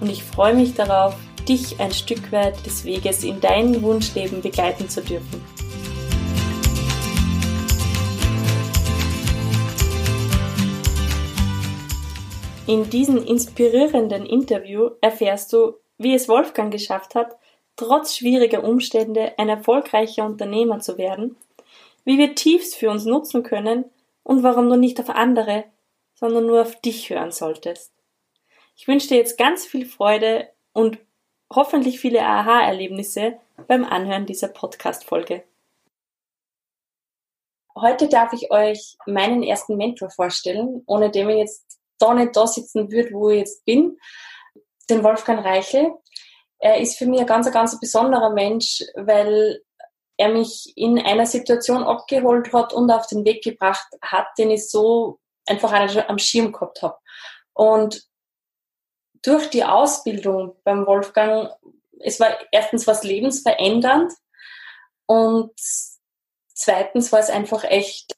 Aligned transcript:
und 0.00 0.10
ich 0.10 0.22
freue 0.22 0.54
mich 0.54 0.74
darauf, 0.74 1.14
dich 1.48 1.80
ein 1.80 1.92
Stück 1.92 2.32
weit 2.32 2.64
des 2.64 2.84
Weges 2.84 3.24
in 3.24 3.40
dein 3.40 3.82
Wunschleben 3.82 4.40
begleiten 4.40 4.88
zu 4.88 5.02
dürfen. 5.02 5.42
In 12.66 12.88
diesem 12.88 13.24
inspirierenden 13.24 14.26
Interview 14.26 14.90
erfährst 15.00 15.52
du, 15.52 15.74
wie 15.98 16.14
es 16.14 16.28
Wolfgang 16.28 16.72
geschafft 16.72 17.16
hat, 17.16 17.36
trotz 17.74 18.16
schwieriger 18.16 18.62
Umstände 18.62 19.32
ein 19.38 19.48
erfolgreicher 19.48 20.24
Unternehmer 20.24 20.78
zu 20.78 20.96
werden, 20.96 21.36
wie 22.04 22.16
wir 22.16 22.36
Tiefs 22.36 22.74
für 22.74 22.90
uns 22.90 23.04
nutzen 23.06 23.42
können 23.42 23.86
und 24.22 24.44
warum 24.44 24.68
du 24.68 24.76
nicht 24.76 25.00
auf 25.00 25.10
andere, 25.10 25.64
sondern 26.14 26.46
nur 26.46 26.60
auf 26.60 26.80
dich 26.80 27.10
hören 27.10 27.32
solltest. 27.32 27.90
Ich 28.80 28.88
wünsche 28.88 29.08
dir 29.08 29.18
jetzt 29.18 29.36
ganz 29.36 29.66
viel 29.66 29.84
Freude 29.84 30.48
und 30.72 30.98
hoffentlich 31.52 32.00
viele 32.00 32.22
Aha-Erlebnisse 32.22 33.38
beim 33.68 33.84
Anhören 33.84 34.24
dieser 34.24 34.48
Podcast-Folge. 34.48 35.44
Heute 37.76 38.08
darf 38.08 38.32
ich 38.32 38.50
euch 38.50 38.96
meinen 39.04 39.42
ersten 39.42 39.76
Mentor 39.76 40.08
vorstellen, 40.08 40.82
ohne 40.86 41.10
dem 41.10 41.28
ich 41.28 41.36
jetzt 41.36 41.78
da 41.98 42.14
nicht 42.14 42.34
da 42.34 42.46
sitzen 42.46 42.90
würde, 42.90 43.12
wo 43.12 43.28
ich 43.28 43.40
jetzt 43.40 43.66
bin. 43.66 43.98
Den 44.88 45.04
Wolfgang 45.04 45.44
Reichel. 45.44 45.92
Er 46.58 46.80
ist 46.80 46.96
für 46.96 47.04
mich 47.04 47.20
ein 47.20 47.26
ganz, 47.26 47.52
ganz 47.52 47.78
besonderer 47.78 48.30
Mensch, 48.30 48.82
weil 48.94 49.60
er 50.16 50.30
mich 50.30 50.72
in 50.76 50.98
einer 50.98 51.26
Situation 51.26 51.82
abgeholt 51.82 52.50
hat 52.54 52.72
und 52.72 52.90
auf 52.90 53.06
den 53.08 53.26
Weg 53.26 53.44
gebracht 53.44 53.88
hat, 54.00 54.28
den 54.38 54.50
ich 54.50 54.70
so 54.70 55.18
einfach 55.46 55.70
am 56.08 56.18
Schirm 56.18 56.50
gehabt 56.50 56.80
habe. 56.80 56.96
Und 57.52 58.09
durch 59.22 59.50
die 59.50 59.64
Ausbildung 59.64 60.56
beim 60.64 60.86
Wolfgang, 60.86 61.50
es 62.00 62.20
war 62.20 62.36
erstens 62.52 62.86
was 62.86 63.02
lebensverändernd 63.04 64.12
und 65.06 65.52
zweitens 66.54 67.12
war 67.12 67.20
es 67.20 67.30
einfach 67.30 67.64
echt, 67.64 68.14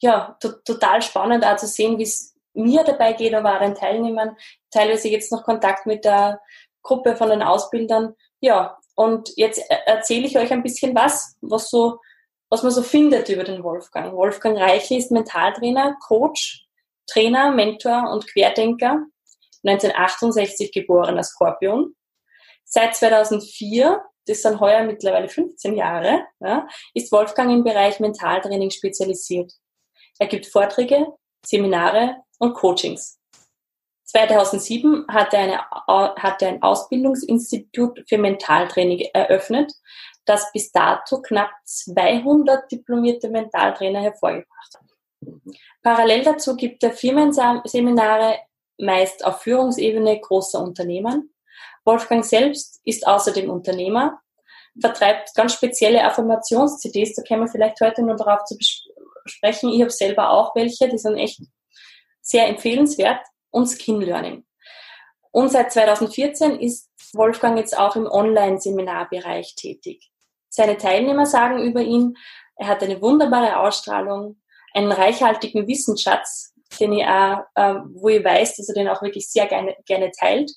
ja, 0.00 0.38
total 0.64 1.02
spannend 1.02 1.44
auch 1.44 1.56
zu 1.56 1.66
sehen, 1.66 1.98
wie 1.98 2.04
es 2.04 2.34
mir 2.54 2.84
dabei 2.84 3.12
geht, 3.12 3.34
aber 3.34 3.56
auch 3.56 3.60
den 3.60 3.74
Teilnehmern, 3.74 4.36
teilweise 4.70 5.08
jetzt 5.08 5.32
noch 5.32 5.44
Kontakt 5.44 5.86
mit 5.86 6.04
der 6.04 6.40
Gruppe 6.82 7.16
von 7.16 7.30
den 7.30 7.42
Ausbildern. 7.42 8.14
Ja, 8.40 8.78
und 8.94 9.30
jetzt 9.36 9.62
erzähle 9.86 10.26
ich 10.26 10.38
euch 10.38 10.52
ein 10.52 10.62
bisschen 10.62 10.94
was, 10.94 11.36
was 11.40 11.70
so, 11.70 12.00
was 12.48 12.62
man 12.62 12.72
so 12.72 12.82
findet 12.82 13.28
über 13.28 13.44
den 13.44 13.62
Wolfgang. 13.62 14.14
Wolfgang 14.14 14.58
Reichel 14.58 14.98
ist 14.98 15.10
Mentaltrainer, 15.10 15.96
Coach, 16.06 16.66
Trainer, 17.06 17.50
Mentor 17.52 18.10
und 18.10 18.26
Querdenker. 18.26 19.04
1968 19.64 20.72
geborener 20.72 21.22
Skorpion. 21.22 21.94
Seit 22.64 22.94
2004, 22.94 24.02
das 24.26 24.42
sind 24.42 24.60
heuer 24.60 24.84
mittlerweile 24.84 25.28
15 25.28 25.74
Jahre, 25.74 26.26
ja, 26.40 26.68
ist 26.94 27.10
Wolfgang 27.12 27.50
im 27.50 27.64
Bereich 27.64 27.98
Mentaltraining 27.98 28.70
spezialisiert. 28.70 29.52
Er 30.18 30.26
gibt 30.26 30.46
Vorträge, 30.46 31.06
Seminare 31.44 32.16
und 32.38 32.54
Coachings. 32.54 33.18
2007 34.04 35.06
hat 35.08 35.34
er, 35.34 35.40
eine, 35.40 35.70
hat 36.16 36.42
er 36.42 36.48
ein 36.48 36.62
Ausbildungsinstitut 36.62 38.04
für 38.08 38.18
Mentaltraining 38.18 39.00
eröffnet, 39.12 39.72
das 40.24 40.50
bis 40.52 40.72
dato 40.72 41.20
knapp 41.20 41.50
200 41.64 42.70
diplomierte 42.70 43.28
Mentaltrainer 43.28 44.00
hervorgebracht 44.00 44.74
hat. 44.74 44.88
Parallel 45.82 46.22
dazu 46.22 46.56
gibt 46.56 46.82
er 46.82 46.92
Firmenseminare 46.92 48.38
meist 48.78 49.24
auf 49.24 49.42
Führungsebene 49.42 50.20
großer 50.20 50.60
Unternehmen. 50.60 51.34
Wolfgang 51.84 52.24
selbst 52.24 52.80
ist 52.84 53.06
außerdem 53.06 53.50
Unternehmer, 53.50 54.20
vertreibt 54.80 55.34
ganz 55.34 55.54
spezielle 55.54 56.04
Affirmations-CDs, 56.04 57.14
da 57.14 57.22
können 57.22 57.42
wir 57.42 57.48
vielleicht 57.48 57.80
heute 57.80 58.02
nur 58.02 58.16
darauf 58.16 58.44
zu 58.44 58.56
besprechen. 58.56 59.70
Ich 59.70 59.80
habe 59.80 59.90
selber 59.90 60.30
auch 60.30 60.54
welche, 60.54 60.88
die 60.88 60.98
sind 60.98 61.16
echt 61.16 61.40
sehr 62.20 62.46
empfehlenswert 62.46 63.20
und 63.50 63.66
Skin 63.66 64.00
Learning. 64.00 64.44
Und 65.30 65.50
seit 65.50 65.72
2014 65.72 66.60
ist 66.60 66.90
Wolfgang 67.14 67.58
jetzt 67.58 67.76
auch 67.76 67.96
im 67.96 68.06
Online-Seminarbereich 68.06 69.54
tätig. 69.56 70.10
Seine 70.48 70.76
Teilnehmer 70.76 71.26
sagen 71.26 71.62
über 71.62 71.80
ihn, 71.80 72.16
er 72.56 72.68
hat 72.68 72.82
eine 72.82 73.00
wunderbare 73.00 73.58
Ausstrahlung, 73.58 74.40
einen 74.74 74.92
reichhaltigen 74.92 75.66
Wissensschatz, 75.66 76.54
den 76.80 76.92
ich 76.92 77.04
auch, 77.04 77.40
äh, 77.54 77.74
wo 77.94 78.08
ich 78.08 78.24
weiß, 78.24 78.56
dass 78.56 78.68
er 78.68 78.74
den 78.74 78.88
auch 78.88 79.02
wirklich 79.02 79.28
sehr 79.28 79.46
gerne, 79.46 79.76
gerne 79.86 80.10
teilt. 80.10 80.50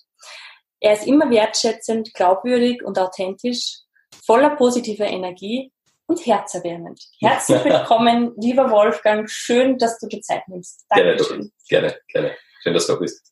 Er 0.80 0.94
ist 0.94 1.06
immer 1.06 1.30
wertschätzend, 1.30 2.14
glaubwürdig 2.14 2.84
und 2.84 2.98
authentisch, 2.98 3.80
voller 4.26 4.56
positiver 4.56 5.06
Energie 5.06 5.72
und 6.08 6.26
herzerwärmend. 6.26 7.02
Herzlich 7.20 7.64
willkommen, 7.64 8.34
lieber 8.38 8.70
Wolfgang. 8.70 9.30
Schön, 9.30 9.78
dass 9.78 10.00
du 10.00 10.08
die 10.08 10.22
Zeit 10.22 10.48
nimmst. 10.48 10.86
Dankeschön. 10.90 11.52
Gerne, 11.70 11.88
gerne, 11.88 12.00
gerne. 12.08 12.36
Schön, 12.62 12.74
dass 12.74 12.88
du 12.88 12.94
da 12.94 13.00
bist. 13.00 13.32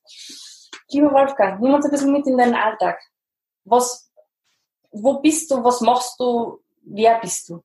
Lieber 0.91 1.11
Wolfgang, 1.11 1.61
nimm 1.61 1.73
uns 1.73 1.85
ein 1.85 1.91
bisschen 1.91 2.11
mit 2.11 2.25
in 2.25 2.38
deinen 2.38 2.56
Alltag. 2.56 3.00
Was, 3.66 4.11
wo 4.91 5.19
bist 5.19 5.51
du? 5.51 5.63
Was 5.63 5.81
machst 5.81 6.19
du? 6.19 6.63
Wer 6.84 7.19
bist 7.19 7.50
du? 7.50 7.63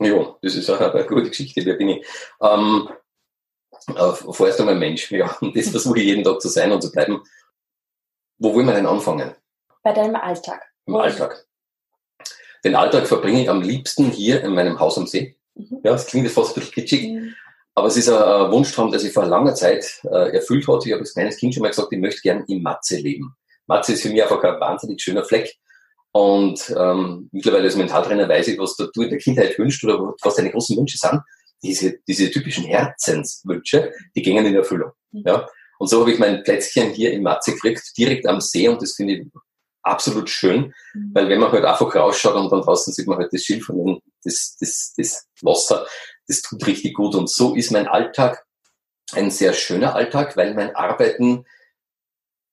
Ja, 0.00 0.36
das 0.42 0.54
ist 0.54 0.68
auch 0.68 0.80
eine 0.80 1.06
gute 1.06 1.28
Geschichte. 1.28 1.64
Wer 1.64 1.74
bin 1.74 1.88
ich? 1.88 2.06
Ähm, 2.42 2.90
äh, 3.88 4.12
vorerst 4.12 4.60
einmal 4.60 4.74
Mensch, 4.74 5.10
ja. 5.10 5.36
Und 5.40 5.56
das 5.56 5.68
versuche 5.68 6.00
ich 6.00 6.06
jeden 6.06 6.24
Tag 6.24 6.40
zu 6.40 6.48
sein 6.48 6.72
und 6.72 6.82
zu 6.82 6.90
bleiben. 6.90 7.22
Wo 8.38 8.54
wollen 8.54 8.66
wir 8.66 8.74
denn 8.74 8.86
anfangen? 8.86 9.34
Bei 9.82 9.92
deinem 9.92 10.16
Alltag. 10.16 10.62
Im 10.86 10.94
Wo 10.94 10.98
Alltag. 10.98 11.46
Den 12.64 12.74
Alltag 12.74 13.06
verbringe 13.06 13.42
ich 13.42 13.50
am 13.50 13.62
liebsten 13.62 14.10
hier 14.10 14.42
in 14.42 14.54
meinem 14.54 14.78
Haus 14.78 14.98
am 14.98 15.06
See. 15.06 15.36
Mhm. 15.54 15.80
Ja, 15.84 15.92
das 15.92 16.06
klingt 16.06 16.26
jetzt 16.26 16.34
fast 16.34 16.50
ein 16.50 16.60
bisschen 16.60 16.74
kitschig. 16.74 17.08
Mhm. 17.08 17.34
Aber 17.74 17.88
es 17.88 17.96
ist 17.96 18.08
ein 18.08 18.50
Wunschtraum, 18.50 18.90
der 18.90 19.00
sich 19.00 19.12
vor 19.12 19.26
langer 19.26 19.54
Zeit 19.54 20.00
äh, 20.04 20.34
erfüllt 20.34 20.66
hat. 20.66 20.86
Ich 20.86 20.92
habe 20.92 21.00
als 21.00 21.12
kleines 21.12 21.36
Kind 21.36 21.54
schon 21.54 21.62
mal 21.62 21.68
gesagt, 21.68 21.92
ich 21.92 21.98
möchte 21.98 22.22
gern 22.22 22.44
in 22.48 22.62
Matze 22.62 22.96
leben. 22.96 23.36
Matze 23.66 23.92
ist 23.92 24.02
für 24.02 24.08
mich 24.08 24.22
einfach 24.22 24.42
ein 24.42 24.58
wahnsinnig 24.60 25.00
schöner 25.02 25.24
Fleck. 25.24 25.54
Und 26.12 26.74
ähm, 26.76 27.28
mittlerweile 27.32 27.64
als 27.64 27.76
Mentaltrainer 27.76 28.28
weiß 28.28 28.48
ich, 28.48 28.58
was 28.58 28.76
du 28.76 29.02
in 29.02 29.10
der 29.10 29.18
Kindheit 29.18 29.58
wünschst 29.58 29.84
oder 29.84 30.14
was 30.22 30.34
deine 30.36 30.50
großen 30.50 30.76
Wünsche 30.76 30.96
sind 30.96 31.20
diese, 31.66 31.98
diese 32.06 32.30
typischen 32.30 32.64
Herzenswünsche, 32.64 33.92
die 34.14 34.22
gingen 34.22 34.46
in 34.46 34.54
Erfüllung. 34.54 34.92
Ja? 35.12 35.48
Und 35.78 35.88
so 35.88 36.00
habe 36.00 36.12
ich 36.12 36.18
mein 36.18 36.42
Plätzchen 36.42 36.92
hier 36.92 37.12
in 37.12 37.22
Matze 37.22 37.52
gekriegt, 37.52 37.82
direkt 37.96 38.26
am 38.26 38.40
See 38.40 38.68
und 38.68 38.80
das 38.80 38.94
finde 38.94 39.14
ich 39.14 39.26
absolut 39.82 40.28
schön, 40.28 40.74
mhm. 40.94 41.10
weil 41.14 41.28
wenn 41.28 41.40
man 41.40 41.52
halt 41.52 41.64
einfach 41.64 41.94
rausschaut 41.94 42.34
und 42.34 42.50
dann 42.50 42.62
draußen 42.62 42.92
sieht 42.92 43.06
man 43.06 43.18
halt 43.18 43.32
das 43.32 43.42
Schilf 43.42 43.68
und 43.68 44.02
das, 44.24 44.56
das, 44.58 44.94
das 44.96 45.28
Wasser, 45.42 45.86
das 46.26 46.42
tut 46.42 46.66
richtig 46.66 46.94
gut. 46.94 47.14
Und 47.14 47.30
so 47.30 47.54
ist 47.54 47.70
mein 47.70 47.86
Alltag 47.86 48.44
ein 49.12 49.30
sehr 49.30 49.52
schöner 49.52 49.94
Alltag, 49.94 50.36
weil 50.36 50.54
mein 50.54 50.74
Arbeiten 50.74 51.44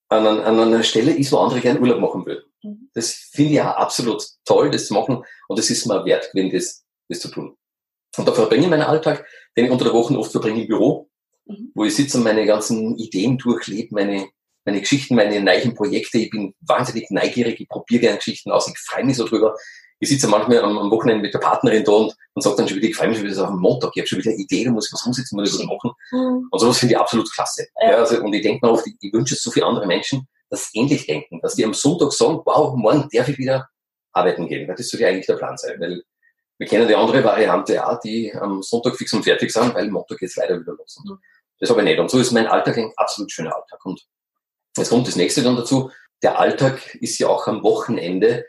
an, 0.09 0.27
an 0.27 0.59
einer 0.59 0.83
Stelle 0.83 1.11
ist, 1.11 1.31
wo 1.31 1.37
andere 1.37 1.59
gerne 1.59 1.79
Urlaub 1.79 1.99
machen 1.99 2.25
würden. 2.25 2.43
Mhm. 2.61 2.89
Das 2.93 3.11
finde 3.11 3.53
ich 3.53 3.61
auch 3.61 3.77
absolut 3.77 4.23
toll, 4.45 4.69
das 4.69 4.87
zu 4.87 4.93
machen 4.93 5.23
und 5.47 5.59
es 5.59 5.69
ist 5.69 5.87
mir 5.87 6.05
wert 6.05 6.31
gewesen, 6.31 6.51
das, 6.55 6.85
das 7.09 7.19
zu 7.19 7.29
tun. 7.29 7.57
Und 8.17 8.27
da 8.27 8.31
verbringe 8.31 8.63
ich 8.63 8.69
meinen 8.69 8.83
Alltag, 8.83 9.25
den 9.57 9.65
ich 9.65 9.71
unter 9.71 9.85
der 9.85 9.93
Woche 9.93 10.17
oft 10.17 10.31
verbringe 10.31 10.61
im 10.61 10.67
Büro, 10.67 11.09
mhm. 11.45 11.71
wo 11.73 11.85
ich 11.85 11.95
sitze 11.95 12.17
und 12.17 12.23
meine 12.23 12.45
ganzen 12.45 12.97
Ideen 12.97 13.37
durchlebe, 13.37 13.95
meine, 13.95 14.27
meine 14.65 14.79
Geschichten, 14.81 15.15
meine 15.15 15.41
neuen 15.41 15.73
Projekte. 15.73 16.19
Ich 16.19 16.29
bin 16.29 16.53
wahnsinnig 16.61 17.09
neugierig, 17.09 17.59
ich 17.59 17.67
probiere 17.67 18.01
gerne 18.01 18.17
Geschichten 18.17 18.51
aus, 18.51 18.67
ich 18.67 18.77
freue 18.77 19.05
mich 19.05 19.17
so 19.17 19.25
drüber. 19.25 19.55
Ich 19.99 20.09
sitze 20.09 20.27
manchmal 20.27 20.59
am, 20.59 20.77
am 20.77 20.91
Wochenende 20.91 21.21
mit 21.21 21.33
der 21.33 21.39
Partnerin 21.39 21.83
da 21.85 21.91
und, 21.93 22.13
und 22.33 22.41
sage 22.41 22.57
dann 22.57 22.67
schon 22.67 22.77
wieder, 22.77 22.89
ich 22.89 22.95
freue 22.95 23.07
mich 23.07 23.17
schon 23.17 23.25
wieder 23.25 23.35
so 23.35 23.43
auf 23.43 23.51
den 23.51 23.59
Montag, 23.59 23.91
ich 23.95 24.01
habe 24.01 24.07
schon 24.07 24.19
wieder 24.19 24.31
eine 24.31 24.39
Idee, 24.39 24.65
da 24.65 24.71
muss 24.71 24.87
ich 24.87 24.93
was 24.93 25.05
umsetzen, 25.05 25.37
muss 25.37 25.53
ich 25.53 25.59
was 25.59 25.65
machen. 25.65 25.91
Mhm. 26.11 26.47
Und 26.51 26.59
sowas 26.59 26.77
finde 26.77 26.93
ich 26.93 26.99
absolut 26.99 27.31
klasse. 27.33 27.67
Ja. 27.81 27.91
ja 27.91 27.97
also, 27.97 28.21
und 28.21 28.33
ich 28.33 28.41
denke 28.41 28.65
mir 28.65 28.73
oft, 28.73 28.85
ich, 28.85 28.95
ich 28.99 29.13
wünsche 29.13 29.35
es 29.35 29.41
so 29.41 29.49
viele 29.49 29.65
andere 29.65 29.87
Menschen, 29.87 30.27
dass 30.49 30.69
sie 30.69 30.79
ähnlich 30.79 31.07
denken, 31.07 31.39
dass 31.41 31.55
die 31.55 31.65
am 31.65 31.73
Sonntag 31.73 32.11
sagen, 32.11 32.41
wow, 32.45 32.75
morgen 32.75 33.07
darf 33.11 33.27
ich 33.27 33.37
wieder 33.37 33.69
arbeiten 34.11 34.47
gehen. 34.47 34.67
Das 34.67 34.87
sollte 34.87 35.07
eigentlich 35.07 35.25
der 35.25 35.35
Plan 35.35 35.57
sein, 35.57 35.79
weil 35.79 36.03
wir 36.63 36.69
kennen 36.69 36.87
die 36.87 36.95
andere 36.95 37.21
Variante 37.25 37.85
auch, 37.85 37.99
die 37.99 38.33
am 38.33 38.63
Sonntag 38.63 38.95
fix 38.95 39.11
und 39.11 39.23
fertig 39.23 39.51
sind, 39.51 39.75
weil 39.75 39.89
Montag 39.89 40.17
geht's 40.17 40.37
leider 40.37 40.57
wieder 40.57 40.71
los. 40.71 40.97
Und 40.97 41.19
das 41.59 41.69
habe 41.69 41.81
ich 41.81 41.85
nicht. 41.85 41.99
Und 41.99 42.09
so 42.09 42.19
ist 42.19 42.31
mein 42.31 42.47
Alltag 42.47 42.77
ein 42.77 42.93
absolut 42.95 43.33
schöner 43.33 43.53
Alltag. 43.53 43.85
Und 43.85 44.01
jetzt 44.77 44.89
kommt 44.89 45.05
das 45.05 45.17
nächste 45.17 45.43
dann 45.43 45.57
dazu. 45.57 45.91
der 46.21 46.39
Alltag 46.39 46.95
ist 46.95 47.19
ja 47.19 47.27
auch 47.27 47.47
am 47.47 47.63
Wochenende, 47.63 48.45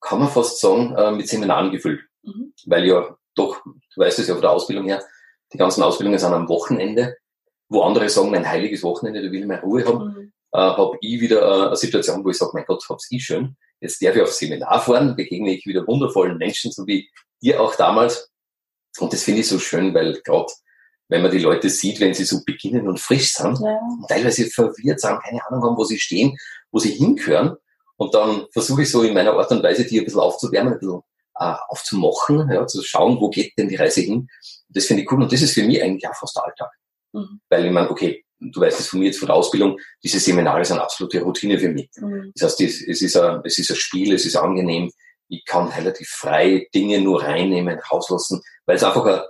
kann 0.00 0.20
man 0.20 0.30
fast 0.30 0.60
sagen, 0.60 0.94
äh, 0.96 1.10
mit 1.10 1.28
Seminaren 1.28 1.70
gefüllt. 1.70 2.00
Mhm. 2.22 2.54
Weil 2.64 2.86
ja 2.86 3.14
doch, 3.34 3.62
du 3.64 4.00
weißt 4.00 4.18
es 4.18 4.28
ja 4.28 4.34
von 4.34 4.40
der 4.40 4.52
Ausbildung 4.52 4.86
her, 4.86 5.04
die 5.52 5.58
ganzen 5.58 5.82
Ausbildungen 5.82 6.18
sind 6.18 6.32
am 6.32 6.48
Wochenende, 6.48 7.18
wo 7.68 7.82
andere 7.82 8.08
sagen, 8.08 8.30
mein 8.30 8.48
heiliges 8.48 8.82
Wochenende, 8.82 9.22
da 9.22 9.30
will 9.30 9.40
ich 9.40 9.46
mehr 9.46 9.60
Ruhe 9.60 9.84
haben, 9.84 10.04
mhm. 10.04 10.32
äh, 10.52 10.58
habe 10.58 10.96
ich 11.02 11.20
wieder 11.20 11.42
äh, 11.42 11.66
eine 11.66 11.76
Situation, 11.76 12.24
wo 12.24 12.30
ich 12.30 12.38
sage, 12.38 12.52
mein 12.54 12.64
Gott, 12.64 12.82
hab's 12.88 13.08
ich 13.10 13.22
schön. 13.22 13.58
Jetzt 13.78 14.02
darf 14.02 14.16
ich 14.16 14.22
auf 14.22 14.32
Seminar 14.32 14.80
fahren, 14.80 15.16
begegne 15.16 15.52
ich 15.52 15.66
wieder 15.66 15.86
wundervollen 15.86 16.38
Menschen, 16.38 16.72
so 16.72 16.86
wie 16.86 17.10
ihr 17.42 17.60
auch 17.60 17.74
damals. 17.76 18.30
Und 18.98 19.12
das 19.12 19.22
finde 19.24 19.40
ich 19.40 19.48
so 19.48 19.58
schön, 19.58 19.92
weil 19.94 20.20
gerade 20.22 20.52
wenn 21.08 21.22
man 21.22 21.30
die 21.30 21.38
Leute 21.38 21.68
sieht, 21.68 22.00
wenn 22.00 22.14
sie 22.14 22.24
so 22.24 22.40
beginnen 22.44 22.88
und 22.88 22.98
frisch 22.98 23.34
sind, 23.34 23.58
ja. 23.60 23.78
und 24.00 24.08
teilweise 24.08 24.46
verwirrt 24.46 25.00
sind, 25.00 25.22
keine 25.22 25.46
Ahnung 25.46 25.62
haben, 25.62 25.76
wo 25.76 25.84
sie 25.84 25.98
stehen, 25.98 26.38
wo 26.70 26.78
sie 26.78 26.92
hingehören. 26.92 27.56
Und 27.96 28.14
dann 28.14 28.46
versuche 28.52 28.82
ich 28.82 28.90
so 28.90 29.02
in 29.02 29.12
meiner 29.12 29.34
Art 29.34 29.50
und 29.50 29.62
Weise, 29.62 29.84
die 29.84 29.98
ein 29.98 30.04
bisschen 30.04 30.20
aufzuwärmen, 30.20 30.74
ein 30.74 30.78
bisschen 30.78 31.02
äh, 31.38 31.54
aufzumachen, 31.68 32.50
ja, 32.50 32.66
zu 32.66 32.82
schauen, 32.82 33.20
wo 33.20 33.28
geht 33.28 33.52
denn 33.58 33.68
die 33.68 33.76
Reise 33.76 34.00
hin. 34.00 34.28
Das 34.68 34.86
finde 34.86 35.02
ich 35.02 35.12
cool. 35.12 35.22
Und 35.22 35.32
das 35.32 35.42
ist 35.42 35.52
für 35.52 35.64
mich 35.64 35.82
eigentlich 35.82 36.08
auch 36.08 36.14
fast 36.14 36.36
der 36.36 36.44
Alltag. 36.44 36.70
Mhm. 37.12 37.40
Weil 37.48 37.66
ich 37.66 37.72
meine, 37.72 37.90
okay, 37.90 38.24
du 38.40 38.60
weißt 38.60 38.80
es 38.80 38.88
von 38.88 38.98
mir 38.98 39.06
jetzt 39.06 39.18
von 39.18 39.26
der 39.26 39.36
Ausbildung, 39.36 39.78
diese 40.02 40.18
Seminare 40.18 40.64
sind 40.64 40.78
absolute 40.78 41.20
Routine 41.20 41.58
für 41.58 41.68
mich. 41.68 41.90
Mhm. 41.96 42.32
Das 42.34 42.52
heißt, 42.52 42.60
es 42.62 43.02
ist, 43.02 43.16
ein, 43.16 43.40
es 43.44 43.58
ist 43.58 43.70
ein 43.70 43.76
Spiel, 43.76 44.14
es 44.14 44.24
ist 44.24 44.36
angenehm. 44.36 44.90
Ich 45.32 45.44
kann 45.46 45.68
relativ 45.68 46.08
frei 46.08 46.68
Dinge 46.74 47.00
nur 47.00 47.22
reinnehmen, 47.22 47.78
rauslassen, 47.90 48.42
weil 48.66 48.76
es 48.76 48.84
einfach 48.84 49.06
ein, 49.06 49.20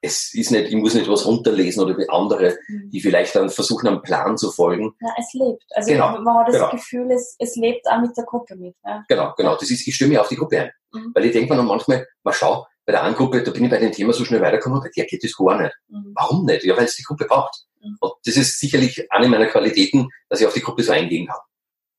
es 0.00 0.32
ist 0.34 0.50
nicht, 0.50 0.68
ich 0.68 0.76
muss 0.76 0.94
nicht 0.94 1.08
was 1.08 1.26
runterlesen 1.26 1.82
oder 1.82 1.96
wie 1.96 2.08
andere, 2.08 2.56
mhm. 2.68 2.90
die 2.90 3.00
vielleicht 3.00 3.34
dann 3.34 3.50
versuchen, 3.50 3.88
einem 3.88 4.02
Plan 4.02 4.36
zu 4.36 4.52
folgen. 4.52 4.94
Ja, 5.00 5.08
es 5.18 5.32
lebt. 5.32 5.64
Also 5.70 5.90
genau, 5.90 6.20
man 6.20 6.36
hat 6.36 6.48
das 6.48 6.56
genau. 6.56 6.70
Gefühl, 6.70 7.10
es, 7.10 7.34
es 7.38 7.56
lebt 7.56 7.88
auch 7.88 8.00
mit 8.00 8.16
der 8.16 8.24
Gruppe 8.24 8.56
mit. 8.56 8.76
Ja. 8.84 9.04
Genau, 9.08 9.34
genau. 9.36 9.56
Das 9.56 9.70
ist, 9.70 9.86
ich 9.86 9.94
stimme 9.94 10.10
mich 10.10 10.18
auf 10.18 10.28
die 10.28 10.36
Gruppe 10.36 10.60
ein. 10.60 10.70
Mhm. 10.92 11.12
Weil 11.14 11.24
ich 11.24 11.32
denke 11.32 11.50
mir 11.50 11.56
dann 11.56 11.66
manchmal, 11.66 12.06
mal 12.22 12.32
schau, 12.32 12.66
bei 12.84 12.92
der 12.92 13.02
einen 13.02 13.16
Gruppe, 13.16 13.42
da 13.42 13.50
bin 13.50 13.64
ich 13.64 13.70
bei 13.70 13.78
dem 13.78 13.92
Thema 13.92 14.12
so 14.12 14.24
schnell 14.24 14.40
weitergekommen, 14.40 14.80
bei 14.80 14.90
der 14.94 15.06
geht 15.06 15.24
das 15.24 15.34
gar 15.34 15.60
nicht. 15.60 15.74
Mhm. 15.88 16.12
Warum 16.14 16.44
nicht? 16.44 16.64
Ja, 16.64 16.76
weil 16.76 16.84
es 16.84 16.94
die 16.94 17.02
Gruppe 17.02 17.24
braucht. 17.24 17.64
Mhm. 17.80 17.96
Und 18.00 18.12
das 18.24 18.36
ist 18.36 18.60
sicherlich 18.60 19.10
eine 19.10 19.28
meiner 19.28 19.46
Qualitäten, 19.46 20.08
dass 20.28 20.40
ich 20.40 20.46
auf 20.46 20.54
die 20.54 20.62
Gruppe 20.62 20.82
so 20.82 20.92
eingehen 20.92 21.26
kann. 21.26 21.40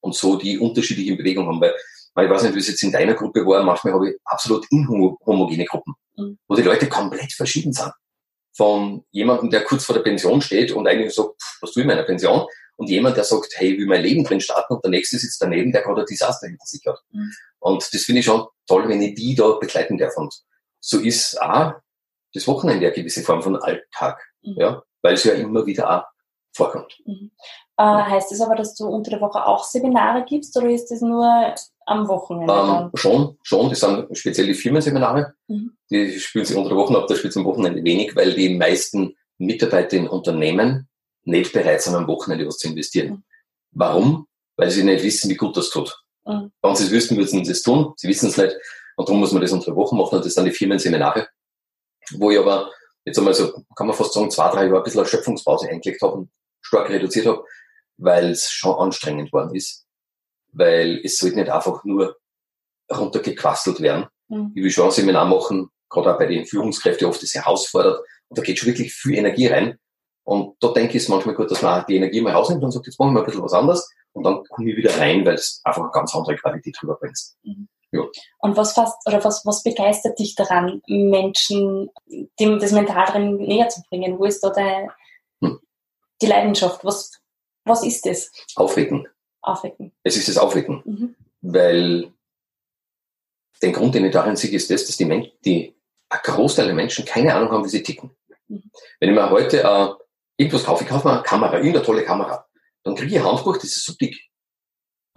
Und 0.01 0.15
so 0.15 0.37
die 0.37 0.57
unterschiedlichen 0.57 1.17
Bewegungen 1.17 1.49
haben. 1.49 1.59
Weil, 1.59 1.73
ich 2.23 2.29
weiß 2.29 2.43
nicht, 2.43 2.55
wie 2.55 2.59
es 2.59 2.67
jetzt 2.67 2.83
in 2.83 2.91
deiner 2.91 3.13
Gruppe 3.13 3.45
war, 3.45 3.63
manchmal 3.63 3.93
habe 3.93 4.09
ich 4.09 4.17
absolut 4.25 4.65
inhomogene 4.71 5.65
Gruppen, 5.65 5.93
mhm. 6.17 6.37
wo 6.47 6.55
die 6.55 6.61
Leute 6.63 6.87
komplett 6.87 7.33
verschieden 7.33 7.73
sind. 7.73 7.91
Von 8.55 9.05
jemandem, 9.11 9.49
der 9.49 9.63
kurz 9.63 9.85
vor 9.85 9.95
der 9.95 10.01
Pension 10.01 10.41
steht 10.41 10.71
und 10.71 10.87
eigentlich 10.87 11.13
sagt, 11.13 11.35
was 11.61 11.71
tue 11.71 11.81
ich 11.81 11.85
in 11.85 11.87
meiner 11.87 12.03
Pension? 12.03 12.45
Und 12.75 12.89
jemand, 12.89 13.17
der 13.17 13.25
sagt, 13.25 13.53
hey, 13.55 13.73
ich 13.73 13.79
will 13.79 13.87
mein 13.87 14.01
Leben 14.01 14.23
drin 14.23 14.39
starten 14.39 14.73
und 14.73 14.83
der 14.83 14.91
nächste 14.91 15.17
sitzt 15.17 15.41
daneben, 15.41 15.71
der 15.71 15.81
gerade 15.81 16.01
ein 16.01 16.05
Desaster 16.05 16.47
hinter 16.47 16.65
sich 16.65 16.81
hat. 16.85 16.99
Mhm. 17.11 17.31
Und 17.59 17.93
das 17.93 18.03
finde 18.03 18.19
ich 18.19 18.25
schon 18.25 18.47
toll, 18.67 18.87
wenn 18.87 19.01
ich 19.01 19.15
die 19.15 19.35
da 19.35 19.51
begleiten 19.51 19.97
darf. 19.97 20.15
Und 20.17 20.33
so 20.79 20.99
ist 20.99 21.41
auch 21.41 21.73
das 22.33 22.47
Wochenende 22.47 22.85
eine 22.85 22.95
gewisse 22.95 23.21
Form 23.21 23.41
von 23.41 23.57
Alltag, 23.57 24.21
mhm. 24.41 24.55
ja, 24.57 24.83
weil 25.01 25.13
es 25.15 25.23
ja 25.23 25.33
immer 25.33 25.65
wieder 25.65 25.89
auch 25.89 26.03
vorkommt. 26.53 26.99
Mhm. 27.05 27.31
Äh, 27.77 27.83
heißt 27.83 28.31
das 28.31 28.41
aber, 28.41 28.55
dass 28.55 28.75
du 28.75 28.87
unter 28.87 29.11
der 29.11 29.21
Woche 29.21 29.45
auch 29.45 29.63
Seminare 29.63 30.25
gibst 30.25 30.55
oder 30.57 30.69
ist 30.69 30.91
das 30.91 31.01
nur 31.01 31.55
am 31.85 32.07
Wochenende? 32.07 32.53
Ähm, 32.53 32.91
schon, 32.95 33.37
schon. 33.41 33.69
Das 33.69 33.79
sind 33.79 34.17
speziell 34.17 34.47
die 34.47 34.53
Firmenseminare. 34.53 35.33
Mhm. 35.47 35.77
Die 35.89 36.19
spielen 36.19 36.45
sich 36.45 36.57
unter 36.57 36.69
der 36.69 36.77
Woche 36.77 36.97
ab, 36.97 37.07
da 37.07 37.15
spielt 37.15 37.31
es 37.31 37.37
am 37.37 37.45
Wochenende 37.45 37.83
wenig, 37.83 38.15
weil 38.15 38.33
die 38.33 38.55
meisten 38.55 39.15
Mitarbeiter 39.37 39.97
in 39.97 40.07
Unternehmen 40.07 40.87
nicht 41.23 41.53
bereit 41.53 41.81
sind, 41.81 41.95
am 41.95 42.07
Wochenende 42.07 42.45
was 42.47 42.57
zu 42.57 42.67
investieren. 42.67 43.09
Mhm. 43.09 43.23
Warum? 43.71 44.27
Weil 44.57 44.71
sie 44.71 44.83
nicht 44.83 45.03
wissen, 45.03 45.29
wie 45.29 45.35
gut 45.35 45.55
das 45.55 45.69
tut. 45.69 46.03
Mhm. 46.25 46.51
Wenn 46.61 46.75
sie 46.75 46.85
es 46.85 46.91
wüssten, 46.91 47.17
würden 47.17 47.45
sie 47.45 47.51
es 47.51 47.63
tun. 47.63 47.93
Sie 47.95 48.07
wissen 48.07 48.29
es 48.29 48.37
nicht. 48.37 48.55
Und 48.97 49.07
darum 49.07 49.21
muss 49.21 49.31
man 49.31 49.41
das 49.41 49.51
unter 49.51 49.67
der 49.67 49.75
Woche 49.75 49.95
machen. 49.95 50.17
Und 50.17 50.25
das 50.25 50.33
sind 50.33 50.45
die 50.45 50.51
Firmenseminare, 50.51 51.27
wo 52.17 52.31
ich 52.31 52.39
aber 52.39 52.69
jetzt 53.05 53.17
einmal 53.17 53.33
so, 53.33 53.63
kann 53.75 53.87
man 53.87 53.95
fast 53.95 54.13
sagen, 54.13 54.31
zwei, 54.31 54.49
drei 54.49 54.65
Jahre 54.65 54.77
ein 54.77 54.83
bisschen 54.83 54.99
eine 55.01 55.09
Schöpfungspause 55.09 55.69
eingelegt 55.69 56.01
habe 56.01 56.13
und 56.13 56.29
stark 56.61 56.89
reduziert 56.89 57.25
habe 57.25 57.43
weil 57.99 58.31
es 58.31 58.49
schon 58.49 58.75
anstrengend 58.75 59.31
worden 59.31 59.53
ist. 59.53 59.85
Weil 60.51 61.01
es 61.03 61.17
sollte 61.17 61.35
nicht 61.35 61.49
einfach 61.49 61.83
nur 61.83 62.17
runtergequastelt 62.91 63.81
werden. 63.81 64.07
Mhm. 64.29 64.51
Ich 64.55 64.63
will 64.63 64.71
schon 64.71 64.85
ein 64.85 64.91
Seminar 64.91 65.25
machen, 65.25 65.69
gerade 65.89 66.13
auch 66.13 66.17
bei 66.17 66.25
den 66.25 66.45
Führungskräften 66.45 67.07
oft 67.07 67.21
ist 67.21 67.35
herausfordert. 67.35 67.99
Und 68.29 68.37
da 68.37 68.41
geht 68.41 68.57
schon 68.57 68.69
wirklich 68.69 68.93
viel 68.93 69.15
Energie 69.15 69.47
rein. 69.47 69.77
Und 70.23 70.55
da 70.59 70.71
denke 70.71 70.91
ich, 70.91 71.03
ist 71.03 71.09
manchmal 71.09 71.35
gut, 71.35 71.51
dass 71.51 71.61
man 71.61 71.85
die 71.87 71.97
Energie 71.97 72.21
mal 72.21 72.33
rausnimmt 72.33 72.63
und 72.63 72.71
sagt, 72.71 72.85
jetzt 72.87 72.99
machen 72.99 73.13
wir 73.13 73.19
ein 73.19 73.25
bisschen 73.25 73.43
was 73.43 73.53
anderes. 73.53 73.89
Und 74.13 74.23
dann 74.23 74.43
komme 74.49 74.71
ich 74.71 74.77
wieder 74.77 74.97
rein, 74.97 75.25
weil 75.25 75.35
es 75.35 75.61
einfach 75.63 75.83
eine 75.83 75.91
ganz 75.91 76.15
andere 76.15 76.35
Qualität 76.35 76.77
rüberbringt. 76.81 77.19
Mhm. 77.43 77.67
Ja. 77.91 78.01
Und 78.39 78.55
was 78.55 78.73
fast, 78.73 78.95
oder 79.07 79.23
was, 79.23 79.45
was 79.45 79.63
begeistert 79.63 80.19
dich 80.19 80.35
daran, 80.35 80.81
Menschen 80.87 81.89
dem, 82.39 82.59
das 82.59 82.71
Mentaltraining 82.71 83.37
näher 83.37 83.69
zu 83.69 83.81
bringen? 83.89 84.19
Wo 84.19 84.25
ist 84.25 84.41
da 84.41 84.51
deine, 84.51 84.91
hm. 85.41 85.59
die 86.21 86.27
Leidenschaft? 86.27 86.85
Was, 86.85 87.19
was 87.65 87.83
ist 87.83 88.05
das? 88.05 88.31
Aufwecken. 88.55 89.07
Aufwecken. 89.41 89.91
Es 90.03 90.17
ist 90.17 90.27
das 90.27 90.37
Aufwecken. 90.37 90.81
Mhm. 90.85 91.15
Weil 91.41 92.11
den 93.61 93.73
Grund, 93.73 93.95
den 93.95 94.05
ich 94.05 94.11
darin 94.11 94.35
sehe, 94.35 94.51
ist 94.51 94.69
das, 94.69 94.85
dass 94.85 94.97
die, 94.97 95.05
Men 95.05 95.27
die 95.45 95.75
ein 96.09 96.19
Großteil 96.23 96.65
der 96.65 96.75
Menschen 96.75 97.05
keine 97.05 97.33
Ahnung 97.33 97.51
haben, 97.51 97.63
wie 97.63 97.69
sie 97.69 97.83
ticken. 97.83 98.11
Mhm. 98.47 98.71
Wenn 98.99 99.09
ich 99.09 99.15
mir 99.15 99.29
heute 99.29 99.63
äh, 99.63 99.89
irgendwas 100.37 100.65
kaufe, 100.65 100.83
ich 100.83 100.89
kaufe 100.89 101.07
mir 101.07 101.13
eine 101.15 101.23
Kamera, 101.23 101.57
irgendeine 101.57 101.85
tolle 101.85 102.03
Kamera, 102.03 102.45
dann 102.83 102.95
kriege 102.95 103.11
ich 103.13 103.19
ein 103.19 103.25
Handbuch, 103.25 103.55
das 103.55 103.65
ist 103.65 103.85
so 103.85 103.93
dick. 103.93 104.17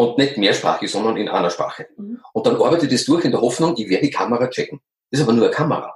Und 0.02 0.18
nicht 0.18 0.36
mehrsprachig, 0.36 0.90
sondern 0.90 1.16
in 1.16 1.28
einer 1.28 1.48
Sprache. 1.48 1.86
Mhm. 1.96 2.20
Und 2.32 2.44
dann 2.44 2.56
arbeite 2.56 2.86
ich 2.86 2.92
das 2.92 3.04
durch 3.04 3.24
in 3.24 3.30
der 3.30 3.40
Hoffnung, 3.40 3.76
ich 3.76 3.88
werde 3.88 4.06
die 4.06 4.10
Kamera 4.10 4.48
checken. 4.48 4.80
Das 5.12 5.20
ist 5.20 5.26
aber 5.26 5.32
nur 5.32 5.44
eine 5.44 5.54
Kamera. 5.54 5.94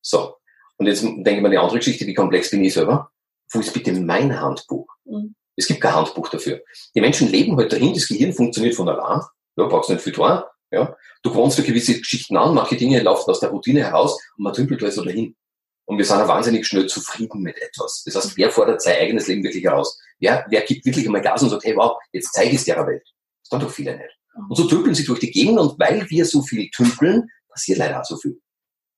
So. 0.00 0.36
Und 0.78 0.86
jetzt 0.86 1.02
denke 1.02 1.32
ich 1.32 1.42
mir 1.42 1.50
die 1.50 1.58
andere 1.58 1.76
Geschichte, 1.76 2.06
wie 2.06 2.14
komplex 2.14 2.50
bin 2.50 2.64
ich 2.64 2.72
selber? 2.72 3.10
Wo 3.50 3.60
ist 3.60 3.74
bitte 3.74 3.92
mein 3.92 4.40
Handbuch? 4.40 4.88
Mhm. 5.04 5.34
Es 5.54 5.66
gibt 5.66 5.82
kein 5.82 5.94
Handbuch 5.94 6.30
dafür. 6.30 6.62
Die 6.94 7.00
Menschen 7.02 7.28
leben 7.28 7.58
halt 7.58 7.70
dahin, 7.70 7.92
das 7.92 8.08
Gehirn 8.08 8.32
funktioniert 8.32 8.74
von 8.74 8.88
allein. 8.88 9.20
Ja, 9.56 9.66
brauchst 9.66 9.90
nicht 9.90 10.00
viel 10.00 10.14
tun. 10.14 10.40
Ja. 10.70 10.96
Du 11.22 11.30
gewohnst 11.30 11.58
dir 11.58 11.62
gewisse 11.62 11.98
Geschichten 11.98 12.38
an, 12.38 12.54
manche 12.54 12.76
Dinge 12.76 13.02
laufen 13.02 13.30
aus 13.30 13.40
der 13.40 13.50
Routine 13.50 13.84
heraus 13.84 14.18
und 14.38 14.44
man 14.44 14.54
tümpelt 14.54 14.82
also 14.82 15.04
dahin. 15.04 15.36
Und 15.84 15.98
wir 15.98 16.06
sind 16.06 16.18
ja 16.18 16.26
wahnsinnig 16.26 16.66
schnell 16.66 16.86
zufrieden 16.86 17.42
mit 17.42 17.60
etwas. 17.60 18.02
Das 18.04 18.16
heißt, 18.16 18.36
wer 18.38 18.50
fordert 18.50 18.80
sein 18.80 18.96
eigenes 18.98 19.26
Leben 19.28 19.44
wirklich 19.44 19.64
heraus? 19.64 20.00
Wer, 20.20 20.46
wer 20.48 20.62
gibt 20.62 20.86
wirklich 20.86 21.04
einmal 21.04 21.20
Gas 21.20 21.42
und 21.42 21.50
sagt, 21.50 21.64
hey, 21.64 21.76
wow, 21.76 21.98
jetzt 22.12 22.32
zeige 22.32 22.50
ich 22.50 22.56
es 22.56 22.64
der 22.64 22.84
Welt. 22.86 23.06
Das 23.46 23.60
tun 23.60 23.60
doch 23.60 23.72
viele 23.72 23.96
nicht. 23.96 24.18
Und 24.48 24.56
so 24.56 24.66
tümpeln 24.66 24.94
sie 24.94 25.04
durch 25.04 25.20
die 25.20 25.30
Gegend 25.30 25.58
und 25.58 25.78
weil 25.78 26.08
wir 26.10 26.24
so 26.24 26.42
viel 26.42 26.68
tümpeln, 26.70 27.28
passiert 27.48 27.78
leider 27.78 28.00
auch 28.00 28.04
so 28.04 28.16
viel. 28.16 28.40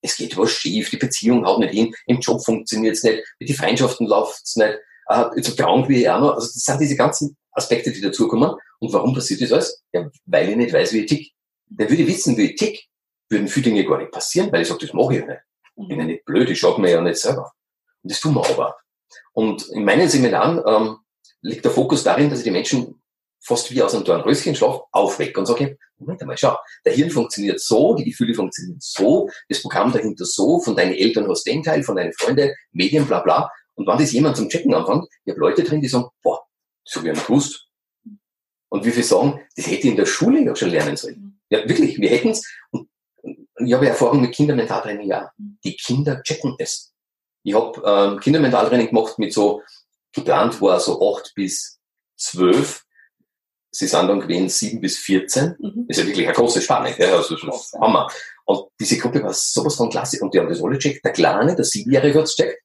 Es 0.01 0.17
geht 0.17 0.37
was 0.37 0.51
schief, 0.51 0.91
die 0.91 0.97
Beziehung 0.97 1.45
haut 1.45 1.61
nicht 1.61 1.75
hin, 1.75 1.95
im 2.07 2.21
Job 2.21 2.45
funktioniert 2.45 2.97
es 2.97 3.03
nicht, 3.03 3.25
mit 3.39 3.49
den 3.49 3.57
Freundschaften 3.57 4.07
läuft 4.07 4.43
es 4.45 4.57
nicht, 4.57 4.79
äh, 5.09 5.43
so 5.43 5.55
krank 5.55 5.89
wie 5.89 6.01
ich 6.01 6.11
auch 6.11 6.21
noch. 6.21 6.35
Also 6.35 6.47
das 6.47 6.55
sind 6.55 6.81
diese 6.81 6.97
ganzen 6.97 7.37
Aspekte, 7.53 7.93
die 7.93 8.01
dazukommen. 8.01 8.55
Und 8.79 8.93
warum 8.93 9.15
passiert 9.15 9.41
das 9.43 9.53
alles? 9.53 9.83
Ja, 9.93 10.09
weil 10.27 10.49
ich 10.49 10.57
nicht 10.57 10.73
weiß, 10.73 10.93
wie 10.93 11.01
ich 11.01 11.07
tick. 11.07 11.33
Denn 11.67 11.91
würde 11.91 12.03
ich 12.03 12.09
wissen, 12.09 12.37
wie 12.37 12.51
ich 12.51 12.57
tick, 12.57 12.85
würden 13.29 13.49
viele 13.49 13.65
Dinge 13.65 13.85
gar 13.85 13.99
nicht 13.99 14.13
passieren, 14.13 14.51
weil 14.53 14.63
ich 14.63 14.69
sage, 14.69 14.81
das 14.87 14.95
mache 14.95 15.15
ich 15.15 15.21
ja 15.21 15.27
nicht. 15.27 15.41
Ich 15.77 15.89
bin 15.89 15.99
ja 15.99 16.05
nicht 16.05 16.25
blöd, 16.25 16.49
ich 16.49 16.59
schaue 16.59 16.81
mir 16.81 16.91
ja 16.91 17.01
nicht 17.01 17.19
selber. 17.19 17.53
Und 18.03 18.13
das 18.13 18.21
tun 18.21 18.35
wir 18.35 18.49
aber. 18.49 18.77
Und 19.33 19.69
in 19.69 19.85
meinen 19.85 20.09
Seminaren 20.09 20.63
ähm, 20.67 20.97
liegt 21.43 21.65
der 21.65 21.73
Fokus 21.73 22.05
darin, 22.05 22.31
dass 22.31 22.41
ich 22.41 22.45
die 22.45 22.51
Menschen 22.51 23.01
fast 23.41 23.71
wie 23.71 23.83
aus 23.83 23.95
einem 23.95 24.05
Dornröschenschlaf 24.05 24.83
aufwecke 24.93 25.39
und 25.39 25.47
sage, 25.47 25.79
Moment 25.99 26.21
einmal, 26.21 26.39
schau, 26.39 26.57
der 26.85 26.93
Hirn 26.93 27.11
funktioniert 27.11 27.61
so, 27.61 27.95
die 27.95 28.05
Gefühle 28.05 28.35
funktionieren 28.35 28.79
so, 28.81 29.29
das 29.49 29.63
Programm 29.63 29.93
dahinter 29.93 30.25
so, 30.25 30.61
von 30.61 30.77
deinen 30.77 30.95
Eltern 30.95 31.29
hast 31.29 31.47
du 31.47 31.51
den 31.51 31.63
Teil, 31.63 31.83
von 31.83 31.97
deinen 31.97 32.13
Freunden, 32.13 32.53
Medien, 32.73 33.07
bla 33.07 33.21
bla. 33.21 33.51
Und 33.75 33.87
wenn 33.87 33.99
das 33.99 34.13
jemand 34.13 34.37
zum 34.37 34.49
Checken 34.49 34.75
anfängt, 34.75 35.07
ich 35.25 35.33
habe 35.33 35.41
Leute 35.41 35.63
drin, 35.63 35.81
die 35.81 35.89
sagen, 35.89 36.07
boah, 36.23 36.41
habe 36.95 37.09
ich 37.09 37.15
nicht 37.15 37.27
gewusst. 37.27 37.67
Und 38.71 38.85
wie 38.85 38.91
viele 38.91 39.05
sagen, 39.05 39.41
das 39.57 39.67
hätte 39.67 39.81
ich 39.81 39.85
in 39.87 39.97
der 39.97 40.07
Schule 40.07 40.43
ja 40.43 40.55
schon 40.55 40.71
lernen 40.71 40.97
sollen. 40.97 41.41
Ja, 41.51 41.67
wirklich, 41.69 41.99
wir 41.99 42.11
hätten 42.11 42.31
es. 42.31 42.47
Und 42.71 42.89
ich 43.59 43.73
habe 43.73 43.89
Erfahrung 43.89 44.21
mit 44.21 44.35
Kindermentaltraining, 44.35 45.09
ja. 45.09 45.31
Die 45.37 45.77
Kinder 45.77 46.23
checken 46.23 46.55
es. 46.59 46.93
Ich 47.43 47.55
habe 47.55 47.83
ähm, 47.85 48.21
Kindermentaltraining 48.21 48.89
gemacht 48.89 49.19
mit 49.19 49.33
so, 49.33 49.63
geplant 50.13 50.61
war 50.61 50.81
so 50.81 51.15
acht 51.15 51.33
bis 51.35 51.81
zwölf. 52.17 52.85
Sie 53.71 53.87
sind 53.87 54.09
dann 54.09 54.21
gewesen 54.21 54.49
sieben 54.49 54.81
bis 54.81 54.97
vierzehn. 54.99 55.57
Mhm. 55.59 55.87
Das 55.89 55.99
ist 55.99 56.03
ja 56.03 56.07
wirklich 56.09 56.27
eine 56.27 56.37
große 56.37 56.63
Spanne. 56.63 56.95
Ja, 56.99 57.17
also 57.17 57.37
das 57.37 57.57
ist 57.57 57.73
Hammer. 57.81 58.09
Und 58.45 58.69
diese 58.81 58.99
Gruppe 58.99 59.23
war 59.23 59.33
sowas 59.33 59.77
von 59.77 59.91
klasse. 59.91 60.19
Und 60.21 60.33
die 60.33 60.39
haben 60.39 60.49
das 60.49 60.63
alle 60.63 60.75
gecheckt. 60.75 61.05
Der 61.05 61.13
Kleine, 61.13 61.55
der 61.55 61.65
Siebenjährige 61.65 62.19
hat 62.19 62.25
es 62.25 62.37
gecheckt. 62.37 62.63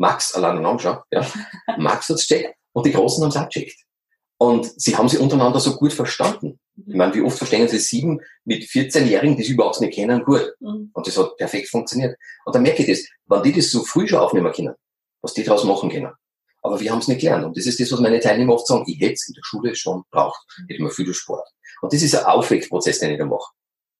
Max 0.00 0.34
alleine 0.34 0.66
anschauen, 0.66 1.00
ja. 1.12 1.26
Max 1.78 2.08
hat's 2.08 2.26
checkt 2.26 2.54
und 2.72 2.86
die 2.86 2.92
Großen 2.92 3.22
haben's 3.22 3.36
auch 3.36 3.48
checkt. 3.50 3.78
Und 4.38 4.72
sie 4.80 4.96
haben 4.96 5.10
sich 5.10 5.20
untereinander 5.20 5.60
so 5.60 5.76
gut 5.76 5.92
verstanden. 5.92 6.58
Ich 6.86 6.94
meine, 6.94 7.12
wie 7.14 7.20
oft 7.20 7.36
verstehen 7.36 7.68
sie 7.68 7.78
sieben 7.78 8.20
mit 8.44 8.62
14-Jährigen, 8.62 9.36
die 9.36 9.42
sie 9.42 9.52
überhaupt 9.52 9.82
nicht 9.82 9.92
kennen, 9.92 10.24
gut. 10.24 10.54
Mhm. 10.60 10.90
Und 10.94 11.06
das 11.06 11.18
hat 11.18 11.36
perfekt 11.36 11.68
funktioniert. 11.68 12.16
Und 12.46 12.54
dann 12.54 12.62
merke 12.62 12.82
ich 12.82 12.88
das, 12.88 13.06
wenn 13.26 13.42
die 13.42 13.52
das 13.52 13.70
so 13.70 13.84
früh 13.84 14.08
schon 14.08 14.20
aufnehmen 14.20 14.50
können, 14.52 14.74
was 15.20 15.34
die 15.34 15.44
daraus 15.44 15.64
machen 15.64 15.90
können. 15.90 16.12
Aber 16.62 16.80
wir 16.80 16.90
haben 16.90 16.98
es 16.98 17.08
nicht 17.08 17.20
gelernt. 17.20 17.44
Und 17.44 17.56
das 17.56 17.66
ist 17.66 17.80
das, 17.80 17.90
was 17.92 18.00
meine 18.00 18.20
Teilnehmer 18.20 18.54
oft 18.54 18.66
sagen, 18.66 18.84
ich 18.86 19.00
hätte 19.00 19.14
es 19.14 19.28
in 19.28 19.34
der 19.34 19.42
Schule 19.44 19.74
schon 19.74 20.04
braucht. 20.10 20.40
Ich 20.66 20.74
hätte 20.74 20.82
mir 20.82 20.90
viel 20.90 21.12
Sport. 21.14 21.48
Und 21.80 21.92
das 21.92 22.02
ist 22.02 22.14
ein 22.14 22.24
Aufweckprozess, 22.24 22.98
den 22.98 23.12
ich 23.12 23.18
da 23.18 23.24
mache. 23.24 23.52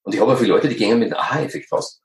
Und 0.03 0.15
ich 0.15 0.21
habe 0.21 0.33
auch 0.33 0.39
viele 0.39 0.51
Leute, 0.51 0.69
die 0.69 0.77
gehen 0.77 0.99
mit 0.99 1.13
einem 1.13 1.21
Aha-Effekt 1.21 1.73
raus. 1.73 2.03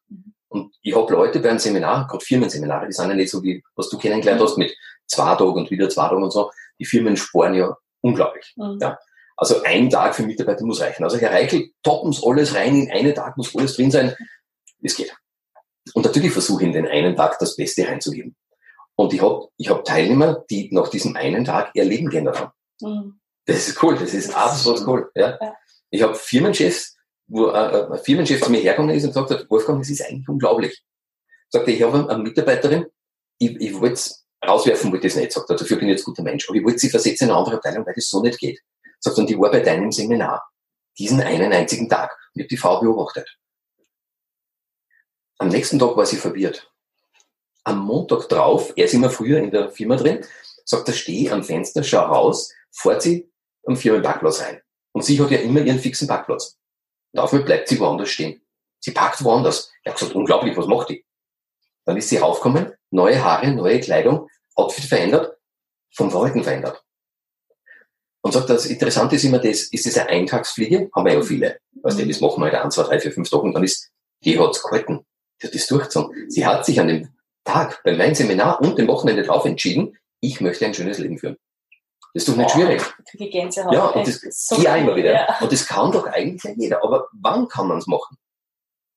Und 0.48 0.74
ich 0.82 0.96
habe 0.96 1.12
Leute 1.12 1.40
bei 1.40 1.50
einem 1.50 1.60
Seminar, 1.60 2.08
gerade 2.08 2.24
Firmenseminare, 2.24 2.88
die 2.88 2.94
sind 2.94 3.10
ja 3.10 3.16
nicht 3.16 3.30
so 3.30 3.44
wie, 3.44 3.62
was 3.76 3.90
du 3.90 3.98
kennengelernt 3.98 4.42
hast, 4.42 4.58
mit 4.58 4.76
zwei 5.06 5.36
Tagen 5.36 5.54
und 5.54 5.72
wieder 5.72 5.90
zwei 5.90 6.08
Tagen 6.08 6.24
und 6.24 6.32
so. 6.32 6.52
Die 6.80 6.86
Firmen 6.86 7.18
sparen 7.18 7.54
ja 7.56 7.76
unglaublich. 8.02 8.54
Mhm. 8.56 8.78
Ja. 8.80 8.98
Also 9.38 9.64
ein 9.64 9.90
Tag 9.90 10.16
für 10.16 10.24
Mitarbeiter 10.24 10.64
muss 10.66 10.80
reichen. 10.80 11.04
Also 11.04 11.18
Herr 11.18 11.32
Reichel, 11.32 11.72
toppen 11.84 12.14
Sie 12.14 12.26
alles 12.26 12.56
rein, 12.56 12.76
in 12.76 12.92
einen 12.92 13.14
Tag 13.14 13.36
muss 13.36 13.54
alles 13.56 13.76
drin 13.76 13.92
sein. 13.92 14.16
Es 14.82 14.96
geht. 14.96 15.14
Und 15.94 16.06
natürlich 16.06 16.32
versuche 16.32 16.64
ich 16.64 16.68
in 16.68 16.74
den 16.74 16.88
einen 16.88 17.16
Tag 17.16 17.38
das 17.40 17.56
Beste 17.56 17.86
reinzugeben. 17.88 18.36
Und 18.96 19.14
ich 19.14 19.22
habe 19.22 19.48
ich 19.58 19.70
hab 19.70 19.84
Teilnehmer, 19.84 20.44
die 20.50 20.70
nach 20.72 20.90
diesem 20.90 21.16
einen 21.16 21.44
Tag 21.44 21.72
ihr 21.74 21.84
Leben 21.84 22.10
geändert 22.10 22.40
haben. 22.40 22.52
Mhm. 22.82 23.20
Das 23.46 23.68
ist 23.68 23.82
cool, 23.84 23.96
das 23.96 24.14
ist 24.14 24.30
das 24.30 24.36
absolut 24.36 24.80
ist 24.80 24.88
cool. 24.88 25.12
Ja. 25.16 25.38
ja. 25.40 25.56
Ich 25.90 26.02
habe 26.02 26.16
Firmenchefs, 26.16 26.98
wo 27.28 27.48
äh, 27.48 27.92
ein 27.92 28.00
Firmenchef 28.00 28.42
zu 28.42 28.52
mir 28.52 28.60
hergekommen 28.60 28.96
ist 28.96 29.04
und 29.04 29.10
gesagt 29.10 29.32
hat, 29.32 29.50
Wolfgang, 29.50 29.80
das 29.80 29.90
ist 29.90 30.02
eigentlich 30.02 30.28
unglaublich. 30.28 30.84
Sagte, 31.50 31.72
ich 31.72 31.84
habe 31.84 32.10
eine 32.10 32.24
Mitarbeiterin, 32.24 32.86
ich, 33.38 33.56
ich 33.60 33.74
wollte 33.80 33.94
es 33.94 34.26
rauswerfen, 34.46 34.92
wollte 34.92 35.08
das 35.08 35.16
nicht, 35.16 35.32
sagt 35.32 35.50
er, 35.50 35.56
dafür 35.56 35.78
bin 35.78 35.90
ich 35.90 35.98
jetzt 35.98 36.06
guter 36.06 36.24
Mensch, 36.24 36.48
aber 36.48 36.58
ich 36.58 36.64
wollte 36.64 36.80
sie 36.80 36.90
versetzen 36.90 37.26
in 37.26 37.30
eine 37.32 37.40
andere 37.40 37.56
Abteilung, 37.56 37.86
weil 37.86 37.94
das 37.94 38.10
so 38.10 38.22
nicht 38.22 38.40
geht. 38.40 38.62
Sagt, 39.00 39.18
und 39.18 39.30
die 39.30 39.38
war 39.38 39.52
bei 39.52 39.60
deinem 39.60 39.92
Seminar, 39.92 40.44
diesen 40.98 41.22
einen 41.22 41.52
einzigen 41.52 41.90
Tag, 41.90 42.12
und 42.34 42.42
ich 42.42 42.44
habe 42.44 42.50
die 42.50 42.58
Frau 42.58 42.80
beobachtet. 42.80 43.38
Am 45.38 45.50
nächsten 45.50 45.80
Tag 45.80 45.96
war 45.98 46.06
sie 46.06 46.18
verwirrt. 46.18 46.72
Am 47.66 47.80
Montag 47.80 48.30
drauf, 48.30 48.72
er 48.76 48.86
ist 48.86 48.94
immer 48.94 49.10
früher 49.10 49.40
in 49.40 49.52
der 49.52 49.70
Firma 49.70 49.98
drin, 49.98 50.24
sagt 50.64 50.88
er, 50.88 50.94
steh 50.94 51.30
am 51.30 51.44
Fenster, 51.44 51.84
schau 51.84 52.06
raus, 52.06 52.54
fährt 52.72 53.02
sie 53.02 53.30
am 53.66 53.76
Firmenparkplatz 53.76 54.42
rein. 54.42 54.62
Und 54.94 55.04
sie 55.04 55.22
hat 55.22 55.32
ja 55.32 55.40
immer 55.40 55.62
ihren 55.62 55.80
fixen 55.80 56.08
Parkplatz. 56.08 56.58
Und 57.12 57.20
auf 57.20 57.34
einmal 57.34 57.46
bleibt 57.46 57.68
sie 57.68 57.80
woanders 57.80 58.10
stehen. 58.10 58.42
Sie 58.80 58.92
parkt 58.92 59.24
woanders. 59.24 59.72
Er 59.84 59.92
hat 59.92 60.00
gesagt, 60.00 60.16
unglaublich, 60.16 60.56
was 60.56 60.68
macht 60.68 60.90
die? 60.90 61.06
Dann 61.86 61.98
ist 61.98 62.10
sie 62.10 62.18
raufgekommen, 62.18 62.74
neue 62.92 63.24
Haare, 63.24 63.52
neue 63.52 63.80
Kleidung, 63.80 64.30
Outfit 64.56 64.86
verändert, 64.86 65.38
vom 65.94 66.12
Verhalten 66.12 66.44
verändert. 66.44 66.84
Und 68.22 68.32
sagt, 68.32 68.50
das 68.50 68.66
Interessante 68.66 69.16
ist 69.16 69.24
immer 69.24 69.40
das, 69.40 69.64
ist 69.64 69.86
das 69.86 69.98
eine 69.98 70.10
Eintagsfliege? 70.10 70.90
Haben 70.96 71.06
wir 71.06 71.14
ja 71.14 71.22
viele. 71.22 71.60
Weißt 71.82 72.00
du, 72.00 72.08
das 72.08 72.22
machen 72.22 72.42
wir 72.42 72.52
halt 72.52 72.64
ein, 72.64 72.72
zwei, 72.72 72.84
drei, 72.84 73.00
vier, 73.00 73.12
fünf 73.12 73.30
Tage 73.30 73.44
und 73.44 73.54
dann 73.54 73.64
ist, 73.64 73.92
die 74.24 74.40
hat's 74.40 74.64
gehalten. 74.64 75.06
Die 75.42 75.48
hat 75.48 75.54
das 75.54 75.68
durchgezogen. 75.68 76.30
Sie 76.30 76.46
hat 76.46 76.66
sich 76.66 76.80
an 76.80 76.88
dem 76.88 77.15
Tag 77.46 77.82
bei 77.84 77.96
meinem 77.96 78.16
Seminar 78.16 78.62
und 78.62 78.78
dem 78.78 78.88
Wochenende 78.88 79.24
drauf 79.24 79.46
entschieden, 79.46 79.98
ich 80.20 80.42
möchte 80.42 80.66
ein 80.66 80.74
schönes 80.74 80.98
Leben 80.98 81.18
führen. 81.18 81.38
Das 82.14 82.24
ist 82.24 82.30
doch 82.30 82.38
nicht 82.38 82.50
oh, 82.52 82.58
schwierig. 82.58 82.82
Die 83.14 83.30
Gänsehaut. 83.30 83.74
Ja, 83.74 83.88
und 83.88 84.08
das, 84.08 84.22
so 84.22 84.62
ja, 84.62 84.76
immer 84.78 84.96
wieder. 84.96 85.14
Ja. 85.14 85.38
Und 85.40 85.52
das 85.52 85.66
kann 85.66 85.92
doch 85.92 86.08
eigentlich 86.08 86.56
jeder. 86.58 86.84
Aber 86.84 87.08
wann 87.12 87.48
kann 87.48 87.68
man 87.68 87.78
es 87.78 87.88
machen? 87.88 88.18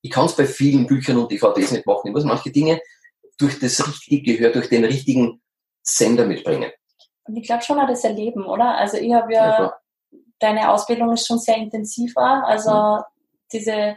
Ich 0.02 0.10
kann 0.10 0.26
es 0.26 0.36
bei 0.36 0.46
vielen 0.46 0.86
Büchern 0.86 1.18
und 1.18 1.30
DVDs 1.30 1.72
nicht 1.72 1.86
machen. 1.86 2.06
Ich 2.06 2.12
muss 2.12 2.24
manche 2.24 2.50
Dinge 2.50 2.80
durch 3.38 3.58
das 3.58 3.86
richtige 3.86 4.36
Gehör, 4.36 4.52
durch 4.52 4.68
den 4.68 4.84
richtigen 4.84 5.42
Sender 5.82 6.26
mitbringen. 6.26 6.70
Und 7.24 7.36
ich 7.36 7.46
glaube 7.46 7.62
schon 7.62 7.78
auch 7.78 7.88
das 7.88 8.04
Erleben, 8.04 8.46
oder? 8.46 8.76
Also 8.76 8.96
ich 8.96 9.12
habe 9.12 9.32
ja, 9.32 9.62
ja 9.62 9.74
deine 10.38 10.70
Ausbildung 10.70 11.12
ist 11.12 11.26
schon 11.26 11.38
sehr 11.38 11.56
intensiv 11.56 12.14
war. 12.16 12.44
Also 12.46 12.70
mhm. 12.70 13.02
diese 13.52 13.96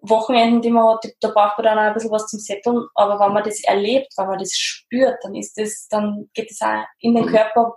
Wochenenden, 0.00 0.62
die 0.62 0.70
man 0.70 0.94
hat, 0.94 1.06
da 1.20 1.28
braucht 1.28 1.58
man 1.58 1.64
dann 1.64 1.78
auch 1.78 1.82
ein 1.82 1.94
bisschen 1.94 2.10
was 2.10 2.26
zum 2.26 2.38
Setteln. 2.38 2.86
Aber 2.94 3.18
wenn 3.18 3.32
man 3.32 3.42
das 3.42 3.62
erlebt, 3.64 4.12
wenn 4.16 4.26
man 4.26 4.38
das 4.38 4.52
spürt, 4.52 5.16
dann 5.22 5.34
ist 5.34 5.58
das, 5.58 5.88
dann 5.88 6.28
geht 6.34 6.50
es 6.50 6.60
auch 6.60 6.84
in 7.00 7.14
den 7.14 7.26
mhm. 7.26 7.30
Körper 7.30 7.76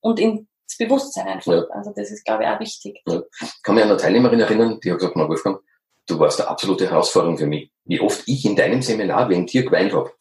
und 0.00 0.20
ins 0.20 0.46
Bewusstsein 0.78 1.28
einfach. 1.28 1.52
Ja. 1.52 1.64
Also 1.70 1.92
das 1.94 2.10
ist, 2.10 2.24
glaube 2.24 2.44
ich, 2.44 2.48
auch 2.48 2.60
wichtig. 2.60 3.00
Ja. 3.06 3.22
Ich 3.40 3.62
kann 3.62 3.74
mich 3.74 3.84
an 3.84 3.90
eine 3.90 3.98
Teilnehmerin 3.98 4.40
erinnern, 4.40 4.80
die 4.82 4.90
hat 4.90 4.98
gesagt, 4.98 5.16
na 5.16 5.28
Wolfgang, 5.28 5.60
du 6.06 6.18
warst 6.18 6.40
eine 6.40 6.50
absolute 6.50 6.90
Herausforderung 6.90 7.38
für 7.38 7.46
mich. 7.46 7.70
Wie 7.84 8.00
oft 8.00 8.22
ich 8.26 8.44
in 8.44 8.56
deinem 8.56 8.82
Seminar 8.82 9.28
wegen 9.28 9.46
dir 9.46 9.64
geweint 9.64 9.92
habe. 9.92 10.12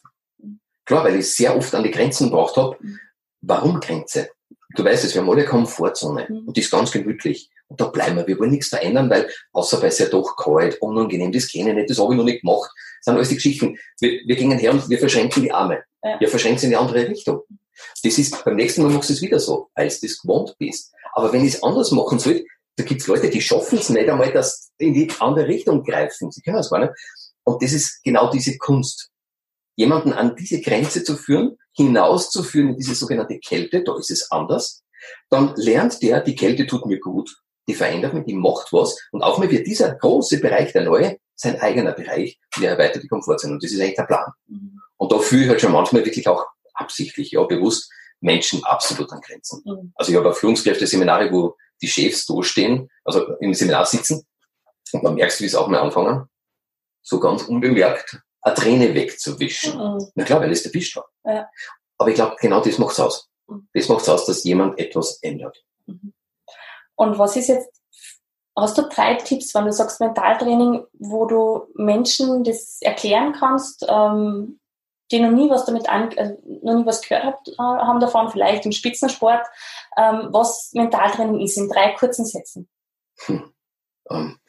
Klar, 0.85 1.03
weil 1.03 1.17
ich 1.17 1.35
sehr 1.35 1.55
oft 1.55 1.73
an 1.73 1.83
die 1.83 1.91
Grenzen 1.91 2.29
gebracht 2.29 2.55
habe. 2.57 2.77
Mhm. 2.79 2.99
Warum 3.41 3.79
Grenze? 3.79 4.29
Du 4.75 4.83
weißt 4.83 5.05
es, 5.05 5.13
wir 5.13 5.21
haben 5.21 5.29
alle 5.29 5.45
Komfortzone 5.45 6.27
mhm. 6.29 6.47
und 6.47 6.57
die 6.57 6.61
ist 6.61 6.71
ganz 6.71 6.91
gemütlich. 6.91 7.49
Und 7.67 7.81
da 7.81 7.85
bleiben 7.87 8.15
wir. 8.15 8.27
Wir 8.27 8.37
wollen 8.39 8.51
nichts 8.51 8.67
verändern, 8.67 9.09
weil 9.09 9.29
außer 9.51 9.79
bei 9.79 9.89
sehr 9.89 10.07
doch 10.07 10.35
kalt, 10.35 10.81
unangenehm, 10.81 11.31
das 11.31 11.51
kenne 11.51 11.71
ich 11.71 11.75
nicht, 11.75 11.89
das 11.89 11.99
habe 11.99 12.13
ich 12.13 12.17
noch 12.17 12.25
nicht 12.25 12.41
gemacht. 12.41 12.69
Das 12.73 13.05
sind 13.05 13.15
alles 13.15 13.29
die 13.29 13.35
Geschichten. 13.35 13.77
Wir, 13.99 14.21
wir 14.25 14.35
gehen 14.35 14.51
her 14.51 14.71
und 14.71 14.87
wir 14.89 14.99
verschränken 14.99 15.43
die 15.43 15.51
Arme. 15.51 15.83
Ja. 16.03 16.19
Wir 16.19 16.29
verschränken 16.29 16.59
sie 16.59 16.65
in 16.67 16.71
die 16.71 16.77
andere 16.77 17.07
Richtung. 17.07 17.41
Das 18.03 18.17
ist, 18.17 18.43
beim 18.45 18.55
nächsten 18.55 18.83
Mal 18.83 18.91
machst 18.91 19.09
du 19.09 19.13
es 19.13 19.21
wieder 19.21 19.39
so, 19.39 19.69
weil 19.75 19.89
du 19.89 19.95
das 20.01 20.19
gewohnt 20.19 20.55
bist. 20.59 20.93
Aber 21.13 21.33
wenn 21.33 21.43
ich 21.43 21.55
es 21.55 21.63
anders 21.63 21.91
machen 21.91 22.19
soll, 22.19 22.45
da 22.77 22.83
gibt 22.83 23.01
es 23.01 23.07
Leute, 23.07 23.29
die 23.29 23.41
schaffen 23.41 23.79
es 23.79 23.89
nicht 23.89 24.09
einmal, 24.09 24.31
dass 24.31 24.71
in 24.77 24.93
die 24.93 25.09
andere 25.19 25.47
Richtung 25.47 25.83
greifen. 25.83 26.31
Sie 26.31 26.41
können 26.41 26.57
es 26.57 26.69
gar 26.69 26.79
nicht. 26.79 26.93
Und 27.43 27.61
das 27.63 27.73
ist 27.73 28.03
genau 28.03 28.29
diese 28.29 28.57
Kunst. 28.57 29.09
Jemanden 29.75 30.13
an 30.13 30.35
diese 30.35 30.61
Grenze 30.61 31.03
zu 31.03 31.15
führen, 31.15 31.57
hinauszuführen 31.73 32.69
in 32.69 32.77
diese 32.77 32.95
sogenannte 32.95 33.39
Kälte, 33.39 33.83
da 33.83 33.97
ist 33.97 34.11
es 34.11 34.31
anders. 34.31 34.83
Dann 35.29 35.53
lernt 35.55 36.01
der, 36.01 36.21
die 36.21 36.35
Kälte 36.35 36.65
tut 36.65 36.85
mir 36.85 36.99
gut, 36.99 37.35
die 37.67 37.73
verändert 37.73 38.13
mich, 38.13 38.25
die 38.25 38.33
macht 38.33 38.71
was. 38.71 38.97
Und 39.11 39.21
auch 39.21 39.37
mal 39.37 39.49
wird 39.49 39.67
dieser 39.67 39.95
große 39.95 40.39
Bereich, 40.39 40.73
der 40.73 40.83
neue, 40.83 41.17
sein 41.35 41.59
eigener 41.59 41.93
Bereich, 41.93 42.39
der 42.61 42.71
erweitert 42.71 43.03
die 43.03 43.07
Komfortzone. 43.07 43.53
Und 43.53 43.63
das 43.63 43.71
ist 43.71 43.79
eigentlich 43.79 43.95
der 43.95 44.03
Plan. 44.03 44.31
Mhm. 44.47 44.81
Und 44.97 45.11
da 45.11 45.19
fühle 45.19 45.43
ich 45.43 45.49
halt 45.49 45.61
schon 45.61 45.71
manchmal 45.71 46.05
wirklich 46.05 46.27
auch 46.27 46.45
absichtlich, 46.73 47.31
ja, 47.31 47.43
bewusst 47.43 47.91
Menschen 48.21 48.63
absolut 48.63 49.11
an 49.11 49.21
Grenzen. 49.21 49.61
Mhm. 49.65 49.93
Also 49.95 50.11
ich 50.11 50.17
habe 50.17 50.29
auch 50.29 50.35
Führungskräfte-Seminare, 50.35 51.31
wo 51.31 51.55
die 51.81 51.87
Chefs 51.87 52.25
durchstehen, 52.25 52.89
also 53.03 53.35
im 53.39 53.53
Seminar 53.53 53.85
sitzen 53.85 54.25
und 54.93 55.03
man 55.03 55.15
merkt, 55.15 55.39
wie 55.41 55.45
es 55.45 55.55
auch 55.55 55.67
mal 55.67 55.79
anfangen, 55.79 56.27
so 57.01 57.19
ganz 57.19 57.43
unbemerkt 57.43 58.19
eine 58.41 58.55
Träne 58.55 58.93
wegzuwischen. 58.93 59.77
Mhm. 59.77 60.07
Na 60.15 60.23
klar, 60.23 60.41
weil 60.41 60.51
es 60.51 60.63
der 60.63 60.71
Fisch 60.71 60.95
war. 60.95 61.09
Ja. 61.25 61.49
Aber 61.97 62.09
ich 62.09 62.15
glaube, 62.15 62.35
genau 62.39 62.61
das 62.61 62.77
macht's 62.77 62.99
aus. 62.99 63.29
Mhm. 63.47 63.67
Das 63.73 63.89
macht's 63.89 64.09
aus, 64.09 64.25
dass 64.25 64.43
jemand 64.43 64.79
etwas 64.79 65.19
ändert. 65.21 65.63
Mhm. 65.85 66.13
Und 66.95 67.17
was 67.17 67.35
ist 67.35 67.47
jetzt, 67.47 67.69
hast 68.55 68.77
du 68.77 68.83
drei 68.83 69.15
Tipps, 69.15 69.53
wenn 69.53 69.65
du 69.65 69.71
sagst 69.71 69.99
Mentaltraining, 69.99 70.85
wo 70.93 71.25
du 71.25 71.67
Menschen 71.75 72.43
das 72.43 72.77
erklären 72.81 73.33
kannst, 73.33 73.85
ähm, 73.87 74.59
die 75.11 75.19
noch 75.19 75.31
nie 75.31 75.49
was 75.49 75.65
damit 75.65 75.87
an, 75.87 76.09
also 76.17 76.37
noch 76.63 76.73
nie 76.75 76.85
was 76.85 77.01
gehört 77.01 77.25
hat, 77.25 77.47
äh, 77.47 77.57
haben 77.57 77.99
davon, 77.99 78.31
vielleicht 78.31 78.65
im 78.65 78.71
Spitzensport, 78.71 79.45
ähm, 79.97 80.29
was 80.31 80.71
Mentaltraining 80.73 81.41
ist, 81.41 81.57
in 81.57 81.69
drei 81.69 81.91
kurzen 81.91 82.25
Sätzen. 82.25 82.67
Hm. 83.25 83.53
Ähm, 84.09 84.39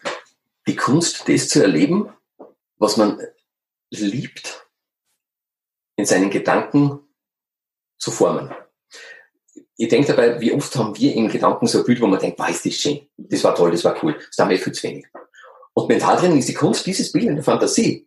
die 0.66 0.76
Kunst, 0.76 1.28
das 1.28 1.48
zu 1.48 1.62
erleben, 1.62 2.12
was 2.78 2.96
man 2.96 3.20
liebt, 3.90 4.66
in 5.96 6.04
seinen 6.04 6.30
Gedanken 6.30 7.00
zu 7.98 8.10
formen. 8.10 8.54
Ich 9.76 9.88
denke 9.88 10.08
dabei, 10.08 10.40
wie 10.40 10.52
oft 10.52 10.74
haben 10.76 10.96
wir 10.96 11.14
in 11.14 11.28
Gedanken 11.28 11.66
so 11.66 11.78
ein 11.78 11.84
Bild, 11.84 12.00
wo 12.00 12.06
man 12.06 12.18
denkt, 12.18 12.38
weiß, 12.38 12.62
das 12.62 12.74
schön, 12.74 13.00
das 13.16 13.44
war 13.44 13.54
toll, 13.54 13.70
das 13.70 13.84
war 13.84 13.96
cool, 14.02 14.14
das 14.14 14.38
haben 14.38 14.50
wir 14.50 14.58
viel 14.58 14.72
zu 14.72 14.82
wenig. 14.84 15.06
Und 15.74 15.88
Mentaltraining 15.88 16.38
ist 16.38 16.48
die 16.48 16.54
Kunst, 16.54 16.86
dieses 16.86 17.12
Bild 17.12 17.26
in 17.26 17.34
der 17.34 17.44
Fantasie 17.44 18.06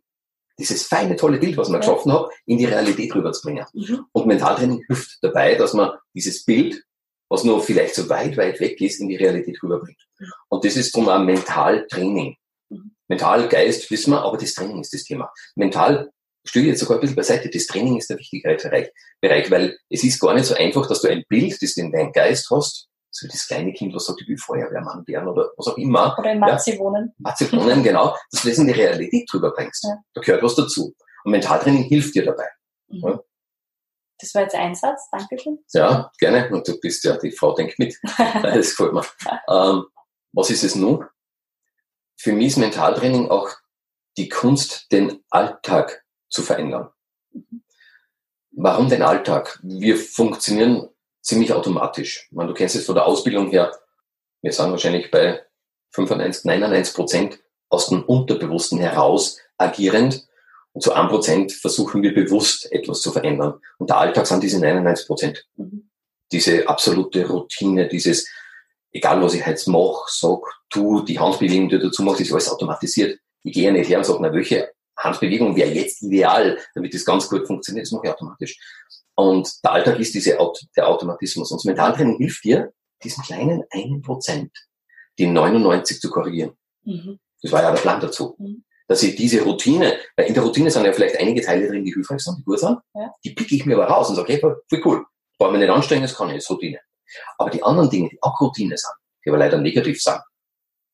dieses 0.60 0.86
feine, 0.86 1.16
tolle 1.16 1.40
Bild, 1.40 1.58
was 1.58 1.70
man 1.70 1.80
geschaffen 1.80 2.12
hat, 2.12 2.30
in 2.46 2.58
die 2.58 2.66
Realität 2.66 3.16
rüberzubringen. 3.16 3.66
Mhm. 3.74 4.06
Und 4.12 4.28
Mentaltraining 4.28 4.84
hilft 4.86 5.18
dabei, 5.22 5.56
dass 5.56 5.74
man 5.74 5.92
dieses 6.14 6.44
Bild, 6.44 6.84
was 7.30 7.44
nur 7.44 7.64
vielleicht 7.64 7.96
so 7.96 8.10
weit, 8.10 8.38
weit 8.38 8.60
weg 8.60 8.80
ist, 8.82 9.00
in 9.00 9.08
die 9.08 9.16
Realität 9.16 9.62
rüberbringt. 9.64 10.06
Mhm. 10.20 10.32
Und 10.50 10.66
das 10.66 10.76
ist 10.76 10.96
drum 10.96 11.08
ein 11.10 11.26
Mentaltraining. 11.26 12.36
Mhm. 12.70 12.92
Mental, 13.08 13.48
Geist 13.48 13.90
wissen 13.90 14.12
wir, 14.12 14.22
aber 14.22 14.38
das 14.38 14.54
Training 14.54 14.82
ist 14.82 14.94
das 14.94 15.04
Thema. 15.04 15.32
Mental 15.56 16.12
stelle 16.50 16.68
jetzt 16.68 16.80
sogar 16.80 16.98
ein 16.98 17.02
bisschen 17.02 17.16
beiseite. 17.16 17.50
Das 17.50 17.68
Training 17.68 17.98
ist 17.98 18.10
der 18.10 18.18
wichtige 18.18 18.58
Bereich, 19.22 19.52
weil 19.52 19.78
es 19.90 20.04
ist 20.04 20.20
gar 20.20 20.34
nicht 20.34 20.46
so 20.46 20.56
einfach, 20.56 20.88
dass 20.88 21.02
du 21.02 21.08
ein 21.08 21.24
Bild, 21.30 21.62
das 21.62 21.76
du 21.76 21.82
in 21.82 21.92
deinem 21.92 22.12
Geist 22.12 22.50
hast, 22.52 22.90
so 23.12 23.28
das 23.28 23.48
kleine 23.48 23.74
Kind, 23.74 23.94
was 23.96 24.06
sagt, 24.06 24.22
ich 24.22 24.28
will 24.28 24.38
Feuerwehrmann 24.38 25.06
werden 25.08 25.28
oder 25.28 25.52
was 25.58 25.68
auch 25.68 25.78
immer. 25.78 26.16
Oder 26.20 26.32
in 26.32 26.40
Matze 26.40 26.74
ja, 26.74 26.80
wohnen. 26.80 27.14
Matze 27.18 27.52
wohnen, 27.52 27.84
genau. 27.84 28.16
Dass 28.32 28.44
du 28.44 28.50
das 28.50 28.58
in 28.58 28.68
die 28.68 28.74
Realität 28.74 29.28
drüber 29.32 29.52
bringst. 29.52 29.84
Ja. 29.84 29.98
Da 30.14 30.22
gehört 30.22 30.44
was 30.44 30.56
dazu. 30.56 30.96
Und 31.24 31.32
Mentaltraining 31.32 31.84
hilft 31.84 32.16
dir 32.16 32.26
dabei. 32.26 32.48
Mhm. 32.88 33.02
Ja. 33.04 33.20
Das 34.20 34.36
war 34.36 34.42
jetzt 34.42 34.56
ein 34.56 34.76
Satz, 34.76 35.10
Dankeschön. 35.12 35.60
Ja, 35.74 36.12
gerne. 36.20 36.50
Und 36.50 36.68
du 36.68 36.78
bist 36.80 37.04
ja, 37.06 37.18
die 37.18 37.32
Frau 37.32 37.54
denkt 37.56 37.80
mit. 37.80 37.98
das 38.44 38.76
gefällt 38.76 38.94
mir. 38.94 39.06
Ähm, 39.50 39.86
was 40.34 40.50
ist 40.50 40.64
es 40.64 40.76
nun? 40.76 41.06
Für 42.18 42.34
mich 42.34 42.48
ist 42.48 42.58
Mentaltraining 42.58 43.30
auch 43.30 43.50
die 44.18 44.28
Kunst, 44.28 44.92
den 44.92 45.24
Alltag 45.30 46.04
zu 46.30 46.42
verändern. 46.42 46.90
Warum 48.52 48.90
den 48.90 49.02
Alltag? 49.02 49.60
Wir 49.64 49.98
funktionieren 49.98 50.90
ziemlich 51.22 51.54
automatisch. 51.54 52.28
Meine, 52.32 52.50
du 52.50 52.54
kennst 52.54 52.76
es 52.76 52.86
von 52.86 52.96
der 52.96 53.06
Ausbildung 53.06 53.50
her. 53.50 53.72
Wir 54.42 54.52
sind 54.52 54.72
wahrscheinlich 54.72 55.12
bei 55.12 55.42
95, 55.92 56.46
99 56.46 56.94
Prozent 56.94 57.40
aus 57.70 57.90
dem 57.90 58.04
Unterbewussten 58.04 58.80
heraus 58.80 59.38
agierend. 59.58 60.28
Und 60.74 60.82
zu 60.82 60.94
einem 60.94 61.10
Prozent 61.10 61.52
versuchen 61.52 62.04
wir 62.04 62.14
bewusst 62.14 62.72
etwas 62.72 63.02
zu 63.02 63.12
verändern. 63.12 63.60
Und 63.78 63.90
der 63.90 63.98
Alltag 63.98 64.28
sind 64.28 64.44
diese 64.44 64.60
99 64.60 65.08
Prozent. 65.08 65.48
Diese 66.32 66.68
absolute 66.68 67.28
Routine, 67.28 67.88
dieses, 67.88 68.28
egal 68.92 69.22
was 69.22 69.34
ich 69.34 69.46
jetzt 69.46 69.68
mache, 69.68 70.06
sag, 70.08 70.42
tu, 70.70 71.02
die 71.02 71.20
Handbewegung, 71.20 71.70
die 71.70 71.80
du 71.80 71.86
dazu 71.86 72.04
machst, 72.04 72.22
ist 72.22 72.32
alles 72.32 72.50
automatisiert. 72.50 73.20
Ich 73.44 73.54
gehe 73.54 73.72
nicht 73.72 73.90
her 73.90 73.98
und 73.98 74.04
sage, 74.04 74.20
na, 74.22 74.32
welche 74.32 74.72
Handbewegung 75.00 75.56
wäre 75.56 75.70
jetzt 75.70 76.02
ideal, 76.02 76.60
damit 76.76 76.94
das 76.94 77.06
ganz 77.06 77.30
gut 77.30 77.48
funktioniert, 77.48 77.86
das 77.86 77.92
mache 77.92 78.08
ich 78.08 78.14
automatisch. 78.14 78.60
Und 79.16 79.52
der 79.64 79.74
Alltag 79.74 80.00
ist 80.00 80.14
diese, 80.14 80.38
der 80.76 80.88
Automatismus. 80.88 81.52
Und 81.52 81.58
das 81.58 81.66
Mentaltraining 81.66 82.18
hilft 82.18 82.44
dir, 82.44 82.72
diesen 83.04 83.24
kleinen 83.24 83.64
einen 83.72 84.02
Prozent, 84.02 84.52
die 85.18 85.28
99 85.28 86.00
zu 86.00 86.10
korrigieren. 86.10 86.54
Mhm. 86.84 87.20
Das 87.42 87.52
war 87.52 87.62
ja 87.62 87.72
der 87.72 87.82
Plan 87.82 88.00
dazu. 88.00 88.36
Mhm. 88.38 88.64
Dass 88.88 89.04
ich 89.04 89.16
diese 89.16 89.44
Routine, 89.44 89.98
weil 90.16 90.28
in 90.28 90.34
der 90.34 90.44
Routine 90.44 90.72
sind 90.72 90.86
ja 90.86 90.94
vielleicht 90.94 91.18
einige 91.18 91.42
Teile 91.42 91.68
drin, 91.68 91.84
die 91.84 91.94
hilfreich 91.94 92.22
sind, 92.22 92.40
die 92.40 92.44
gut 92.44 92.60
sind, 92.60 92.80
ja. 92.96 93.14
die 93.24 93.32
picke 93.32 93.56
ich 93.56 93.66
mir 93.66 93.76
aber 93.76 93.86
raus 93.86 94.10
und 94.10 94.16
sage, 94.16 94.34
okay, 94.34 94.40
voll 94.40 94.82
cool. 94.84 95.06
Brauche 95.38 95.52
mir 95.52 95.60
nicht 95.60 95.70
anstrengen, 95.70 96.02
das 96.02 96.16
kann 96.16 96.30
ich, 96.30 96.38
ist 96.38 96.50
Routine. 96.50 96.80
Aber 97.38 97.50
die 97.50 97.62
anderen 97.62 97.90
Dinge, 97.90 98.10
die 98.10 98.18
auch 98.22 98.40
Routine 98.42 98.78
sind, 98.78 98.94
die 99.24 99.30
aber 99.30 99.38
leider 99.38 99.58
negativ 99.58 100.02
sind, 100.02 100.20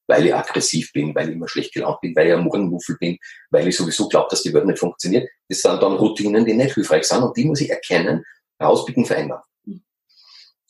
weil 0.08 0.26
ich 0.26 0.36
aggressiv 0.36 0.92
bin, 0.94 1.14
weil 1.16 1.30
ich 1.30 1.36
immer 1.36 1.48
schlecht 1.48 1.74
gelaunt 1.74 2.02
bin, 2.02 2.16
weil 2.16 2.28
ich 2.28 2.34
ein 2.34 2.44
Morgenmuffel 2.44 2.98
bin, 2.98 3.18
weil 3.50 3.68
ich 3.68 3.76
sowieso 3.76 4.08
glaube, 4.08 4.28
dass 4.30 4.44
die 4.44 4.54
Welt 4.54 4.66
nicht 4.66 4.80
funktioniert. 4.80 5.30
Das 5.50 5.62
sind 5.62 5.82
dann 5.82 5.94
Routinen, 5.94 6.46
die 6.46 6.54
nicht 6.54 6.76
hilfreich 6.76 7.06
sind 7.06 7.24
und 7.24 7.36
die 7.36 7.46
muss 7.46 7.62
ich 7.62 7.70
erkennen, 7.70 8.24
rauspicken, 8.62 9.06
verändern. 9.06 9.42
Mhm. 9.64 9.84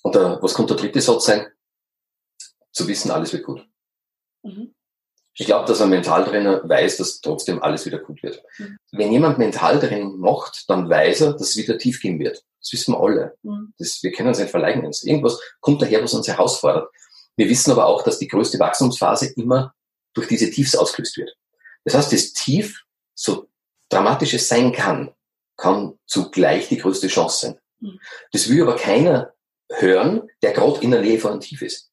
Und 0.04 0.16
da, 0.16 0.40
was 0.42 0.54
kommt 0.54 0.70
der 0.70 0.78
dritte 0.78 1.02
Satz 1.02 1.26
sein? 1.26 1.48
Zu 2.72 2.88
wissen, 2.88 3.12
alles 3.12 3.34
wird 3.34 3.44
gut. 3.44 3.68
Mhm. 4.44 4.74
Ich 5.38 5.46
glaube, 5.46 5.68
dass 5.68 5.82
ein 5.82 5.90
Mentaltrainer 5.90 6.68
weiß, 6.68 6.98
dass 6.98 7.20
trotzdem 7.20 7.62
alles 7.62 7.86
wieder 7.86 8.00
gut 8.00 8.24
wird. 8.24 8.42
Mhm. 8.58 8.78
Wenn 8.92 9.12
jemand 9.12 9.38
Mentaltraining 9.38 10.18
macht, 10.18 10.70
dann 10.70 10.90
weiß 10.90 11.22
er, 11.22 11.34
dass 11.34 11.50
es 11.50 11.58
wieder 11.58 11.78
tief 11.78 12.02
gehen 12.02 12.20
wird. 12.20 12.44
Das 12.62 12.72
wissen 12.72 12.94
wir 12.94 13.02
alle. 13.02 13.38
Mhm. 13.44 13.74
Das, 13.78 14.02
wir 14.02 14.12
können 14.14 14.30
uns 14.30 14.40
nicht 14.40 14.50
verleugnen. 14.50 14.92
Irgendwas 15.04 15.40
kommt 15.60 15.82
daher, 15.82 16.02
was 16.02 16.14
uns 16.14 16.28
herausfordert. 16.28 16.90
Wir 17.38 17.50
wissen 17.50 17.72
aber 17.72 17.86
auch, 17.86 18.04
dass 18.04 18.20
die 18.20 18.28
größte 18.28 18.60
Wachstumsphase 18.60 19.34
immer 19.36 19.74
durch 20.14 20.28
diese 20.28 20.50
Tiefs 20.50 20.76
ausgelöst 20.76 21.18
wird. 21.18 21.36
Das 21.84 21.94
heißt, 21.94 22.14
das 22.14 22.34
Tief, 22.34 22.84
so 23.14 23.48
dramatisch 23.90 24.34
es 24.34 24.48
sein 24.48 24.72
kann, 24.72 25.14
kann 25.58 25.98
zugleich 26.06 26.68
die 26.70 26.78
größte 26.78 27.08
Chance 27.08 27.48
sein. 27.48 27.60
Mhm. 27.80 28.00
Das 28.32 28.50
will 28.50 28.62
aber 28.62 28.76
keiner 28.76 29.34
hören, 29.72 30.30
der 30.42 30.54
gerade 30.54 30.82
in 30.82 30.92
der 30.92 31.02
Nähe 31.02 31.20
von 31.20 31.32
einem 31.32 31.42
Tief 31.42 31.62
ist. 31.62 31.92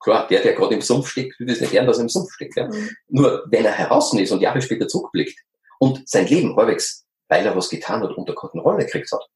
Klar, 0.00 0.28
der, 0.28 0.42
der 0.42 0.54
gerade 0.54 0.74
im 0.74 0.80
Sumpf 0.80 1.08
steckt, 1.08 1.38
will 1.40 1.48
das 1.48 1.60
nicht 1.60 1.72
gern, 1.72 1.86
dass 1.86 1.98
er 1.98 2.02
im 2.02 2.08
Sumpf 2.08 2.32
steckt. 2.32 2.56
Ja. 2.56 2.68
Mhm. 2.68 2.90
Nur 3.08 3.44
wenn 3.48 3.64
er 3.64 3.72
heraus 3.72 4.12
ist 4.14 4.30
und 4.30 4.40
Jahre 4.40 4.62
später 4.62 4.86
zurückblickt 4.86 5.38
und 5.78 6.08
sein 6.08 6.26
Leben 6.26 6.56
halbwegs, 6.56 7.06
weil 7.28 7.44
er 7.44 7.56
was 7.56 7.68
getan 7.68 8.02
hat, 8.02 8.16
unter 8.16 8.34
Kontrolle 8.34 8.84
gekriegt 8.84 9.10
hat, 9.12 9.26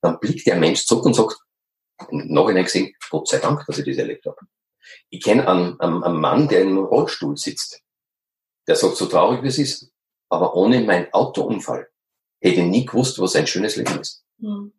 dann 0.00 0.18
blickt 0.20 0.46
der 0.46 0.56
Mensch 0.56 0.84
zurück 0.84 1.06
und 1.06 1.14
sagt, 1.14 1.38
Nachhinein 2.10 2.64
gesehen, 2.64 2.94
Gott 3.10 3.28
sei 3.28 3.38
Dank, 3.38 3.64
dass 3.66 3.78
ich 3.78 3.86
das 3.86 3.96
erlebt 3.96 4.26
habe. 4.26 4.36
Ich 5.10 5.22
kenne 5.22 5.48
einen, 5.48 5.80
einen, 5.80 6.02
einen 6.02 6.20
Mann, 6.20 6.48
der 6.48 6.62
in 6.62 6.68
einem 6.68 6.84
Rollstuhl 6.84 7.36
sitzt. 7.36 7.82
Der 8.66 8.76
sagt, 8.76 8.96
so 8.96 9.06
traurig 9.06 9.42
wie 9.42 9.48
es 9.48 9.58
ist, 9.58 9.92
aber 10.28 10.54
ohne 10.54 10.80
meinen 10.80 11.12
Autounfall 11.12 11.88
hätte 12.40 12.60
ich 12.60 12.66
nie 12.66 12.86
gewusst, 12.86 13.18
was 13.20 13.36
ein 13.36 13.46
schönes 13.46 13.76
Leben 13.76 14.00
ist. 14.00 14.24
Mhm. 14.38 14.72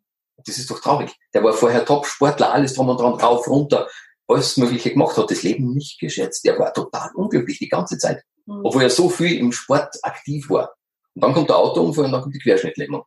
Das 0.44 0.58
ist 0.58 0.70
doch 0.70 0.80
traurig. 0.80 1.10
Der 1.32 1.42
war 1.42 1.52
vorher 1.52 1.84
Top-Sportler, 1.84 2.52
alles 2.52 2.74
drum 2.74 2.88
und 2.88 3.00
dran, 3.00 3.14
rauf, 3.14 3.46
runter, 3.48 3.88
alles 4.26 4.56
Mögliche 4.56 4.90
gemacht, 4.90 5.16
hat 5.16 5.30
das 5.30 5.42
Leben 5.42 5.72
nicht 5.72 5.98
geschätzt. 6.00 6.44
Der 6.44 6.58
war 6.58 6.72
total 6.72 7.10
unglücklich 7.14 7.58
die 7.58 7.68
ganze 7.68 7.98
Zeit. 7.98 8.22
Mhm. 8.46 8.64
Obwohl 8.64 8.82
er 8.82 8.90
so 8.90 9.08
viel 9.08 9.38
im 9.38 9.52
Sport 9.52 9.96
aktiv 10.02 10.50
war. 10.50 10.74
Und 11.14 11.22
dann 11.22 11.32
kommt 11.32 11.48
der 11.48 11.56
Autounfall 11.56 12.06
und 12.06 12.12
dann 12.12 12.22
kommt 12.22 12.34
die 12.34 12.40
Querschnittlähmung. 12.40 13.04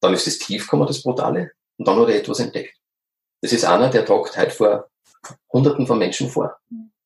Dann 0.00 0.12
ist 0.12 0.26
das 0.26 0.38
Tief 0.38 0.64
gekommen, 0.64 0.86
das 0.86 1.02
Brutale. 1.02 1.52
Und 1.78 1.86
dann 1.88 1.98
hat 1.98 2.08
er 2.08 2.16
etwas 2.16 2.40
entdeckt. 2.40 2.76
Das 3.42 3.52
ist 3.52 3.64
einer, 3.64 3.88
der 3.90 4.04
tragt 4.04 4.36
heute 4.36 4.50
vor 4.50 4.90
Hunderten 5.52 5.86
von 5.86 5.98
Menschen 5.98 6.28
vor. 6.28 6.56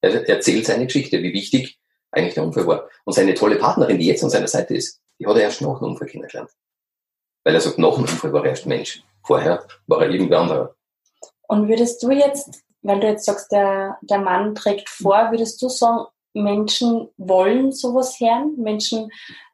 Er 0.00 0.28
erzählt 0.28 0.66
seine 0.66 0.86
Geschichte, 0.86 1.22
wie 1.22 1.32
wichtig 1.32 1.78
eigentlich 2.10 2.34
der 2.34 2.44
Unfall 2.44 2.66
war. 2.66 2.88
Und 3.04 3.12
seine 3.12 3.34
tolle 3.34 3.56
Partnerin, 3.56 3.98
die 3.98 4.06
jetzt 4.06 4.24
an 4.24 4.30
seiner 4.30 4.48
Seite 4.48 4.74
ist, 4.74 5.00
die 5.18 5.26
hat 5.26 5.36
er 5.36 5.42
erst 5.42 5.60
nach 5.60 5.78
dem 5.78 5.88
Unfall 5.88 6.08
kennengelernt. 6.08 6.50
Weil 7.44 7.54
er 7.54 7.60
sagt, 7.60 7.78
nach 7.78 7.94
dem 7.94 8.02
Unfall 8.02 8.32
war 8.32 8.44
er 8.44 8.50
erst 8.50 8.66
Mensch. 8.66 9.02
Vorher 9.22 9.66
war 9.86 10.02
er 10.02 10.10
irgendwer 10.10 10.40
anderer. 10.40 10.74
Und 11.48 11.68
würdest 11.68 12.02
du 12.02 12.10
jetzt, 12.10 12.62
weil 12.82 13.00
du 13.00 13.06
jetzt 13.06 13.26
sagst, 13.26 13.52
der, 13.52 13.98
der 14.02 14.18
Mann 14.18 14.54
trägt 14.54 14.88
vor, 14.88 15.30
würdest 15.30 15.60
du 15.60 15.68
sagen, 15.68 16.06
Menschen 16.32 17.08
wollen 17.16 17.72
sowas 17.72 18.18
hören? 18.20 18.54
Menschen 18.56 19.10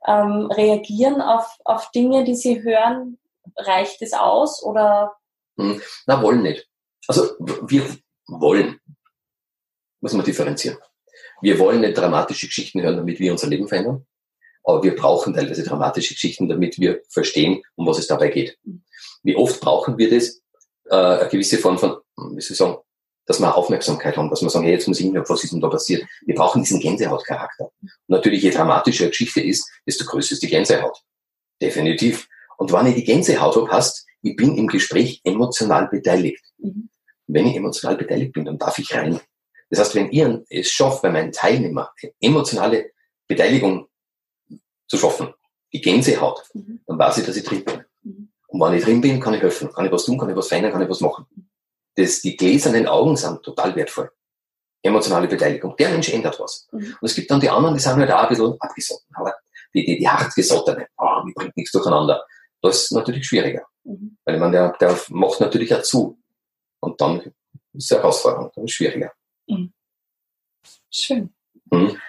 ähm, 0.07 0.51
reagieren 0.53 1.21
auf, 1.21 1.59
auf 1.65 1.91
Dinge, 1.91 2.25
die 2.25 2.35
sie 2.35 2.63
hören? 2.63 3.19
Reicht 3.57 4.03
es 4.03 4.13
aus 4.13 4.63
oder? 4.63 5.15
Hm, 5.57 5.81
na, 6.07 6.23
wollen 6.23 6.43
nicht. 6.43 6.69
Also 7.09 7.31
wir 7.39 7.85
wollen, 8.27 8.81
muss 10.01 10.13
man 10.13 10.25
differenzieren. 10.25 10.79
Wir 11.41 11.59
wollen 11.59 11.81
nicht 11.81 11.97
dramatische 11.97 12.47
Geschichten 12.47 12.81
hören, 12.81 12.97
damit 12.97 13.21
wir 13.21 13.33
unser 13.33 13.49
Leben 13.49 13.69
verändern. 13.69 14.07
Aber 14.65 14.83
wir 14.83 14.97
brauchen 14.97 15.35
teilweise 15.35 15.63
dramatische 15.63 16.15
Geschichten, 16.15 16.49
damit 16.49 16.79
wir 16.81 17.03
verstehen, 17.09 17.63
um 17.77 17.87
was 17.87 17.99
es 17.99 18.07
dabei 18.07 18.29
geht. 18.29 18.59
Wie 19.23 19.37
oft 19.37 19.61
brauchen 19.61 19.97
wir 19.97 20.11
das? 20.11 20.41
Äh, 20.91 20.95
eine 20.95 21.29
gewisse 21.29 21.59
Form 21.59 21.79
von, 21.79 21.99
wie 22.17 22.41
soll 22.41 22.53
ich 22.53 22.57
sagen, 22.57 22.77
dass 23.27 23.41
wir 23.41 23.57
Aufmerksamkeit 23.57 24.17
haben, 24.17 24.31
dass 24.31 24.43
wir 24.43 24.51
sagen, 24.51 24.65
hey, 24.65 24.75
jetzt 24.75 24.89
muss 24.89 25.01
ich 25.01 25.07
hin, 25.07 25.23
was 25.29 25.45
ist 25.45 25.53
denn 25.53 25.61
da 25.61 25.69
passiert? 25.69 26.05
Wir 26.25 26.35
brauchen 26.35 26.63
diesen 26.63 26.81
Gänsehautcharakter. 26.81 27.71
Und 27.81 27.91
natürlich, 28.07 28.43
je 28.43 28.51
dramatischer 28.51 29.05
eine 29.05 29.11
Geschichte 29.11 29.41
ist, 29.41 29.69
desto 29.87 30.05
größer 30.05 30.33
ist 30.33 30.43
die 30.43 30.49
Gänsehaut. 30.49 31.03
Definitiv. 31.61 32.29
Und 32.57 32.73
wenn 32.73 32.87
ich 32.87 32.95
die 32.95 33.05
Gänsehaut 33.05 33.57
habe, 33.57 33.71
heißt, 33.71 34.07
ich 34.23 34.37
bin 34.37 34.57
im 34.57 34.69
Gespräch 34.69 35.21
emotional 35.25 35.89
beteiligt. 35.89 36.45
Mhm. 36.59 36.89
Wenn 37.27 37.47
ich 37.47 37.57
emotional 37.57 37.97
beteiligt 37.97 38.33
bin, 38.33 38.45
dann 38.45 38.59
darf 38.59 38.79
ich 38.79 38.95
rein. 38.95 39.21
Das 39.71 39.81
heißt, 39.81 39.95
wenn 39.95 40.11
ihr 40.11 40.45
es 40.49 40.71
schafft, 40.71 41.03
bei 41.03 41.11
meinen 41.11 41.33
Teilnehmern 41.33 41.89
emotionale 42.21 42.93
Beteiligung 43.27 43.89
zu 44.87 44.97
schaffen, 44.97 45.35
die 45.73 45.81
Gänsehaut, 45.81 46.43
mhm. 46.55 46.81
dann 46.87 46.99
weiß 46.99 47.19
ich, 47.19 47.27
dass 47.27 47.37
ich 47.37 47.45
drin 47.45 47.65
bin. 47.65 47.85
Mhm. 48.03 48.29
Und 48.49 48.61
wenn 48.61 48.75
ich 48.75 48.85
drin 48.85 49.01
bin, 49.01 49.21
kann 49.21 49.35
ich 49.35 49.43
helfen, 49.43 49.73
kann 49.73 49.87
ich 49.87 49.93
was 49.93 50.05
tun, 50.05 50.19
kann 50.19 50.31
ich 50.31 50.37
was 50.37 50.49
verändern, 50.49 50.73
kann 50.73 50.83
ich 50.83 50.89
was 50.89 51.01
machen. 51.01 51.27
Das, 51.97 52.21
die 52.21 52.37
gläsernen 52.37 52.87
Augen 52.87 53.17
sind 53.17 53.43
total 53.43 53.75
wertvoll. 53.75 54.11
Emotionale 54.83 55.27
Beteiligung. 55.27 55.75
Der 55.77 55.89
Mensch 55.89 56.09
ändert 56.11 56.39
was. 56.39 56.69
Mhm. 56.71 56.97
Und 57.01 57.03
es 57.03 57.15
gibt 57.15 57.31
dann 57.31 57.41
die 57.41 57.51
anderen, 57.51 57.75
die 57.75 57.81
sind 57.81 57.97
halt 57.97 58.11
auch 58.11 58.23
ein 58.23 58.29
bisschen 58.29 58.57
abgesotten. 58.61 59.17
Aber 59.17 59.35
die, 59.75 59.85
die, 59.85 59.99
die 59.99 60.09
hartgesottene, 60.09 60.87
oh, 60.97 61.23
die 61.27 61.33
bringt 61.33 61.57
nichts 61.57 61.73
durcheinander. 61.73 62.25
Das 62.63 62.85
ist 62.85 62.93
natürlich 62.93 63.27
schwieriger. 63.27 63.67
Mhm. 63.85 64.17
Weil 64.25 64.39
man, 64.39 64.53
der, 64.53 64.77
der 64.81 64.97
macht 65.09 65.41
natürlich 65.41 65.75
auch 65.75 65.83
zu. 65.83 66.19
Und 66.81 67.01
dann 67.01 67.21
ist 67.21 67.35
es 67.75 67.93
eine 67.93 68.03
Herausforderung, 68.03 68.51
dann 68.55 68.65
ist 68.65 68.71
es 68.71 68.77
schwieriger. 68.77 69.13
Mhm. 69.47 69.73
Schön. 70.91 71.35
Mhm. 71.71 72.01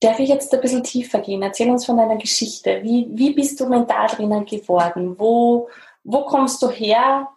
Darf 0.00 0.18
ich 0.18 0.28
jetzt 0.28 0.52
ein 0.52 0.60
bisschen 0.60 0.82
tiefer 0.82 1.20
gehen? 1.20 1.42
Erzähl 1.42 1.70
uns 1.70 1.86
von 1.86 1.96
deiner 1.96 2.16
Geschichte. 2.16 2.82
Wie, 2.82 3.08
wie 3.10 3.32
bist 3.32 3.58
du 3.58 3.66
Mentaltrainer 3.66 4.44
geworden? 4.44 5.18
Wo, 5.18 5.70
wo 6.02 6.26
kommst 6.26 6.60
du 6.62 6.68
her? 6.68 7.28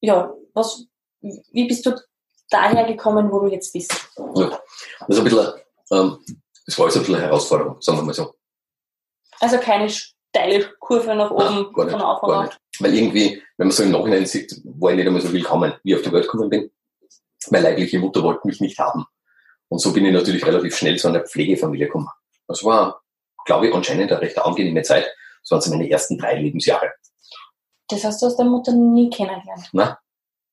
Ja, 0.00 0.34
was, 0.52 0.86
wie 1.20 1.66
bist 1.66 1.86
du 1.86 1.92
daher 2.48 2.84
gekommen, 2.84 3.30
wo 3.30 3.40
du 3.40 3.48
jetzt 3.48 3.72
bist? 3.72 3.92
Ja, 4.34 4.48
das 4.48 5.08
ist 5.08 5.18
ein 5.18 5.24
bisschen, 5.24 5.52
ähm, 5.92 6.18
das 6.66 6.78
war 6.78 6.86
jetzt 6.86 6.96
ein 6.96 7.00
bisschen 7.02 7.14
eine 7.16 7.24
Herausforderung, 7.24 7.80
sagen 7.80 7.98
wir 7.98 8.02
mal 8.02 8.14
so. 8.14 8.34
Also 9.38 9.58
keine 9.58 9.88
steile 9.88 10.72
Kurve 10.78 11.14
nach 11.14 11.30
oben 11.30 11.44
Nein, 11.44 11.72
gar 11.72 11.84
nicht, 11.84 11.92
von 11.92 12.02
Anfang 12.02 12.30
an. 12.30 12.50
Weil 12.80 12.94
irgendwie, 12.94 13.42
wenn 13.58 13.68
man 13.68 13.76
so 13.76 13.82
im 13.82 13.90
Nachhinein 13.90 14.26
sieht, 14.26 14.60
war 14.64 14.90
ich 14.90 14.96
nicht 14.96 15.06
einmal 15.06 15.22
so 15.22 15.32
willkommen, 15.32 15.74
wie 15.84 15.92
ich 15.92 15.96
auf 15.96 16.02
die 16.02 16.12
Welt 16.12 16.24
gekommen 16.24 16.48
bin. 16.48 16.70
Meine 17.50 17.64
leibliche 17.64 17.98
Mutter 17.98 18.22
wollte 18.22 18.46
mich 18.46 18.60
nicht 18.60 18.78
haben. 18.78 19.04
Und 19.68 19.78
so 19.78 19.92
bin 19.92 20.04
ich 20.04 20.12
natürlich 20.12 20.44
relativ 20.44 20.76
schnell 20.76 20.98
zu 20.98 21.08
einer 21.08 21.20
Pflegefamilie 21.20 21.86
gekommen. 21.86 22.08
Das 22.48 22.64
war, 22.64 23.02
glaube 23.44 23.68
ich, 23.68 23.74
anscheinend 23.74 24.10
eine 24.10 24.20
recht 24.20 24.38
angenehme 24.38 24.82
Zeit. 24.82 25.06
Das 25.42 25.50
waren 25.50 25.60
so 25.60 25.70
meine 25.70 25.88
ersten 25.88 26.18
drei 26.18 26.40
Lebensjahre. 26.40 26.92
Das 27.88 28.04
heißt, 28.04 28.22
du 28.22 28.26
hast 28.26 28.36
deine 28.36 28.50
Mutter 28.50 28.72
nie 28.72 29.10
kennengelernt? 29.10 29.68
Nein, 29.72 29.94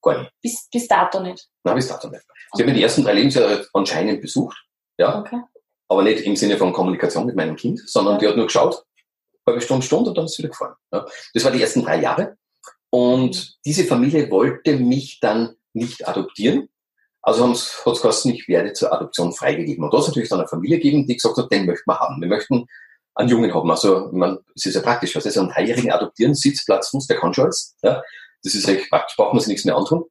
gar 0.01 0.19
nicht. 0.19 0.31
Bis, 0.41 0.67
bis 0.71 0.87
dato 0.87 1.19
nicht? 1.21 1.47
Nein, 1.63 1.75
bis 1.75 1.87
dato 1.87 2.09
nicht. 2.09 2.23
Sie 2.53 2.61
okay. 2.61 2.69
haben 2.69 2.75
die 2.75 2.83
ersten 2.83 3.03
drei 3.03 3.13
Lebensjahre 3.13 3.65
anscheinend 3.73 4.21
besucht, 4.21 4.57
ja. 4.97 5.19
Okay. 5.19 5.41
Aber 5.89 6.03
nicht 6.03 6.21
im 6.21 6.35
Sinne 6.35 6.57
von 6.57 6.73
Kommunikation 6.73 7.25
mit 7.25 7.35
meinem 7.35 7.55
Kind, 7.55 7.79
sondern 7.87 8.15
ja. 8.15 8.19
die 8.19 8.27
hat 8.27 8.35
nur 8.35 8.47
geschaut, 8.47 8.83
halbe 9.47 9.61
Stunde, 9.61 9.85
Stunde 9.85 10.09
und 10.09 10.17
dann 10.17 10.25
ist 10.25 10.37
wieder 10.37 10.49
gefahren. 10.49 10.75
Ja. 10.91 11.05
Das 11.33 11.43
war 11.43 11.51
die 11.51 11.61
ersten 11.61 11.83
drei 11.83 11.99
Jahre. 12.01 12.37
Und 12.89 13.57
diese 13.65 13.85
Familie 13.85 14.29
wollte 14.29 14.77
mich 14.77 15.19
dann 15.19 15.55
nicht 15.73 16.07
adoptieren, 16.07 16.69
also 17.21 17.45
hat 17.45 17.57
es 17.93 18.01
geheißen, 18.01 18.33
ich 18.33 18.47
werde 18.47 18.71
zur 18.71 18.93
Adoption 18.93 19.33
freigegeben. 19.33 19.83
Und 19.83 19.93
da 19.93 19.99
ist 19.99 20.07
natürlich 20.07 20.29
dann 20.29 20.39
eine 20.39 20.47
Familie 20.47 20.77
gegeben, 20.77 21.05
die 21.05 21.15
gesagt 21.15 21.35
hat, 21.35 21.51
den 21.51 21.65
möchten 21.65 21.89
wir 21.89 21.99
haben. 21.99 22.21
Wir 22.21 22.27
möchten 22.29 22.67
einen 23.15 23.27
Jungen 23.27 23.53
haben. 23.53 23.69
Also, 23.69 24.09
man, 24.13 24.37
es 24.55 24.65
ist 24.65 24.75
ja 24.75 24.81
praktisch, 24.81 25.13
was 25.13 25.25
ist 25.25 25.37
einen 25.37 25.49
Dreijährigen 25.49 25.91
adoptieren, 25.91 26.35
Sitz, 26.35 26.63
Platz, 26.63 26.89
Fuß, 26.89 27.07
der 27.07 27.19
kann 27.19 27.33
schon 27.33 27.45
alles. 27.45 27.75
Ja. 27.81 28.01
Das 28.43 28.53
ist 28.53 28.65
recht 28.67 28.89
praktisch, 28.89 29.17
braucht 29.17 29.33
man 29.33 29.41
sich 29.41 29.49
nichts 29.49 29.65
mehr 29.65 29.75
antun. 29.75 30.05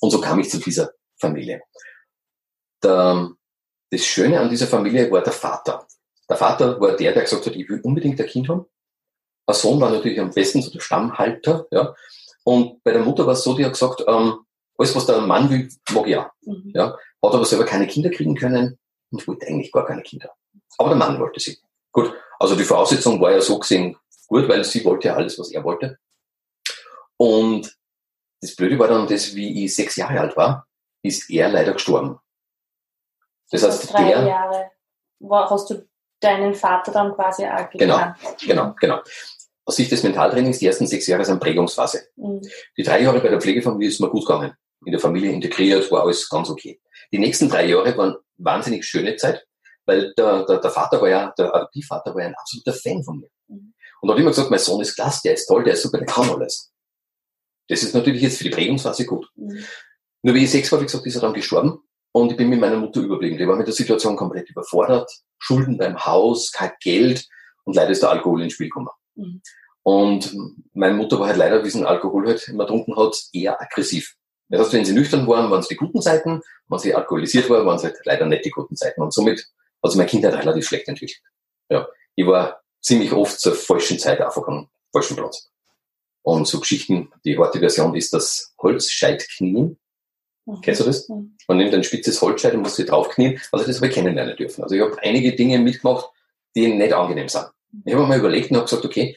Und 0.00 0.10
so 0.10 0.20
kam 0.20 0.38
ich 0.38 0.48
zu 0.48 0.58
dieser 0.58 0.92
Familie. 1.18 1.62
Der, 2.82 3.30
das 3.90 4.04
Schöne 4.04 4.38
an 4.38 4.48
dieser 4.48 4.68
Familie 4.68 5.10
war 5.10 5.22
der 5.22 5.32
Vater. 5.32 5.84
Der 6.30 6.36
Vater 6.36 6.80
war 6.80 6.96
der, 6.96 7.12
der 7.12 7.22
gesagt 7.22 7.44
hat, 7.44 7.56
ich 7.56 7.68
will 7.68 7.80
unbedingt 7.82 8.20
ein 8.20 8.26
Kind 8.26 8.48
haben. 8.48 8.66
Der 9.48 9.54
Sohn 9.54 9.80
war 9.80 9.90
natürlich 9.90 10.20
am 10.20 10.30
besten 10.30 10.62
so 10.62 10.70
der 10.70 10.78
Stammhalter, 10.78 11.66
ja. 11.72 11.92
Und 12.44 12.82
bei 12.84 12.92
der 12.92 13.02
Mutter 13.02 13.26
war 13.26 13.32
es 13.32 13.42
so, 13.42 13.54
die 13.54 13.64
hat 13.64 13.72
gesagt, 13.72 14.04
ähm, 14.06 14.44
alles, 14.78 14.94
was 14.94 15.06
der 15.06 15.20
Mann 15.20 15.50
will, 15.50 15.68
mag 15.92 16.06
ich 16.06 16.16
auch. 16.16 16.30
Mhm. 16.42 16.72
Ja. 16.72 16.96
Hat 17.22 17.34
aber 17.34 17.44
selber 17.44 17.66
keine 17.66 17.86
Kinder 17.86 18.10
kriegen 18.10 18.36
können 18.36 18.78
und 19.10 19.26
wollte 19.26 19.46
eigentlich 19.46 19.72
gar 19.72 19.84
keine 19.84 20.02
Kinder. 20.02 20.30
Aber 20.78 20.90
der 20.90 20.98
Mann 20.98 21.18
wollte 21.18 21.40
sie. 21.40 21.58
Gut. 21.92 22.14
Also 22.38 22.54
die 22.54 22.64
Voraussetzung 22.64 23.20
war 23.20 23.32
ja 23.32 23.40
so 23.40 23.58
gesehen 23.58 23.96
gut, 24.28 24.48
weil 24.48 24.64
sie 24.64 24.84
wollte 24.84 25.08
ja 25.08 25.14
alles, 25.14 25.38
was 25.38 25.50
er 25.50 25.64
wollte. 25.64 25.98
Und 27.18 27.76
das 28.40 28.56
Blöde 28.56 28.78
war 28.78 28.88
dann, 28.88 29.06
dass 29.06 29.34
wie 29.34 29.64
ich 29.64 29.74
sechs 29.74 29.96
Jahre 29.96 30.20
alt 30.20 30.36
war, 30.36 30.66
ist 31.02 31.28
er 31.28 31.50
leider 31.50 31.72
gestorben. 31.72 32.18
Das 33.50 33.64
heißt, 33.64 33.92
drei 33.92 34.04
der, 34.04 34.26
Jahre 34.26 34.70
hast 35.50 35.68
du 35.70 35.89
deinen 36.20 36.54
Vater 36.54 36.92
dann 36.92 37.14
quasi 37.14 37.44
auch 37.44 37.68
gekannt. 37.70 37.78
Genau, 37.78 38.14
genau, 38.46 38.74
genau. 38.78 39.00
Aus 39.64 39.76
Sicht 39.76 39.92
des 39.92 40.02
Mentaltrainings, 40.02 40.58
die 40.58 40.66
ersten 40.66 40.86
sechs 40.86 41.06
Jahre 41.06 41.24
sind 41.24 41.40
Prägungsphase. 41.40 42.08
Mhm. 42.16 42.40
Die 42.76 42.82
drei 42.82 43.02
Jahre 43.02 43.20
bei 43.20 43.28
der 43.28 43.40
Pflegefamilie 43.40 43.88
ist 43.88 44.00
mir 44.00 44.10
gut 44.10 44.26
gegangen. 44.26 44.52
In 44.84 44.92
der 44.92 45.00
Familie 45.00 45.30
integriert, 45.30 45.90
war 45.90 46.02
alles 46.02 46.28
ganz 46.28 46.48
okay. 46.48 46.80
Die 47.12 47.18
nächsten 47.18 47.48
drei 47.48 47.66
Jahre 47.66 47.96
waren 47.96 48.16
wahnsinnig 48.38 48.84
schöne 48.84 49.16
Zeit, 49.16 49.46
weil 49.84 50.14
der, 50.14 50.44
der, 50.46 50.58
der 50.58 50.70
Vater 50.70 51.00
war 51.00 51.08
ja, 51.08 51.32
der 51.36 51.54
Adoptivvater 51.54 52.14
war 52.14 52.22
ja 52.22 52.28
ein 52.28 52.34
absoluter 52.34 52.72
Fan 52.72 53.02
von 53.04 53.18
mir. 53.18 53.28
Mhm. 53.48 53.74
Und 54.00 54.10
hat 54.10 54.18
immer 54.18 54.30
gesagt, 54.30 54.50
mein 54.50 54.58
Sohn 54.58 54.80
ist 54.80 54.94
klasse, 54.94 55.20
der 55.24 55.34
ist 55.34 55.46
toll, 55.46 55.64
der 55.64 55.74
ist 55.74 55.82
super, 55.82 55.98
der 55.98 56.06
kann 56.06 56.30
alles. 56.30 56.72
Das 57.68 57.82
ist 57.82 57.94
natürlich 57.94 58.22
jetzt 58.22 58.38
für 58.38 58.44
die 58.44 58.50
Prägungsphase 58.50 59.04
gut. 59.04 59.28
Mhm. 59.36 59.64
Nur 60.22 60.34
wie 60.34 60.44
ich 60.44 60.50
sechs 60.50 60.72
war, 60.72 60.80
wie 60.80 60.84
gesagt, 60.84 61.06
ist 61.06 61.14
er 61.14 61.20
dann 61.20 61.34
gestorben. 61.34 61.82
Und 62.12 62.32
ich 62.32 62.36
bin 62.36 62.48
mit 62.48 62.60
meiner 62.60 62.76
Mutter 62.76 63.00
überblieben. 63.00 63.38
Die 63.38 63.46
war 63.46 63.56
mit 63.56 63.66
der 63.66 63.74
Situation 63.74 64.16
komplett 64.16 64.50
überfordert. 64.50 65.10
Schulden 65.38 65.78
beim 65.78 66.04
Haus, 66.04 66.50
kein 66.52 66.72
Geld 66.80 67.26
und 67.64 67.76
leider 67.76 67.90
ist 67.90 68.02
der 68.02 68.10
Alkohol 68.10 68.42
ins 68.42 68.54
Spiel 68.54 68.68
gekommen. 68.68 68.88
Mhm. 69.14 69.42
Und 69.82 70.36
meine 70.74 70.94
Mutter 70.94 71.18
war 71.18 71.28
halt 71.28 71.38
leider, 71.38 71.64
wie 71.64 71.70
sie 71.70 71.84
Alkohol 71.84 72.26
halt 72.26 72.46
immer 72.48 72.66
trunken 72.66 72.96
hat, 72.96 73.16
eher 73.32 73.60
aggressiv. 73.60 74.16
Das 74.48 74.60
heißt, 74.60 74.72
wenn 74.72 74.84
sie 74.84 74.92
nüchtern 74.92 75.26
waren, 75.26 75.50
waren 75.50 75.60
es 75.60 75.68
die 75.68 75.76
guten 75.76 76.02
Seiten. 76.02 76.42
Wenn 76.68 76.78
sie 76.78 76.94
alkoholisiert 76.94 77.48
war, 77.48 77.64
waren 77.64 77.76
es 77.76 77.84
halt 77.84 77.96
leider 78.04 78.26
nicht 78.26 78.44
die 78.44 78.50
guten 78.50 78.76
Seiten. 78.76 79.00
Und 79.00 79.14
somit 79.14 79.48
hat 79.82 79.90
sich 79.90 79.96
meine 79.98 80.10
Kindheit 80.10 80.34
relativ 80.34 80.66
schlecht 80.66 80.88
entwickelt. 80.88 81.20
Ja, 81.70 81.88
ich 82.16 82.26
war 82.26 82.60
ziemlich 82.82 83.12
oft 83.12 83.38
zur 83.38 83.54
falschen 83.54 83.98
Zeit 83.98 84.20
einfach 84.20 84.46
am 84.48 84.68
falschen 84.92 85.16
Platz. 85.16 85.50
Und 86.22 86.46
so 86.46 86.60
Geschichten, 86.60 87.12
die 87.24 87.38
harte 87.38 87.60
Version 87.60 87.94
ist 87.94 88.12
das 88.12 88.54
Holzscheidknien. 88.60 89.78
Mhm. 90.50 90.60
Kennst 90.62 90.80
du 90.80 90.84
das? 90.84 91.08
Mhm. 91.08 91.36
Man 91.48 91.56
nimmt 91.58 91.74
ein 91.74 91.84
spitzes 91.84 92.20
Holzscheit 92.20 92.54
und 92.54 92.62
muss 92.62 92.76
sich 92.76 92.86
draufknien. 92.86 93.40
Also 93.52 93.66
das 93.66 93.76
habe 93.76 93.88
ich 93.88 93.94
kennenlernen 93.94 94.36
dürfen. 94.36 94.62
Also 94.62 94.74
ich 94.74 94.82
habe 94.82 94.96
einige 95.02 95.34
Dinge 95.34 95.58
mitgemacht, 95.58 96.10
die 96.54 96.68
nicht 96.68 96.92
angenehm 96.92 97.28
sind. 97.28 97.46
Ich 97.84 97.94
habe 97.94 98.06
mir 98.06 98.16
überlegt 98.16 98.50
und 98.50 98.56
habe 98.56 98.66
gesagt, 98.66 98.84
okay, 98.84 99.16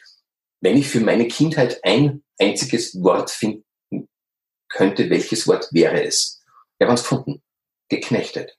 wenn 0.61 0.77
ich 0.77 0.87
für 0.87 0.99
meine 0.99 1.27
Kindheit 1.27 1.79
ein 1.83 2.23
einziges 2.39 3.01
Wort 3.01 3.31
finden 3.31 3.65
könnte, 4.69 5.09
welches 5.09 5.47
Wort 5.47 5.67
wäre 5.71 6.03
es? 6.03 6.41
Ich 6.77 6.85
habe 6.85 6.93
es 6.93 7.01
gefunden. 7.01 7.41
Geknechtet. 7.89 8.57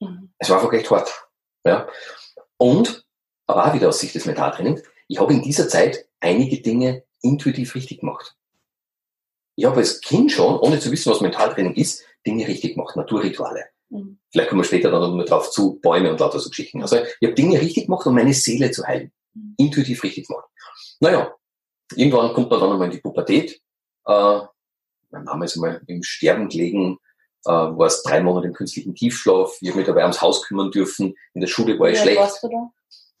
Mhm. 0.00 0.32
Es 0.38 0.48
war 0.50 0.58
einfach 0.58 0.72
echt 0.72 0.90
hart. 0.90 1.28
Ja. 1.64 1.88
Und, 2.56 3.04
aber 3.46 3.66
auch 3.66 3.74
wieder 3.74 3.88
aus 3.88 4.00
Sicht 4.00 4.14
des 4.14 4.26
Mentaltrainings, 4.26 4.82
ich 5.08 5.18
habe 5.18 5.32
in 5.32 5.42
dieser 5.42 5.68
Zeit 5.68 6.06
einige 6.20 6.60
Dinge 6.60 7.04
intuitiv 7.22 7.74
richtig 7.74 8.00
gemacht. 8.00 8.36
Ich 9.60 9.66
habe 9.66 9.76
als 9.76 10.00
Kind 10.00 10.32
schon, 10.32 10.58
ohne 10.58 10.80
zu 10.80 10.90
wissen, 10.90 11.12
was 11.12 11.20
Mentaltraining 11.20 11.74
ist, 11.74 12.02
Dinge 12.26 12.48
richtig 12.48 12.76
gemacht, 12.76 12.96
Naturrituale. 12.96 13.66
Mhm. 13.90 14.18
Vielleicht 14.30 14.48
kommen 14.48 14.62
wir 14.62 14.64
später 14.64 14.90
dann 14.90 15.14
noch 15.14 15.24
drauf 15.26 15.50
zu, 15.50 15.78
Bäume 15.82 16.10
und 16.10 16.18
lauter 16.18 16.38
so 16.38 16.48
Geschichten. 16.48 16.80
Also 16.80 16.96
ich 16.96 17.26
habe 17.26 17.34
Dinge 17.34 17.60
richtig 17.60 17.84
gemacht, 17.84 18.06
um 18.06 18.14
meine 18.14 18.32
Seele 18.32 18.70
zu 18.70 18.86
heilen. 18.86 19.12
Mhm. 19.34 19.54
Intuitiv 19.58 20.02
richtig 20.02 20.28
gemacht. 20.28 20.46
Naja, 21.00 21.34
irgendwann 21.94 22.32
kommt 22.32 22.48
man 22.48 22.58
dann 22.58 22.72
einmal 22.72 22.86
in 22.86 22.92
die 22.92 23.02
Pubertät. 23.02 23.60
Äh, 24.06 24.40
mein 25.10 25.24
Name 25.24 25.44
ist 25.44 25.56
einmal 25.56 25.82
im 25.86 26.02
Sterben 26.02 26.48
gelegen, 26.48 26.96
äh, 27.44 27.50
war 27.50 27.86
es 27.86 28.02
drei 28.02 28.22
Monate 28.22 28.46
im 28.46 28.54
künstlichen 28.54 28.94
Tiefschlaf. 28.94 29.58
Ich 29.60 29.68
habe 29.68 29.80
mich 29.80 29.86
dabei 29.86 30.02
ums 30.02 30.22
Haus 30.22 30.42
kümmern 30.42 30.70
dürfen. 30.70 31.14
In 31.34 31.42
der 31.42 31.48
Schule 31.48 31.78
war 31.78 31.90
ich 31.90 31.98
ja, 31.98 32.02
schlecht. 32.04 32.18
Warst 32.18 32.42
du 32.42 32.48
da? 32.48 32.70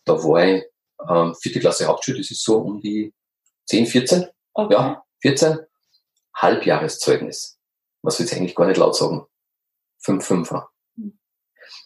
da 0.06 0.24
war 0.24 0.42
ich 0.42 0.64
ähm, 1.06 1.34
vierte 1.34 1.60
Klasse 1.60 1.84
Hauptschule, 1.84 2.16
das 2.16 2.30
ist 2.30 2.42
so 2.42 2.60
um 2.60 2.80
die 2.80 3.12
10, 3.66 3.84
14. 3.84 4.26
Okay. 4.54 4.72
Ja, 4.72 5.04
14. 5.20 5.58
Halbjahreszeugnis. 6.34 7.58
Was 8.02 8.18
will 8.18 8.26
ich 8.26 8.34
eigentlich 8.34 8.54
gar 8.54 8.66
nicht 8.66 8.78
laut 8.78 8.96
sagen? 8.96 9.26
5, 9.98 10.30
5er. 10.30 10.66
Hm. 10.96 11.18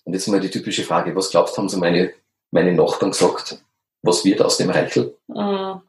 Und 0.04 0.12
jetzt 0.12 0.28
mal 0.28 0.40
die 0.40 0.50
typische 0.50 0.84
Frage, 0.84 1.14
was 1.16 1.30
glaubst 1.30 1.56
du, 1.56 1.62
haben 1.62 1.68
so 1.68 1.78
meine, 1.78 2.12
meine 2.50 2.72
Nachbarn 2.72 3.10
gesagt, 3.10 3.64
was 4.02 4.24
wird 4.24 4.42
aus 4.42 4.58
dem 4.58 4.70
Reichel? 4.70 5.16
Mhm. 5.28 5.80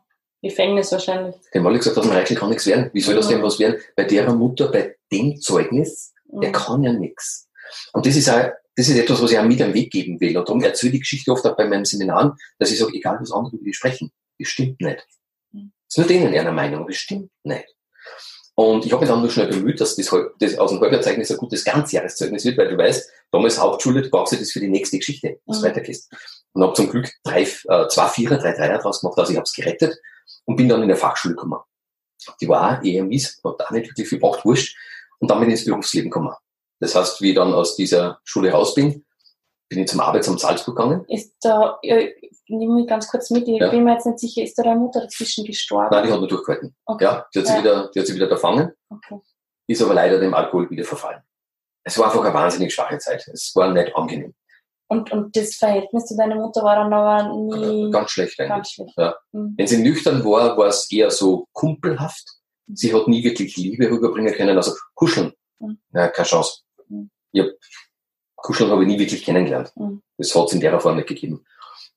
Gefängnis 0.42 0.92
wahrscheinlich. 0.92 1.36
Die 1.54 1.60
haben 1.60 1.68
alle 1.68 1.78
gesagt, 1.78 1.98
aus 1.98 2.06
dem 2.06 2.14
Reichel 2.14 2.38
kann 2.38 2.50
nichts 2.50 2.66
werden. 2.66 2.90
Wie 2.94 3.02
soll 3.02 3.18
aus 3.18 3.28
dem 3.28 3.42
was 3.42 3.60
werden? 3.60 3.82
Bei 3.96 4.04
der 4.04 4.32
Mutter, 4.34 4.72
bei 4.72 4.96
dem 5.12 5.40
Zeugnis, 5.40 6.14
der 6.26 6.50
mhm. 6.50 6.54
kann 6.54 6.84
ja 6.84 6.94
nichts. 6.94 7.50
Und 7.94 8.06
das 8.06 8.16
ist 8.16 8.30
auch, 8.30 8.52
das 8.76 8.88
ist 8.88 8.98
etwas, 8.98 9.22
was 9.22 9.32
ich 9.32 9.40
auch 9.40 9.46
mit 9.46 9.62
am 9.62 9.74
Weg 9.74 9.92
geben 9.92 10.20
will. 10.20 10.38
Und 10.38 10.48
darum 10.48 10.62
erzähle 10.62 10.90
ich 10.90 10.94
die 10.94 11.00
Geschichte 11.00 11.32
oft 11.32 11.46
auch 11.46 11.56
bei 11.56 11.68
meinen 11.68 11.86
Seminaren, 11.86 12.34
dass 12.60 12.72
ich 12.72 12.80
sage, 12.80 12.94
egal 12.94 13.18
was 13.20 13.32
andere 13.32 13.56
über 13.56 13.66
die 13.66 13.74
sprechen, 13.74 14.12
das 14.38 14.50
stimmt 14.50 14.80
nicht. 14.82 15.06
Mhm. 15.52 15.72
Das 15.88 15.98
ist 15.98 15.98
nur 15.98 16.08
denen 16.08 16.34
einer 16.34 16.52
Meinung, 16.52 16.88
das 16.88 16.98
stimmt 16.98 17.32
nicht. 17.44 17.75
Und 18.58 18.86
ich 18.86 18.92
habe 18.94 19.02
mich 19.02 19.10
dann 19.10 19.20
nur 19.20 19.30
schnell 19.30 19.48
bemüht, 19.48 19.82
dass 19.82 19.98
das, 19.98 20.10
das 20.40 20.58
aus 20.58 20.72
dem 20.72 20.80
Halbjahrzeugnis 20.80 21.30
ein 21.30 21.38
gutes 21.38 21.66
Ganzjahreszeugnis 21.66 22.46
wird, 22.46 22.58
weil 22.58 22.70
du 22.70 22.78
weißt, 22.78 23.10
damals 23.32 23.60
Hauptschule, 23.60 24.02
du 24.02 24.10
brauchst 24.10 24.32
ja 24.32 24.40
das 24.40 24.52
für 24.52 24.62
die 24.62 24.70
nächste 24.70 24.98
Geschichte, 24.98 25.40
was 25.46 25.62
mhm. 25.62 25.66
weitergehst. 25.66 26.10
Und 26.54 26.64
habe 26.64 26.74
zum 26.74 26.90
Glück 26.90 27.12
drei, 27.24 27.42
äh, 27.42 27.88
zwei 27.90 28.08
Vierer, 28.08 28.38
drei 28.38 28.54
Dreier 28.54 28.80
draus 28.80 29.02
gemacht, 29.02 29.20
also 29.20 29.32
ich 29.32 29.38
habe 29.38 29.44
es 29.44 29.54
gerettet 29.54 29.98
und 30.46 30.56
bin 30.56 30.70
dann 30.70 30.82
in 30.82 30.88
der 30.88 30.98
Fachschule 30.98 31.36
gekommen. 31.36 31.60
Die 32.40 32.48
war 32.48 32.80
auch 32.80 32.84
eher 32.84 33.04
mies, 33.04 33.42
hat 33.44 33.62
auch 33.62 33.72
nicht 33.72 33.90
wirklich 33.90 34.08
viel 34.08 34.20
gebraucht, 34.20 34.46
wurscht. 34.46 34.78
Und 35.20 35.30
dann 35.30 35.40
bin 35.40 35.50
ich 35.50 35.60
ins 35.60 35.66
Berufsleben 35.66 36.10
gekommen. 36.10 36.34
Das 36.80 36.96
heißt, 36.96 37.22
wie 37.22 37.30
ich 37.32 37.36
dann 37.36 37.54
aus 37.54 37.76
dieser 37.76 38.20
Schule 38.24 38.52
raus 38.52 38.74
bin, 38.74 39.06
bin 39.70 39.80
ich 39.80 39.88
zum 39.88 40.00
Arbeitsamt 40.00 40.40
Salzburg 40.40 40.76
gegangen. 40.76 41.06
Ist 41.08 41.34
da, 41.42 41.80
äh, 41.82 42.14
nehme 42.48 42.76
mich 42.76 42.88
ganz 42.88 43.08
kurz 43.08 43.30
mit, 43.32 43.48
ich 43.48 43.60
ja. 43.60 43.70
bin 43.70 43.84
mir 43.84 43.94
jetzt 43.94 44.06
nicht 44.06 44.20
sicher, 44.20 44.44
ist 44.44 44.58
da 44.58 44.64
deine 44.64 44.80
Mutter 44.80 45.02
dazwischen 45.02 45.46
gestorben? 45.46 45.90
Nein, 45.92 46.06
die 46.06 46.12
hat 46.12 46.20
nur 46.20 46.28
durchgehalten. 46.28 46.76
Okay. 46.86 47.04
Ja, 47.04 47.26
die 47.34 47.40
hat, 47.40 47.48
sie 47.48 47.58
wieder, 47.58 47.90
die 47.94 48.00
hat 48.00 48.08
sie 48.08 48.16
wieder 48.16 48.30
erfangen, 48.30 48.72
okay. 48.90 49.20
ist 49.68 49.82
aber 49.82 49.94
leider 49.94 50.20
dem 50.20 50.34
Alkohol 50.34 50.70
wieder 50.70 50.84
verfallen. 50.84 51.22
Es 51.84 51.98
war 51.98 52.06
einfach 52.06 52.24
eine 52.24 52.34
wahnsinnig 52.34 52.74
schwache 52.74 52.98
Zeit. 52.98 53.28
Es 53.28 53.52
war 53.56 53.72
nicht 53.72 53.96
angenehm. 53.96 54.34
Und, 54.88 55.12
und 55.12 55.36
das 55.36 55.56
Verhältnis 55.56 56.06
zu 56.06 56.16
deiner 56.16 56.36
Mutter 56.36 56.64
war 56.64 56.76
dann 56.76 56.94
aber 56.94 57.36
nie... 57.36 57.90
Ganz 57.92 58.12
schlecht 58.12 58.40
eigentlich. 58.40 58.50
Ganz 58.50 58.72
schlecht. 58.72 58.94
Ja. 58.98 59.16
Mhm. 59.32 59.54
Wenn 59.58 59.68
sie 59.68 59.82
nüchtern 59.82 60.24
war, 60.24 60.58
war 60.58 60.68
es 60.68 60.92
eher 60.92 61.10
so 61.10 61.48
kumpelhaft. 61.54 62.24
Sie 62.68 62.94
hat 62.94 63.08
nie 63.08 63.24
wirklich 63.24 63.56
Liebe 63.58 63.90
rüberbringen 63.90 64.34
können, 64.34 64.58
also 64.58 64.74
kuscheln. 64.94 65.34
Mhm. 65.60 65.80
Ja, 65.92 66.08
keine 66.08 66.28
Chance. 66.28 66.62
Mhm. 66.88 67.10
Ich 67.32 67.42
hab, 67.42 67.50
kuscheln 68.46 68.70
habe 68.70 68.84
ich 68.84 68.88
nie 68.88 69.00
wirklich 69.00 69.24
kennengelernt. 69.24 69.72
Mhm. 69.76 70.02
Das 70.18 70.34
hat 70.36 70.48
es 70.48 70.54
in 70.54 70.60
der 70.60 70.80
Form 70.80 70.96
nicht 70.96 71.08
gegeben. 71.08 71.44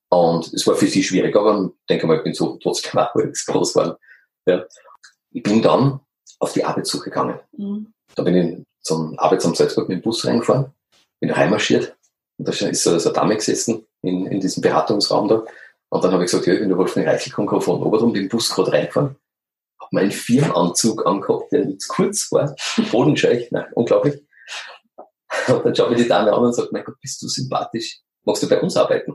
Und 0.08 0.52
es 0.54 0.66
war 0.66 0.74
für 0.74 0.86
sie 0.86 1.02
schwierig, 1.02 1.36
aber 1.36 1.64
ich 1.64 1.86
denke 1.88 2.06
mal, 2.06 2.16
ich 2.16 2.24
bin 2.24 2.32
so 2.32 2.58
trotzdem 2.62 2.98
auch 2.98 3.12
groß 3.12 3.74
geworden. 3.74 3.96
Ja. 4.46 4.64
Ich 5.30 5.42
bin 5.42 5.60
dann 5.60 6.00
auf 6.38 6.52
die 6.54 6.64
Arbeitssuche 6.64 7.10
gegangen. 7.10 7.38
Mhm. 7.52 7.92
Da 8.14 8.22
bin 8.22 8.34
ich 8.34 8.66
zum 8.80 9.18
Arbeitsamt 9.18 9.56
Salzburg 9.56 9.88
mit 9.88 9.98
dem 9.98 10.02
Bus 10.02 10.24
reingefahren, 10.24 10.72
bin 11.20 11.30
reinmarschiert 11.30 11.94
und 12.38 12.48
da 12.48 12.52
ist 12.52 12.82
so, 12.82 12.98
so 12.98 13.10
eine 13.10 13.14
Dame 13.14 13.36
gesessen 13.36 13.86
in, 14.00 14.26
in 14.26 14.40
diesem 14.40 14.62
Beratungsraum 14.62 15.28
da. 15.28 15.44
Und 15.90 16.04
dann 16.04 16.12
habe 16.12 16.24
ich 16.24 16.30
gesagt, 16.30 16.46
ja, 16.46 16.54
ich 16.54 16.60
bin 16.60 16.70
der 16.70 16.78
Wolfgang 16.78 17.06
Reichel, 17.06 17.32
komme 17.32 17.60
von 17.60 17.82
Oberdrum, 17.82 18.12
bin 18.12 18.22
den 18.22 18.28
Bus 18.28 18.50
gerade 18.50 18.72
reingefahren, 18.72 19.16
habe 19.80 19.90
meinen 19.90 20.10
Firmenanzug 20.10 21.06
angehabt, 21.06 21.52
der 21.52 21.66
nicht 21.66 21.86
kurz 21.88 22.32
war, 22.32 22.54
bodenscheich, 22.90 23.50
nein, 23.50 23.66
unglaublich. 23.74 24.22
Und 25.48 25.64
dann 25.64 25.74
schaue 25.74 25.94
ich 25.94 26.02
die 26.02 26.08
Dame 26.08 26.32
an 26.32 26.44
und 26.44 26.52
sage, 26.52 26.68
mein 26.72 26.84
Gott, 26.84 27.00
bist 27.00 27.22
du 27.22 27.28
sympathisch, 27.28 28.00
magst 28.24 28.42
du 28.42 28.48
bei 28.48 28.60
uns 28.60 28.76
arbeiten? 28.76 29.14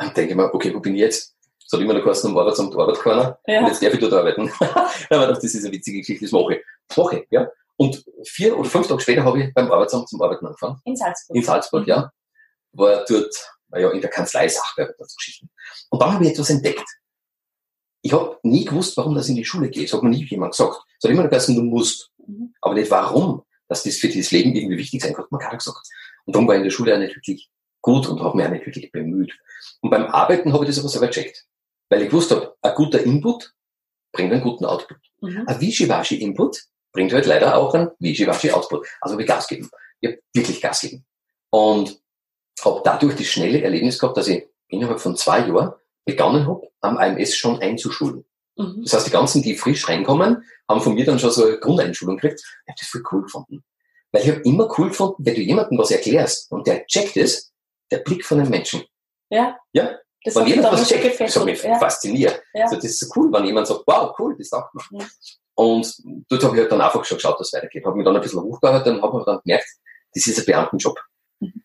Und 0.00 0.16
denke 0.16 0.34
mir, 0.34 0.52
okay, 0.52 0.74
wo 0.74 0.80
bin 0.80 0.94
ich 0.94 1.00
jetzt? 1.00 1.34
Es 1.66 1.72
hat 1.72 1.80
immer 1.80 1.94
noch 1.94 2.02
Kosten 2.02 2.28
am 2.28 2.38
Arbeitsamt 2.38 2.76
Arbeit 2.76 3.00
keiner. 3.00 3.38
Ja. 3.46 3.60
Und 3.60 3.68
jetzt 3.68 3.82
darf 3.82 3.94
ich 3.94 4.00
dort 4.00 4.12
arbeiten. 4.12 4.50
Aber 5.10 5.26
das 5.28 5.42
ist 5.42 5.64
eine 5.64 5.72
witzige 5.72 5.98
Geschichte, 5.98 6.24
das 6.24 6.32
mache 6.32 6.54
ich. 6.54 6.64
Das 6.88 6.96
mache 6.98 7.20
ich, 7.20 7.26
ja. 7.30 7.48
Und 7.76 8.04
vier 8.24 8.56
oder 8.58 8.68
fünf 8.68 8.86
Tage 8.86 9.00
später 9.00 9.24
habe 9.24 9.42
ich 9.42 9.54
beim 9.54 9.70
Arbeitsamt 9.72 10.08
zum 10.08 10.20
Arbeiten 10.20 10.46
angefangen. 10.46 10.80
In 10.84 10.96
Salzburg. 10.96 11.36
In 11.36 11.42
Salzburg, 11.42 11.82
mhm. 11.82 11.88
ja. 11.88 12.12
War 12.72 13.04
dort, 13.08 13.34
ja, 13.76 13.90
in 13.90 14.00
der 14.00 14.10
Kanzlei 14.10 14.48
Sachbearbeiter 14.48 15.06
zu 15.06 15.16
Geschichten. 15.16 15.50
Und 15.90 16.02
dann 16.02 16.14
habe 16.14 16.24
ich 16.24 16.32
etwas 16.32 16.50
entdeckt. 16.50 16.86
Ich 18.02 18.12
habe 18.12 18.38
nie 18.42 18.64
gewusst, 18.64 18.96
warum 18.96 19.14
das 19.14 19.28
in 19.28 19.36
die 19.36 19.44
Schule 19.44 19.70
geht. 19.70 19.88
Das 19.88 19.94
hat 19.94 20.02
mir 20.02 20.10
nie 20.10 20.24
jemand 20.24 20.52
gesagt. 20.52 20.76
Es 20.98 21.04
hat 21.04 21.10
immer 21.10 21.22
nur 21.22 21.30
gesagt, 21.30 21.56
du 21.56 21.62
musst. 21.62 22.10
Mhm. 22.18 22.54
Aber 22.60 22.74
nicht 22.74 22.90
warum, 22.90 23.42
dass 23.74 23.82
das 23.82 23.96
für 23.96 24.08
das 24.08 24.30
Leben 24.30 24.54
irgendwie 24.54 24.78
wichtig 24.78 25.02
sein 25.02 25.12
kann, 25.12 25.24
hat 25.24 25.32
man 25.32 25.40
gar 25.40 25.50
nicht 25.50 25.64
gesagt. 25.64 25.86
Und 26.24 26.34
darum 26.34 26.46
war 26.46 26.54
ich 26.54 26.58
in 26.60 26.64
der 26.64 26.70
Schule 26.70 26.94
auch 26.94 26.98
nicht 26.98 27.16
wirklich 27.16 27.50
gut 27.82 28.08
und 28.08 28.20
habe 28.20 28.36
mich 28.36 28.46
auch 28.46 28.50
nicht 28.50 28.66
wirklich 28.66 28.92
bemüht. 28.92 29.32
Und 29.80 29.90
beim 29.90 30.06
Arbeiten 30.06 30.52
habe 30.52 30.64
ich 30.64 30.70
das 30.70 30.78
aber 30.78 30.88
selber 30.88 31.08
gecheckt. 31.08 31.44
Weil 31.90 32.02
ich 32.02 32.08
gewusst 32.08 32.30
habe, 32.30 32.54
ein 32.62 32.74
guter 32.74 33.02
Input 33.02 33.52
bringt 34.12 34.32
einen 34.32 34.42
guten 34.42 34.64
Output. 34.64 34.98
Mhm. 35.20 35.44
Ein 35.46 35.60
Wischiwaschi-Input 35.60 36.62
bringt 36.92 37.12
halt 37.12 37.26
leider 37.26 37.56
auch 37.56 37.74
einen 37.74 37.90
Wischiwaschi-Output. 37.98 38.86
Also 39.00 39.14
habe 39.14 39.22
ich 39.22 39.28
Gas 39.28 39.48
gegeben. 39.48 39.70
Ich 40.00 40.10
habe 40.10 40.22
wirklich 40.32 40.60
Gas 40.60 40.80
gegeben. 40.80 41.04
Und 41.50 42.00
habe 42.64 42.80
dadurch 42.84 43.16
das 43.16 43.26
schnelle 43.26 43.60
Erlebnis 43.60 43.98
gehabt, 43.98 44.16
dass 44.16 44.28
ich 44.28 44.46
innerhalb 44.68 45.00
von 45.00 45.16
zwei 45.16 45.40
Jahren 45.40 45.72
begonnen 46.04 46.46
habe, 46.46 46.70
am 46.80 46.96
AMS 46.96 47.36
schon 47.36 47.58
einzuschulen. 47.60 48.24
Mhm. 48.56 48.82
Das 48.84 48.94
heißt, 48.94 49.06
die 49.08 49.10
ganzen, 49.10 49.42
die 49.42 49.56
frisch 49.56 49.88
reinkommen, 49.88 50.44
haben 50.68 50.80
von 50.80 50.94
mir 50.94 51.04
dann 51.04 51.18
schon 51.18 51.30
so 51.30 51.44
eine 51.46 51.58
Grundeinschulung 51.58 52.16
gekriegt. 52.16 52.40
Ich 52.40 52.70
habe 52.70 52.78
das 52.78 52.88
voll 52.88 53.02
cool 53.12 53.22
gefunden. 53.22 53.64
Weil 54.12 54.22
ich 54.22 54.30
habe 54.30 54.40
immer 54.42 54.68
cool 54.78 54.88
gefunden, 54.88 55.16
wenn 55.18 55.34
du 55.34 55.40
jemandem 55.40 55.78
was 55.78 55.90
erklärst 55.90 56.50
und 56.52 56.66
der 56.66 56.86
checkt 56.86 57.16
es, 57.16 57.52
der 57.90 57.98
Blick 57.98 58.24
von 58.24 58.40
einem 58.40 58.50
Menschen. 58.50 58.84
Ja. 59.30 59.58
Ja. 59.72 59.98
Das 60.24 60.36
wenn 60.36 60.46
jemand 60.46 60.72
was 60.72 60.88
checkt, 60.88 61.20
das 61.20 61.36
hat 61.36 61.44
mich 61.44 61.62
ja. 61.62 61.78
fasziniert. 61.78 62.40
Ja. 62.54 62.64
Also 62.64 62.76
das 62.76 62.84
ist 62.84 63.00
so 63.00 63.12
cool, 63.16 63.32
wenn 63.32 63.44
jemand 63.44 63.66
sagt, 63.66 63.82
wow, 63.86 64.14
cool, 64.18 64.34
das 64.38 64.48
sagt 64.48 64.74
man. 64.74 64.84
Mhm. 64.90 65.06
Und 65.56 65.96
dort 66.28 66.44
habe 66.44 66.56
ich 66.56 66.60
halt 66.62 66.72
dann 66.72 66.80
einfach 66.80 67.04
schon 67.04 67.18
geschaut, 67.18 67.38
dass 67.38 67.48
es 67.48 67.52
weitergeht. 67.52 67.84
Habe 67.84 67.96
mich 67.96 68.04
dann 68.04 68.16
ein 68.16 68.22
bisschen 68.22 68.40
hochgearbeitet 68.40 68.94
und 68.94 69.02
habe 69.02 69.22
dann 69.26 69.40
gemerkt, 69.44 69.68
das 70.14 70.26
ist 70.26 70.38
ein 70.38 70.46
Beamtenjob. 70.46 70.98
Mhm. 71.40 71.62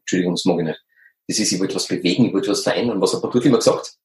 Entschuldigung, 0.00 0.34
das 0.34 0.44
mag 0.44 0.58
ich 0.58 0.64
nicht. 0.64 0.84
Das 1.28 1.38
ist, 1.38 1.52
ich 1.52 1.60
wollte 1.60 1.74
was 1.74 1.86
bewegen, 1.86 2.26
ich 2.26 2.34
wollte 2.34 2.50
was 2.50 2.62
verändern. 2.62 3.00
Was 3.00 3.14
hat 3.14 3.22
man 3.22 3.30
dort 3.30 3.44
immer 3.44 3.58
gesagt? 3.58 3.96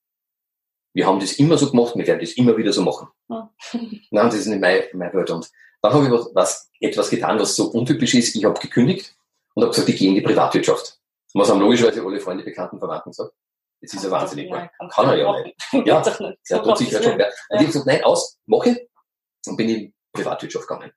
Wir 0.93 1.06
haben 1.06 1.19
das 1.19 1.34
immer 1.34 1.58
so 1.58 1.69
gemacht, 1.69 1.95
wir 1.95 2.08
werden 2.08 2.21
das 2.21 2.34
immer 2.34 2.58
wieder 2.58 2.73
so 2.73 2.82
machen. 2.82 3.08
Ja. 3.30 3.54
Nein, 3.73 4.26
das 4.26 4.36
ist 4.36 4.47
nicht 4.47 4.62
meine, 4.62 4.86
meine 4.93 5.13
Welt. 5.13 5.30
Und 5.30 5.50
dann 5.82 5.93
habe 5.93 6.06
ich 6.06 6.12
was, 6.12 6.30
was, 6.34 6.71
etwas 6.80 7.10
getan, 7.10 7.39
was 7.39 7.56
so 7.56 7.65
untypisch 7.71 8.15
ist. 8.15 8.36
Ich 8.36 8.45
habe 8.45 8.60
gekündigt 8.60 9.15
und 9.54 9.63
habe 9.63 9.71
gesagt, 9.71 9.89
ich 9.89 9.97
gehe 9.97 10.10
in 10.10 10.15
die 10.15 10.21
Privatwirtschaft. 10.21 11.00
Was 11.34 11.50
haben 11.50 11.60
logischerweise 11.60 12.04
alle 12.04 12.19
Freunde, 12.19 12.43
Bekannten, 12.43 12.80
Verwandten 12.80 13.12
gesagt. 13.12 13.34
Das 13.82 13.93
ist 13.93 14.04
ja 14.04 14.10
wahnsinnig. 14.10 14.50
Nein, 14.50 14.69
kann, 14.78 14.89
kann 14.89 15.10
er 15.10 15.17
ja 15.17 15.43
nicht. 15.43 15.56
Ja, 15.86 16.02
der 16.50 16.63
tut 16.63 16.78
sich 16.78 16.91
ja 16.91 17.04
schon. 17.04 17.19
Ja. 17.19 17.28
Und 17.28 17.34
ich 17.52 17.58
habe 17.58 17.65
gesagt, 17.65 17.86
nein, 17.86 18.04
aus, 18.04 18.39
mache. 18.45 18.88
Und 19.45 19.58
bin 19.58 19.69
in 19.69 19.76
die 19.76 19.93
Privatwirtschaft 20.13 20.67
gegangen. 20.67 20.91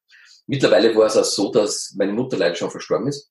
Mittlerweile 0.46 0.94
war 0.96 1.06
es 1.06 1.16
auch 1.16 1.24
so, 1.24 1.52
dass 1.52 1.94
meine 1.96 2.12
Mutter 2.12 2.36
leider 2.36 2.54
schon 2.54 2.70
verstorben 2.70 3.08
ist. 3.08 3.30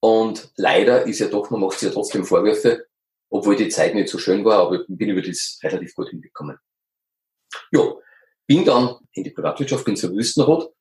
Und 0.00 0.52
leider 0.56 1.06
ist 1.06 1.20
ja 1.20 1.28
doch, 1.28 1.48
man 1.50 1.60
macht 1.60 1.78
sich 1.78 1.88
ja 1.88 1.94
trotzdem 1.94 2.24
Vorwürfe, 2.24 2.86
obwohl 3.34 3.56
die 3.56 3.68
Zeit 3.68 3.96
nicht 3.96 4.08
so 4.08 4.16
schön 4.16 4.44
war, 4.44 4.60
aber 4.60 4.84
bin 4.86 5.08
über 5.08 5.20
das 5.20 5.58
relativ 5.60 5.92
gut 5.96 6.10
hingekommen. 6.10 6.56
Ja, 7.72 7.92
bin 8.46 8.64
dann 8.64 8.96
in 9.12 9.24
die 9.24 9.30
Privatwirtschaft, 9.30 9.84
bin 9.84 9.96
zur 9.96 10.12
Wüstenrot, 10.12 10.72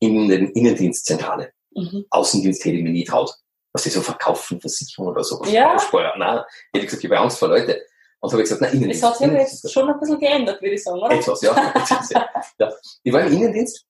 in 0.00 0.28
den 0.28 0.50
Innendienstzentrale. 0.50 1.52
Mhm. 1.70 2.06
Außendienst 2.10 2.64
hätte 2.64 2.76
ich 2.76 2.82
mir 2.82 2.90
nie 2.90 3.04
traut. 3.04 3.32
Was 3.72 3.84
die 3.84 3.90
so 3.90 4.00
verkaufen, 4.00 4.60
Versicherungen 4.60 5.14
oder 5.14 5.22
so. 5.22 5.40
Ja. 5.44 5.76
Nein, 6.18 6.38
hätte 6.72 6.84
ich 6.84 6.86
gesagt, 6.86 7.04
ich 7.04 7.10
habe 7.10 7.20
Angst 7.20 7.38
vor 7.38 7.46
Leute. 7.46 7.80
Und 8.18 8.32
habe 8.32 8.42
ich 8.42 8.48
gesagt, 8.48 8.62
nein, 8.62 8.72
Innendienst. 8.72 9.04
Das 9.04 9.10
hat 9.10 9.18
sich 9.18 9.26
aber 9.28 9.38
jetzt 9.38 9.72
schon 9.72 9.88
ein 9.88 10.00
bisschen 10.00 10.18
geändert, 10.18 10.60
würde 10.60 10.74
ich 10.74 10.82
sagen, 10.82 10.98
oder? 10.98 11.14
Etwas, 11.14 11.40
ja. 11.42 11.74
ja. 12.58 12.72
Ich 13.04 13.12
war 13.12 13.20
im 13.20 13.32
Innendienst 13.32 13.86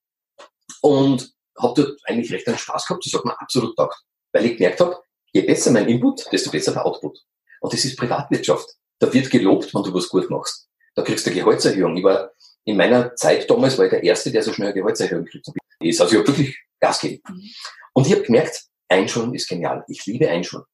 und 0.83 1.33
habe 1.59 1.83
dort 1.83 1.99
eigentlich 2.05 2.31
recht 2.31 2.47
einen 2.47 2.59
Spaß 2.59 2.87
gehabt. 2.87 3.07
Das 3.07 3.15
hat 3.15 3.25
mir 3.25 3.41
absolut 3.41 3.75
taugt. 3.77 4.05
Weil 4.33 4.45
ich 4.45 4.59
gemerkt 4.59 4.81
habe, 4.81 4.99
je 5.33 5.41
besser 5.41 5.71
mein 5.71 5.89
Input, 5.89 6.31
desto 6.31 6.51
besser 6.51 6.73
der 6.73 6.85
Output. 6.85 7.19
Und 7.61 7.73
das 7.73 7.85
ist 7.85 7.97
Privatwirtschaft. 7.97 8.69
Da 8.99 9.13
wird 9.13 9.31
gelobt, 9.31 9.75
wenn 9.75 9.83
du 9.83 9.95
was 9.95 10.09
gut 10.09 10.29
machst. 10.29 10.69
Da 10.95 11.03
kriegst 11.03 11.25
du 11.27 11.31
eine 11.31 11.41
Gehaltserhöhung. 11.41 11.97
Ich 11.97 12.05
war 12.05 12.33
in 12.65 12.77
meiner 12.77 13.15
Zeit 13.15 13.49
damals 13.51 13.79
war 13.79 13.87
ich 13.87 13.91
der 13.91 14.03
Erste, 14.03 14.31
der 14.31 14.43
so 14.43 14.53
schnell 14.53 14.69
eine 14.69 14.81
Gehaltserhöhung 14.81 15.25
kriegt. 15.25 15.47
Also 15.49 15.55
ich 15.81 16.01
habe 16.01 16.27
wirklich 16.27 16.59
Gas 16.79 17.01
gegeben. 17.01 17.23
Mhm. 17.29 17.51
Und 17.95 18.07
ich 18.07 18.13
habe 18.13 18.23
gemerkt, 18.23 18.65
Einschulen 18.89 19.35
ist 19.35 19.49
genial. 19.49 19.85
Ich 19.89 20.05
liebe 20.07 20.29
Einschulen. 20.29 20.65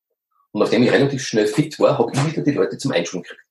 Und 0.53 0.62
nachdem 0.62 0.83
ich 0.83 0.90
relativ 0.90 1.22
schnell 1.27 1.46
fit 1.46 1.79
war, 1.79 1.99
habe 1.99 2.11
ich 2.12 2.27
wieder 2.27 2.42
die 2.42 2.53
Leute 2.53 2.79
zum 2.79 2.92
Einschulen 2.92 3.22
gekriegt. 3.22 3.42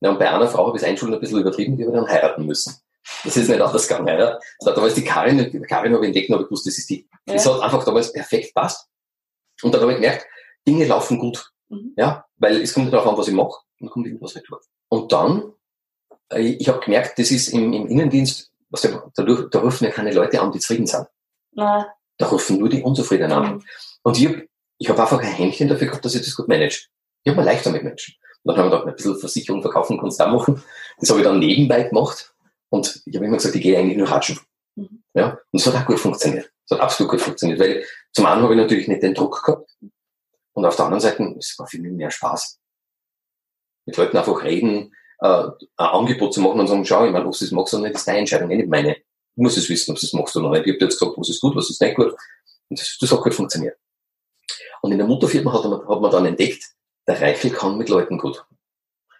Ja, 0.00 0.10
und 0.10 0.18
bei 0.18 0.30
einer 0.30 0.48
Frau 0.48 0.66
habe 0.66 0.76
ich 0.76 0.82
das 0.82 0.88
Einschulen 0.88 1.14
ein 1.14 1.20
bisschen 1.20 1.40
übertrieben, 1.40 1.76
die 1.76 1.84
habe 1.84 1.96
dann 1.96 2.08
heiraten 2.08 2.46
müssen. 2.46 2.76
Das 3.24 3.36
ist 3.36 3.48
nicht 3.48 3.60
anders 3.60 3.88
gegangen. 3.88 4.06
Ja. 4.06 4.38
War 4.60 4.74
damals 4.74 4.94
die 4.94 5.04
Karin, 5.04 5.38
die 5.38 5.60
Karin 5.60 5.94
habe 5.94 6.04
ich 6.04 6.08
entdeckt 6.08 6.28
und 6.28 6.36
habe 6.36 6.44
gewusst, 6.44 6.66
das 6.66 6.78
ist 6.78 6.88
die. 6.90 7.08
Ja. 7.26 7.34
Das 7.34 7.46
hat 7.46 7.60
einfach 7.60 7.84
damals 7.84 8.12
perfekt 8.12 8.54
passt. 8.54 8.86
Und 9.62 9.74
dann 9.74 9.80
habe 9.80 9.92
ich 9.92 9.96
gemerkt, 9.98 10.26
Dinge 10.66 10.84
laufen 10.86 11.18
gut. 11.18 11.50
Mhm. 11.68 11.94
Ja, 11.96 12.24
weil 12.38 12.60
es 12.60 12.74
kommt 12.74 12.86
nicht 12.86 12.94
darauf 12.94 13.10
an, 13.10 13.18
was 13.18 13.28
ich 13.28 13.34
mache, 13.34 13.60
dann 13.80 13.90
kommt 13.90 14.06
irgendwas 14.06 14.34
retour. 14.34 14.60
Und 14.88 15.12
dann, 15.12 15.52
äh, 16.32 16.40
ich 16.40 16.68
habe 16.68 16.80
gemerkt, 16.80 17.18
das 17.18 17.30
ist 17.30 17.48
im, 17.48 17.72
im 17.72 17.86
Innendienst, 17.86 18.50
was 18.70 18.82
der, 18.82 19.10
da, 19.14 19.22
da 19.22 19.58
rufen 19.60 19.84
ja 19.84 19.90
keine 19.90 20.12
Leute 20.12 20.40
an, 20.40 20.52
die 20.52 20.58
zufrieden 20.58 20.86
sind. 20.86 21.06
Nein. 21.52 21.84
Da 22.18 22.26
rufen 22.26 22.58
nur 22.58 22.68
die 22.68 22.82
Unzufriedenen 22.82 23.32
an. 23.32 23.54
Mhm. 23.54 23.64
Und 24.02 24.18
ich 24.18 24.26
habe 24.26 24.48
ich 24.78 24.88
hab 24.88 24.98
einfach 24.98 25.18
ein 25.18 25.26
Händchen 25.26 25.68
dafür 25.68 25.88
gehabt, 25.88 26.04
dass 26.04 26.14
ich 26.14 26.22
das 26.22 26.36
gut 26.36 26.48
manage. 26.48 26.86
Ich 27.24 27.30
habe 27.30 27.40
mir 27.40 27.46
leichter 27.46 27.70
mit 27.70 27.82
Menschen. 27.82 28.14
Und 28.42 28.56
dann 28.56 28.64
haben 28.64 28.70
wir 28.70 28.78
gedacht, 28.78 28.88
ein 28.88 28.94
bisschen 28.94 29.18
Versicherung 29.18 29.60
verkaufen 29.60 29.98
kannst 29.98 30.20
du 30.20 30.24
auch 30.24 30.32
machen. 30.32 30.62
Das 30.98 31.10
habe 31.10 31.20
ich 31.20 31.26
dann 31.26 31.38
nebenbei 31.38 31.82
gemacht. 31.82 32.32
Und 32.70 33.02
ich 33.04 33.16
habe 33.16 33.26
immer 33.26 33.36
gesagt, 33.36 33.56
ich 33.56 33.62
gehe 33.62 33.76
eigentlich 33.76 33.98
nur 33.98 34.08
ratschen. 34.08 34.38
Mhm. 34.76 35.02
Ja, 35.14 35.38
und 35.50 35.60
es 35.60 35.66
hat 35.66 35.74
auch 35.74 35.86
gut 35.86 35.98
funktioniert. 35.98 36.50
Es 36.64 36.70
hat 36.70 36.80
absolut 36.80 37.10
gut 37.10 37.20
funktioniert, 37.20 37.58
weil 37.58 37.84
zum 38.12 38.26
einen 38.26 38.42
habe 38.42 38.54
ich 38.54 38.60
natürlich 38.60 38.88
nicht 38.88 39.02
den 39.02 39.14
Druck 39.14 39.42
gehabt 39.44 39.70
und 40.58 40.64
auf 40.64 40.74
der 40.74 40.86
anderen 40.86 41.00
Seite, 41.00 41.36
es 41.38 41.56
war 41.56 41.68
mich 41.72 41.92
mehr 41.92 42.10
Spaß. 42.10 42.58
Mit 43.86 43.96
Leuten 43.96 44.16
einfach 44.16 44.42
reden, 44.42 44.92
äh, 45.20 45.26
ein 45.26 45.66
Angebot 45.76 46.34
zu 46.34 46.40
machen 46.40 46.58
und 46.58 46.66
sagen, 46.66 46.84
schau, 46.84 47.06
ich 47.06 47.12
meine, 47.12 47.26
ob 47.26 47.38
du 47.38 47.44
es 47.44 47.52
magst 47.52 47.74
oder 47.74 47.84
nicht, 47.84 47.94
ist 47.94 48.08
deine 48.08 48.18
Entscheidung, 48.18 48.48
nicht 48.48 48.68
meine. 48.68 48.94
Du 49.36 49.42
musst 49.42 49.56
es 49.56 49.68
wissen, 49.68 49.92
ob 49.92 50.00
du 50.00 50.04
es 50.04 50.12
magst 50.14 50.36
oder 50.36 50.50
nicht. 50.50 50.66
Ich 50.66 50.72
habe 50.72 50.78
dir 50.78 50.84
jetzt 50.86 50.98
gesagt, 50.98 51.16
was 51.16 51.28
ist 51.28 51.40
gut, 51.40 51.54
was 51.54 51.70
ist 51.70 51.80
nicht 51.80 51.94
gut. 51.94 52.12
Und 52.70 52.80
das, 52.80 52.98
das 53.00 53.12
hat 53.12 53.20
gut 53.20 53.34
funktioniert. 53.34 53.78
Und 54.82 54.90
in 54.90 54.98
der 54.98 55.06
Mutterfirma 55.06 55.52
hat 55.52 55.62
man, 55.62 55.88
hat 55.88 56.00
man 56.00 56.10
dann 56.10 56.26
entdeckt, 56.26 56.64
der 57.06 57.20
Reichel 57.20 57.52
kann 57.52 57.78
mit 57.78 57.88
Leuten 57.88 58.18
gut. 58.18 58.44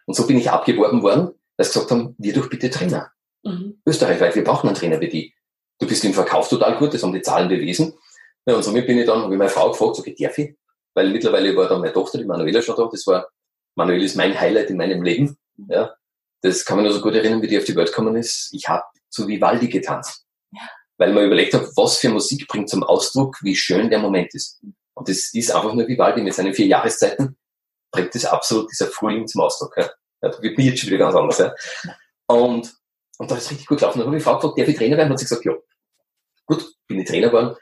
Und 0.06 0.14
so 0.14 0.26
bin 0.26 0.38
ich 0.38 0.50
abgeworben 0.50 1.02
worden, 1.02 1.38
dass 1.56 1.68
sie 1.68 1.74
gesagt 1.74 1.92
haben, 1.92 2.16
wir 2.18 2.34
doch 2.34 2.50
bitte 2.50 2.68
Trainer. 2.68 3.12
Mhm. 3.44 3.80
Österreichweit, 3.86 4.34
wir 4.34 4.42
brauchen 4.42 4.66
einen 4.66 4.76
Trainer 4.76 5.00
wie 5.00 5.08
die. 5.08 5.34
Du 5.78 5.86
bist 5.86 6.04
im 6.04 6.14
Verkauf 6.14 6.48
total 6.48 6.76
gut, 6.78 6.94
das 6.94 7.04
haben 7.04 7.12
die 7.12 7.22
Zahlen 7.22 7.48
bewiesen. 7.48 7.94
Ja, 8.44 8.56
und 8.56 8.64
somit 8.64 8.88
bin 8.88 8.98
ich 8.98 9.06
dann, 9.06 9.22
habe 9.22 9.32
ich 9.32 9.38
meine 9.38 9.50
Frau 9.50 9.70
gefragt, 9.70 9.94
so, 9.94 10.02
okay, 10.02 10.16
darf 10.18 10.36
ich? 10.38 10.56
Weil 10.98 11.10
mittlerweile 11.10 11.54
war 11.54 11.68
dann 11.68 11.80
meine 11.80 11.92
Tochter, 11.92 12.18
die 12.18 12.24
Manuela, 12.24 12.60
schon 12.60 12.74
da. 12.74 12.88
Das 12.90 13.06
war, 13.06 13.28
Manuela 13.76 14.02
ist 14.02 14.16
mein 14.16 14.38
Highlight 14.38 14.70
in 14.70 14.76
meinem 14.76 15.00
Leben. 15.04 15.38
Ja, 15.68 15.94
das 16.42 16.64
kann 16.64 16.76
man 16.76 16.86
nur 16.86 16.92
so 16.92 17.00
gut 17.00 17.14
erinnern, 17.14 17.40
wie 17.40 17.46
die 17.46 17.56
auf 17.56 17.62
die 17.62 17.76
Welt 17.76 17.90
gekommen 17.90 18.16
ist. 18.16 18.50
Ich 18.52 18.68
habe 18.68 18.82
zu 19.08 19.28
Vivaldi 19.28 19.68
getanzt. 19.68 20.26
Ja. 20.50 20.62
Weil 20.96 21.12
man 21.12 21.24
überlegt 21.24 21.54
hat, 21.54 21.68
was 21.76 21.98
für 21.98 22.08
Musik 22.08 22.48
bringt 22.48 22.68
zum 22.68 22.82
Ausdruck, 22.82 23.36
wie 23.42 23.54
schön 23.54 23.90
der 23.90 24.00
Moment 24.00 24.34
ist. 24.34 24.60
Und 24.94 25.08
das 25.08 25.32
ist 25.32 25.54
einfach 25.54 25.72
nur 25.72 25.86
Vivaldi 25.86 26.20
mit 26.20 26.34
seinen 26.34 26.52
vier 26.52 26.66
Jahreszeiten, 26.66 27.36
bringt 27.92 28.12
das 28.16 28.24
absolut 28.24 28.68
dieser 28.68 28.88
Frühling 28.88 29.28
zum 29.28 29.42
Ausdruck. 29.42 29.76
Ja. 29.76 29.88
Da 30.20 30.42
wird 30.42 30.58
mir 30.58 30.64
jetzt 30.64 30.80
schon 30.80 30.90
wieder 30.90 30.98
ganz 30.98 31.14
anders. 31.14 31.38
Ja. 31.38 31.54
Und 32.26 32.74
und 33.18 33.30
da 33.30 33.36
ist 33.36 33.52
richtig 33.52 33.66
gut 33.68 33.78
gelaufen. 33.78 33.98
Dann 33.98 34.08
habe 34.08 34.16
ich 34.16 34.24
gefragt, 34.24 34.42
darf 34.42 34.68
ich 34.68 34.76
Trainer 34.76 34.96
werden? 34.96 35.10
Und 35.10 35.12
hat 35.12 35.18
sie 35.20 35.26
gesagt, 35.26 35.44
ja. 35.44 35.52
Gut, 36.46 36.72
bin 36.88 36.98
ich 36.98 37.08
Trainer 37.08 37.28
geworden. 37.28 37.56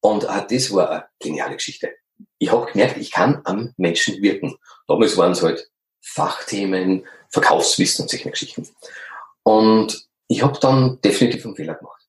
Und 0.00 0.24
äh, 0.24 0.46
das 0.50 0.72
war 0.74 0.90
eine 0.90 1.04
geniale 1.18 1.54
Geschichte. 1.56 1.94
Ich 2.42 2.50
habe 2.50 2.66
gemerkt, 2.72 2.96
ich 2.96 3.12
kann 3.12 3.40
am 3.44 3.72
Menschen 3.76 4.20
wirken. 4.20 4.56
Damals 4.88 5.16
waren 5.16 5.30
es 5.30 5.44
halt 5.44 5.70
Fachthemen, 6.00 7.06
Verkaufswissen 7.28 8.02
und 8.02 8.08
solche 8.08 8.32
Geschichten. 8.32 8.68
Und 9.44 10.08
ich 10.26 10.42
habe 10.42 10.58
dann 10.58 11.00
definitiv 11.02 11.46
einen 11.46 11.54
Fehler 11.54 11.74
gemacht. 11.74 12.02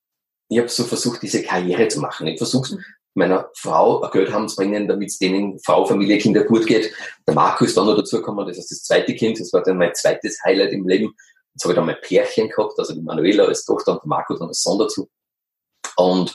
Ich 0.50 0.58
habe 0.58 0.70
so 0.70 0.86
versucht, 0.86 1.22
diese 1.22 1.44
Karriere 1.44 1.88
zu 1.88 2.00
machen. 2.00 2.26
Ich 2.26 2.40
versucht, 2.40 2.76
meiner 3.14 3.52
Frau 3.54 4.02
ein 4.02 4.10
Geld 4.10 4.34
haben 4.34 4.50
zu 4.50 4.56
bringen, 4.56 4.88
damit 4.88 5.10
es 5.10 5.20
denen 5.20 5.60
Frau, 5.60 5.86
Familie, 5.86 6.18
Kinder 6.18 6.44
gut 6.46 6.66
geht. 6.66 6.92
Der 7.28 7.36
Marco 7.36 7.64
ist 7.66 7.78
dann 7.78 7.86
noch 7.86 7.96
dazugekommen, 7.96 8.48
das 8.48 8.58
ist 8.58 8.72
das 8.72 8.84
zweite 8.86 9.14
Kind, 9.14 9.40
das 9.40 9.54
war 9.54 9.62
dann 9.62 9.78
mein 9.78 9.94
zweites 9.94 10.40
Highlight 10.44 10.72
im 10.72 10.88
Leben. 10.88 11.14
Jetzt 11.54 11.64
habe 11.64 11.74
ich 11.74 11.76
dann 11.76 11.86
mein 11.86 12.02
Pärchen 12.02 12.50
gehabt, 12.50 12.74
also 12.80 12.96
die 12.96 13.04
Manuela 13.04 13.44
als 13.44 13.66
Tochter 13.66 13.92
und 13.92 14.02
der 14.02 14.08
Marco 14.08 14.36
dann 14.36 14.48
als 14.48 14.64
Sohn 14.64 14.80
dazu. 14.80 15.08
Und 15.96 16.34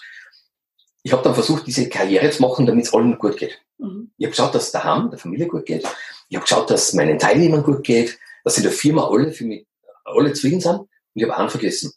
ich 1.02 1.12
habe 1.12 1.22
dann 1.22 1.34
versucht, 1.34 1.66
diese 1.66 1.88
Karriere 1.88 2.30
zu 2.30 2.42
machen, 2.42 2.66
damit 2.66 2.86
es 2.86 2.94
allen 2.94 3.18
gut 3.18 3.36
geht. 3.36 3.60
Mhm. 3.78 4.10
Ich 4.18 4.26
habe 4.26 4.30
geschaut, 4.30 4.54
dass 4.54 4.64
es 4.64 4.72
daheim, 4.72 5.10
der 5.10 5.18
Familie 5.18 5.46
gut 5.46 5.64
geht. 5.66 5.84
Ich 6.28 6.36
habe 6.36 6.44
geschaut, 6.44 6.70
dass 6.70 6.88
es 6.88 6.94
meinen 6.94 7.18
Teilnehmern 7.18 7.62
gut 7.62 7.84
geht, 7.84 8.18
dass 8.44 8.56
in 8.56 8.64
der 8.64 8.72
Firma 8.72 9.08
alle 9.08 9.32
für 9.32 9.44
mich, 9.44 9.66
alle 10.04 10.32
zufrieden 10.32 10.60
sind. 10.60 10.78
Und 10.78 10.88
ich 11.14 11.22
habe 11.24 11.36
einen 11.36 11.50
vergessen. 11.50 11.92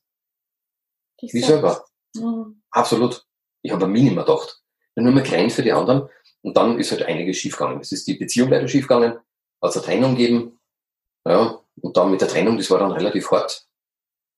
Ich 1.20 1.34
Wie 1.34 1.42
selber. 1.42 1.86
Mhm. 2.16 2.62
Absolut. 2.72 3.26
Ich 3.62 3.72
habe 3.72 3.86
an 3.86 3.92
mich 3.92 4.04
nicht 4.04 4.16
mehr 4.16 4.24
gedacht. 4.24 4.62
Ich 4.94 4.98
habe 4.98 5.04
nur 5.04 5.14
mehr 5.14 5.24
gerannt 5.24 5.52
für 5.52 5.64
die 5.64 5.72
anderen. 5.72 6.10
Und 6.42 6.58
dann 6.58 6.80
ist 6.80 6.92
halt 6.92 7.04
einiges 7.04 7.38
schiefgegangen. 7.38 7.82
Es 7.82 7.92
ist 7.92 8.08
die 8.08 8.16
Beziehung 8.16 8.50
leider 8.50 8.68
schiefgegangen. 8.68 9.14
Hat 9.14 9.70
es 9.70 9.78
eine 9.78 9.86
Trennung 9.86 10.16
gegeben. 10.16 10.60
Ja, 11.28 11.60
und 11.82 11.98
dann 11.98 12.12
mit 12.12 12.22
der 12.22 12.28
Trennung, 12.28 12.58
das 12.58 12.70
war 12.72 12.80
dann 12.80 12.92
relativ 12.92 13.30
hart. 13.32 13.68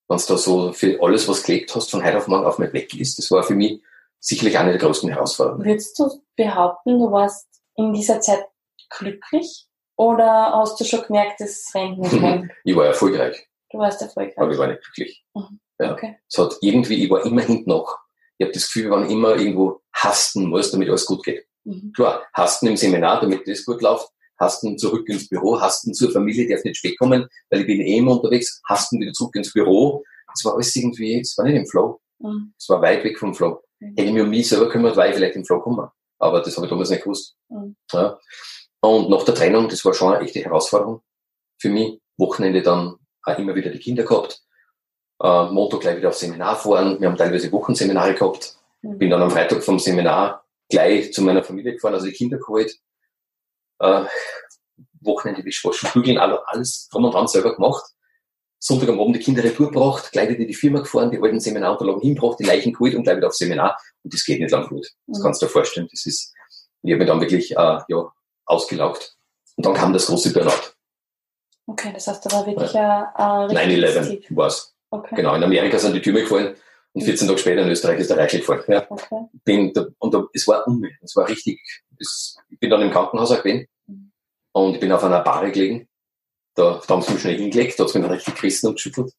Wenn 0.10 0.18
du 0.18 0.24
da 0.28 0.38
so 0.38 0.74
für 0.74 1.02
alles, 1.02 1.28
was 1.30 1.44
gelebt 1.44 1.74
hast, 1.74 1.92
von 1.92 2.04
heute 2.04 2.18
auf 2.18 2.28
morgen 2.28 2.46
auf 2.46 2.60
mal 2.60 2.74
weg 2.74 2.94
ist, 2.94 3.18
das 3.18 3.32
war 3.32 3.44
für 3.44 3.56
mich 3.56 3.82
sicherlich 4.24 4.58
eine 4.58 4.72
der 4.72 4.80
größten 4.80 5.10
Herausforderungen. 5.10 5.66
Würdest 5.66 6.00
du 6.00 6.10
behaupten, 6.36 6.98
du 6.98 7.12
warst 7.12 7.48
in 7.76 7.94
dieser 7.94 8.22
Zeit 8.22 8.46
glücklich? 8.90 9.68
Oder 9.96 10.54
hast 10.54 10.80
du 10.80 10.86
schon 10.86 11.04
gemerkt, 11.04 11.40
es 11.42 11.70
rennt 11.76 12.00
nicht 12.00 12.14
mehr? 12.14 12.48
ich 12.64 12.76
war 12.76 12.88
erfolgreich. 12.88 13.48
Du 13.70 13.78
warst 13.78 14.02
erfolgreich. 14.02 14.38
Aber 14.38 14.52
ich 14.52 14.58
war 14.58 14.68
nicht 14.68 14.82
glücklich. 14.82 15.24
Mhm. 15.36 15.60
Ja. 15.80 15.94
Okay. 15.94 16.18
Es 16.28 16.38
hat 16.38 16.56
irgendwie, 16.62 17.04
ich 17.04 17.10
war 17.10 17.26
immer 17.26 17.42
hinten 17.42 17.70
noch. 17.70 17.98
Ich 18.38 18.46
habe 18.46 18.54
das 18.54 18.66
Gefühl, 18.66 18.86
wir 18.86 18.92
waren 18.92 19.10
immer 19.10 19.36
irgendwo 19.36 19.82
hasten 19.94 20.48
muss, 20.48 20.72
damit 20.72 20.90
alles 20.90 21.06
gut 21.06 21.24
geht. 21.24 21.46
Mhm. 21.66 21.92
Klar, 21.96 22.24
hasten 22.34 22.68
im 22.68 22.78
Seminar, 22.78 23.22
damit 23.22 23.48
das 23.48 23.66
gut 23.66 23.82
läuft, 23.82 24.10
Hasten 24.40 24.78
zurück 24.78 25.08
ins 25.10 25.30
Büro, 25.30 25.60
Hasten 25.60 25.94
zur 25.94 26.12
Familie, 26.12 26.48
darf 26.48 26.64
nicht 26.64 26.78
spät 26.78 26.98
kommen, 26.98 27.28
weil 27.50 27.62
ich 27.62 27.68
bin 27.68 27.82
eh 27.82 27.98
immer 27.98 28.14
unterwegs, 28.14 28.62
Hasten 28.68 29.00
wieder 29.00 29.14
zurück 29.14 29.36
ins 29.36 29.54
Büro. 29.54 30.04
Das 30.34 30.44
war 30.46 30.56
alles 30.56 30.76
irgendwie, 30.76 31.20
es 31.20 31.38
war 31.38 31.46
nicht 31.46 31.56
im 31.56 31.68
Flow. 31.68 32.00
Mhm. 32.20 32.54
Es 32.58 32.68
war 32.70 32.82
weit 32.82 33.04
weg 33.04 33.20
vom 33.20 33.34
Flow. 33.34 33.62
Mhm. 33.84 33.96
Hätte 33.96 34.08
ich 34.08 34.14
mich 34.14 34.24
um 34.24 34.30
mich 34.30 34.50
selber 34.50 34.70
kümmert, 34.70 34.96
war 34.96 35.08
ich 35.08 35.16
vielleicht 35.16 35.36
im 35.36 35.46
Flow 35.46 35.58
gekommen. 35.58 35.90
Aber 36.20 36.42
das 36.42 36.56
habe 36.56 36.66
ich 36.66 36.70
damals 36.70 36.90
nicht 36.90 37.04
gewusst. 37.04 37.36
Mhm. 37.50 37.76
Ja. 37.92 38.20
Und 38.82 39.10
nach 39.10 39.24
der 39.24 39.36
Trennung, 39.36 39.68
das 39.70 39.84
war 39.86 39.94
schon 39.94 40.14
eine 40.14 40.26
echte 40.26 40.40
Herausforderung 40.42 41.02
für 41.58 41.70
mich. 41.70 42.00
Wochenende 42.18 42.62
dann 42.62 42.96
auch 43.24 43.38
immer 43.38 43.56
wieder 43.56 43.72
die 43.72 43.80
Kinder 43.80 44.04
gehabt. 44.04 44.42
Äh, 45.22 45.46
Montag 45.46 45.82
gleich 45.82 45.98
wieder 45.98 46.10
auf 46.10 46.16
Seminar 46.16 46.56
fahren. 46.56 47.00
Wir 47.00 47.10
haben 47.10 47.18
teilweise 47.18 47.52
Wochenseminare 47.52 48.14
gehabt. 48.14 48.58
Mhm. 48.82 48.98
Bin 48.98 49.10
dann 49.10 49.22
am 49.22 49.32
Freitag 49.32 49.64
vom 49.64 49.80
Seminar 49.80 50.46
gleich 50.70 51.14
zu 51.14 51.22
meiner 51.22 51.44
Familie 51.44 51.74
gefahren, 51.74 51.94
also 51.94 52.06
die 52.06 52.14
Kinder 52.14 52.38
geholt. 52.38 52.78
Äh, 53.80 54.06
Wochenende 55.02 55.44
Wischwaschen, 55.44 55.90
Bügeln, 55.94 56.18
alles 56.18 56.88
drum 56.90 57.06
und 57.06 57.14
dran 57.14 57.28
selber 57.28 57.56
gemacht. 57.56 57.84
Sonntag 58.66 58.88
am 58.88 59.02
Abend 59.02 59.18
die 59.18 59.20
Kinder 59.20 59.44
retour 59.44 59.70
gebracht, 59.70 60.10
gleich 60.14 60.30
wieder 60.30 60.40
in 60.40 60.48
die 60.48 60.54
Firma 60.54 60.80
gefahren, 60.80 61.12
die 61.12 61.22
alten 61.22 61.42
Seminarunterlagen 61.42 62.02
hingebracht, 62.02 62.40
die 62.40 62.46
Leichen 62.46 62.72
geholt 62.72 62.96
und 62.96 63.04
gleich 63.04 63.18
wieder 63.18 63.28
auf 63.28 63.34
Seminar. 63.34 63.78
Und 64.04 64.14
das 64.14 64.24
geht 64.24 64.40
nicht 64.40 64.52
lang 64.52 64.70
gut. 64.70 64.88
Das 65.06 65.20
mhm. 65.20 65.24
kannst 65.24 65.42
du 65.42 65.48
dir 65.48 65.52
vorstellen. 65.52 65.90
Das 65.92 66.06
ist, 66.06 66.34
ich 66.82 66.94
habe 66.94 67.00
mich 67.00 67.08
dann 67.10 67.20
wirklich 67.20 67.52
äh, 67.52 67.80
ja, 67.90 68.14
ausgelaugt. 68.46 69.18
Und 69.58 69.66
dann 69.66 69.74
kam 69.74 69.92
das 69.92 70.06
große 70.06 70.32
Burnout. 70.32 70.72
Okay, 71.68 71.92
das 71.94 72.08
heißt, 72.08 72.26
da 72.26 72.32
war 72.32 72.48
wirklich 72.48 72.72
ja. 72.72 73.12
ein, 73.16 73.58
ein 73.58 73.70
9-11 73.70 74.34
war 74.34 74.48
es. 74.48 74.74
Okay. 74.92 75.16
Genau, 75.16 75.36
in 75.36 75.44
Amerika 75.44 75.78
sind 75.78 75.94
die 75.94 76.02
Türme 76.02 76.22
gefallen 76.22 76.56
und 76.94 77.04
14 77.04 77.26
mhm. 77.26 77.32
Tage 77.32 77.42
später 77.42 77.62
in 77.64 77.70
Österreich 77.70 78.00
ist 78.00 78.12
der 78.12 78.18
Reichel 78.18 78.40
gefallen. 78.40 78.64
Ja. 78.70 78.86
Okay. 78.90 79.26
Bin 79.44 79.74
da, 79.74 79.88
und 80.00 80.14
da, 80.14 80.24
es 80.32 80.48
war 80.48 80.66
unmöglich. 80.66 81.00
Es 81.02 81.18
war 81.18 81.28
richtig. 81.28 81.60
Es, 82.00 82.38
ich 82.50 82.60
bin 82.60 82.70
dann 82.70 82.82
im 82.82 82.92
Krankenhaus 82.92 83.30
auch 83.34 83.44
gewesen 83.44 83.68
mhm. 83.88 84.14
und 84.54 84.76
ich 84.76 84.80
bin 84.80 84.92
auf 84.94 85.04
einer 85.04 85.20
Bahre 85.20 85.52
gelegen 85.52 85.90
da, 86.56 86.82
da 86.86 86.94
haben 86.94 87.02
sie 87.02 87.14
mich 87.14 87.22
schnell 87.22 87.38
hingelegt, 87.38 87.80
da 87.80 87.84
hat 87.84 87.90
es 87.90 87.96
mich 87.96 88.04
dann 88.04 88.12
richtig 88.12 88.36
gerissen 88.36 88.68
und 88.68 88.76
geschüttelt. 88.76 89.12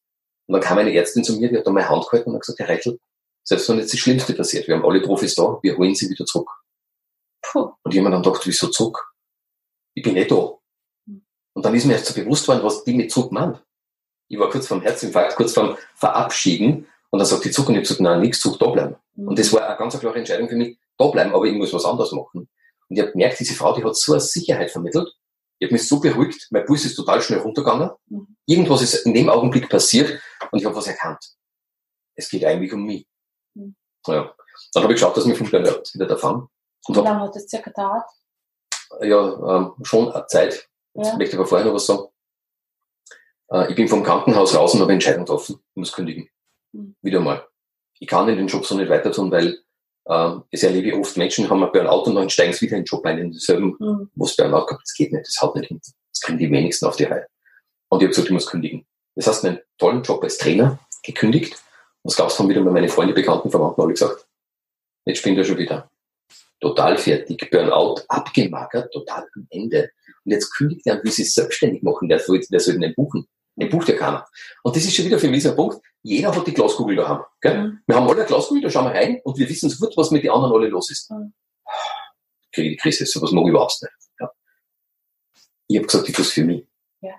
Und 0.47 0.53
dann 0.53 0.61
kam 0.61 0.77
eine 0.77 0.93
Ärztin 0.93 1.23
zu 1.23 1.37
mir, 1.37 1.49
die 1.49 1.57
hat 1.57 1.65
dann 1.65 1.73
meine 1.73 1.89
Hand 1.89 2.07
gehalten 2.07 2.29
und 2.29 2.35
hat 2.35 2.41
gesagt, 2.41 2.59
Herr 2.59 2.69
Reichel, 2.69 2.99
selbst 3.43 3.69
wenn 3.69 3.79
jetzt 3.79 3.93
das 3.93 3.99
Schlimmste 3.99 4.33
passiert, 4.33 4.67
wir 4.67 4.75
haben 4.75 4.85
alle 4.85 5.01
Profis 5.01 5.35
da, 5.35 5.59
wir 5.61 5.77
holen 5.77 5.95
sie 5.95 6.09
wieder 6.09 6.25
zurück. 6.25 6.49
Puh. 7.41 7.71
Und 7.83 7.93
mir 7.93 8.09
dann 8.09 8.21
gedacht, 8.21 8.41
wieso 8.45 8.67
zurück? 8.67 8.99
Ich 9.93 10.03
bin 10.03 10.13
nicht 10.13 10.31
da. 10.31 10.57
Und 11.53 11.65
dann 11.65 11.73
ist 11.73 11.85
mir 11.85 11.93
erst 11.93 12.07
so 12.07 12.13
bewusst 12.13 12.47
worden, 12.47 12.63
was 12.63 12.83
die 12.83 12.93
mit 12.93 13.11
zurück 13.11 13.31
meint. 13.31 13.63
Ich 14.27 14.39
war 14.39 14.49
kurz 14.49 14.67
vorm 14.67 14.81
Herzinfarkt, 14.81 15.35
kurz 15.35 15.53
vorm 15.53 15.77
Verabschieden 15.95 16.87
und 17.11 17.19
dann 17.19 17.27
sagt 17.27 17.45
die 17.45 17.51
Zug 17.51 17.69
und 17.69 17.75
ich 17.75 17.81
gesagt, 17.81 18.01
nein, 18.01 18.19
nichts, 18.19 18.39
Zug, 18.39 18.59
da 18.59 18.67
bleiben. 18.67 18.95
Mhm. 19.13 19.29
Und 19.29 19.39
das 19.39 19.53
war 19.53 19.67
eine 19.67 19.77
ganz 19.77 19.97
klare 19.99 20.17
Entscheidung 20.17 20.49
für 20.49 20.55
mich, 20.55 20.77
da 20.97 21.07
bleiben, 21.07 21.33
aber 21.33 21.45
ich 21.45 21.53
muss 21.53 21.73
was 21.73 21.85
anderes 21.85 22.11
machen. 22.11 22.49
Und 22.89 22.95
ich 22.95 22.99
habe 22.99 23.11
gemerkt, 23.11 23.39
diese 23.39 23.53
Frau, 23.53 23.73
die 23.73 23.83
hat 23.83 23.95
so 23.95 24.13
eine 24.13 24.21
Sicherheit 24.21 24.71
vermittelt, 24.71 25.15
ich 25.59 25.67
habe 25.67 25.73
mich 25.73 25.87
so 25.87 25.99
beruhigt, 25.99 26.47
mein 26.51 26.65
Puls 26.65 26.85
ist 26.85 26.95
total 26.95 27.21
schnell 27.21 27.39
runtergegangen. 27.39 27.91
Mhm. 28.07 28.35
Irgendwas 28.45 28.81
ist 28.81 29.05
in 29.05 29.13
dem 29.13 29.29
Augenblick 29.29 29.69
passiert 29.69 30.21
und 30.51 30.59
ich 30.59 30.65
habe 30.65 30.75
was 30.75 30.87
erkannt. 30.87 31.23
Es 32.15 32.29
geht 32.29 32.45
eigentlich 32.45 32.73
um 32.73 32.85
mich. 32.85 33.07
Mhm. 33.53 33.75
Ja. 34.07 34.33
Dann 34.73 34.83
habe 34.83 34.93
ich 34.93 34.99
geschaut, 34.99 35.15
dass 35.15 35.25
ich 35.25 35.29
mich 35.29 35.37
vom 35.37 35.49
Burnout 35.49 35.83
wieder 35.93 36.05
davon. 36.05 36.49
Wie 36.87 36.93
lange 36.93 37.21
hat 37.21 37.35
das 37.35 37.47
circa 37.47 37.69
gedauert? 37.69 38.05
Ja, 39.01 39.57
ähm, 39.57 39.73
schon 39.83 40.11
eine 40.11 40.27
Zeit. 40.27 40.69
Jetzt 40.93 41.07
ja. 41.07 41.17
möchte 41.17 41.33
ich 41.33 41.39
aber 41.39 41.47
vorher 41.47 41.65
noch 41.65 41.73
was 41.73 41.85
sagen. 41.85 42.07
Äh, 43.49 43.69
ich 43.69 43.75
bin 43.75 43.87
vom 43.87 44.03
Krankenhaus 44.03 44.55
raus 44.55 44.73
und 44.73 44.81
habe 44.81 44.93
Entscheidung 44.93 45.25
getroffen. 45.25 45.59
Ich 45.71 45.75
muss 45.75 45.91
kündigen. 45.91 46.29
Mhm. 46.73 46.95
Wieder 47.01 47.19
mal. 47.19 47.47
Ich 47.99 48.07
kann 48.07 48.27
in 48.29 48.37
den 48.37 48.47
Job 48.47 48.65
so 48.65 48.75
nicht 48.75 48.89
weiter 48.89 49.11
tun, 49.11 49.31
weil 49.31 49.57
ähm, 50.07 50.43
es 50.51 50.63
erlebe 50.63 50.89
ich 50.89 50.93
oft, 50.93 51.17
Menschen 51.17 51.49
haben 51.49 51.63
ein 51.63 51.71
Burnout 51.71 52.03
und 52.03 52.15
dann 52.15 52.29
steigen 52.29 52.53
sie 52.53 52.65
wieder 52.65 52.77
in 52.77 52.83
den 52.83 52.85
Job 52.85 53.05
ein, 53.05 53.17
in 53.17 53.31
denselben, 53.31 53.75
mhm. 53.79 54.09
wo 54.15 54.25
es 54.25 54.35
Burnout 54.35 54.65
gab. 54.65 54.79
Das 54.79 54.93
geht 54.93 55.11
nicht, 55.11 55.27
das 55.27 55.41
haut 55.41 55.55
nicht 55.55 55.67
hin. 55.67 55.81
Das 55.81 56.21
kriegen 56.21 56.37
die 56.37 56.51
wenigsten 56.51 56.85
auf 56.85 56.95
die 56.95 57.05
Reihe. 57.05 57.27
Und 57.89 57.99
ich 57.99 58.05
habe 58.05 58.09
gesagt, 58.09 58.27
ich 58.27 58.33
muss 58.33 58.45
kündigen. 58.45 58.85
Das 59.15 59.27
heißt, 59.27 59.45
einen 59.45 59.59
tollen 59.77 60.03
Job 60.03 60.23
als 60.23 60.37
Trainer 60.37 60.79
gekündigt. 61.03 61.57
Was 62.03 62.15
gab's 62.15 62.37
dann 62.37 62.49
wieder 62.49 62.61
bei 62.61 62.71
meine 62.71 62.89
Freunde, 62.89 63.13
Bekannten, 63.13 63.49
Verwandten 63.49 63.81
alle 63.81 63.93
gesagt, 63.93 64.27
jetzt 65.05 65.23
bin 65.23 65.39
ich 65.39 65.47
schon 65.47 65.57
wieder 65.57 65.89
total 66.59 66.97
fertig, 66.97 67.49
Burnout, 67.49 68.01
abgemagert, 68.07 68.91
total 68.93 69.27
am 69.35 69.47
Ende. 69.49 69.91
Und 70.23 70.31
jetzt 70.31 70.51
kündigt 70.55 70.85
er 70.85 70.95
und 70.95 71.03
will 71.03 71.11
sich 71.11 71.33
selbstständig 71.33 71.83
machen, 71.83 72.09
der 72.09 72.19
soll, 72.19 72.39
der 72.39 72.59
soll 72.59 72.77
nicht 72.77 72.95
buchen. 72.95 73.27
Den 73.55 73.69
bucht 73.69 73.87
ja 73.87 73.95
keiner. 73.95 74.27
Und 74.63 74.75
das 74.75 74.83
ist 74.83 74.95
schon 74.95 75.05
wieder 75.05 75.19
für 75.19 75.29
mich 75.29 75.43
so 75.43 75.51
ein 75.51 75.55
Punkt. 75.55 75.81
Jeder 76.01 76.35
hat 76.35 76.45
die 76.45 76.53
Glaskugel 76.53 76.95
daheim. 76.97 77.23
Gell? 77.41 77.57
Mhm. 77.57 77.79
Wir 77.87 77.95
haben 77.95 78.07
alle 78.07 78.17
eine 78.17 78.25
Glaskugel, 78.25 78.61
da 78.61 78.69
schauen 78.69 78.85
wir 78.85 78.93
rein 78.93 79.21
und 79.23 79.37
wir 79.37 79.49
wissen 79.49 79.69
sofort, 79.69 79.95
was 79.97 80.11
mit 80.11 80.23
den 80.23 80.31
anderen 80.31 80.53
alle 80.53 80.67
los 80.67 80.91
ist. 80.91 81.09
Mhm. 81.09 81.33
Kriege 82.51 82.69
die 82.69 82.77
Krise, 82.77 83.05
sowas 83.05 83.31
mag 83.31 83.43
ich 83.45 83.49
überhaupt 83.49 83.81
nicht. 83.81 83.93
Ja. 84.19 84.31
Ich 85.67 85.77
habe 85.77 85.87
gesagt, 85.87 86.09
ich 86.09 86.15
tue 86.15 86.25
es 86.25 86.31
für 86.31 86.43
mich. 86.43 86.67
Ja. 87.01 87.15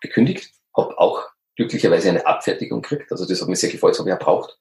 Gekündigt, 0.00 0.52
habe 0.76 0.98
auch 0.98 1.22
glücklicherweise 1.56 2.08
eine 2.08 2.26
Abfertigung 2.26 2.82
gekriegt. 2.82 3.12
Also 3.12 3.26
das 3.26 3.40
hat 3.40 3.48
mir 3.48 3.56
sehr 3.56 3.70
gefreut, 3.70 3.92
das 3.92 4.00
habe 4.00 4.10
ich 4.10 4.14
auch 4.14 4.20
braucht. 4.20 4.58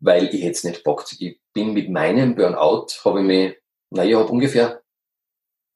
Weil 0.00 0.34
ich 0.34 0.42
jetzt 0.42 0.64
nicht 0.64 0.82
bockt. 0.82 1.14
Ich 1.20 1.40
bin 1.52 1.74
mit 1.74 1.88
meinem 1.88 2.34
Burnout, 2.34 2.88
habe 3.04 3.20
ich 3.20 3.26
mich, 3.26 3.56
naja, 3.90 4.10
ich 4.10 4.16
habe 4.16 4.32
ungefähr 4.32 4.82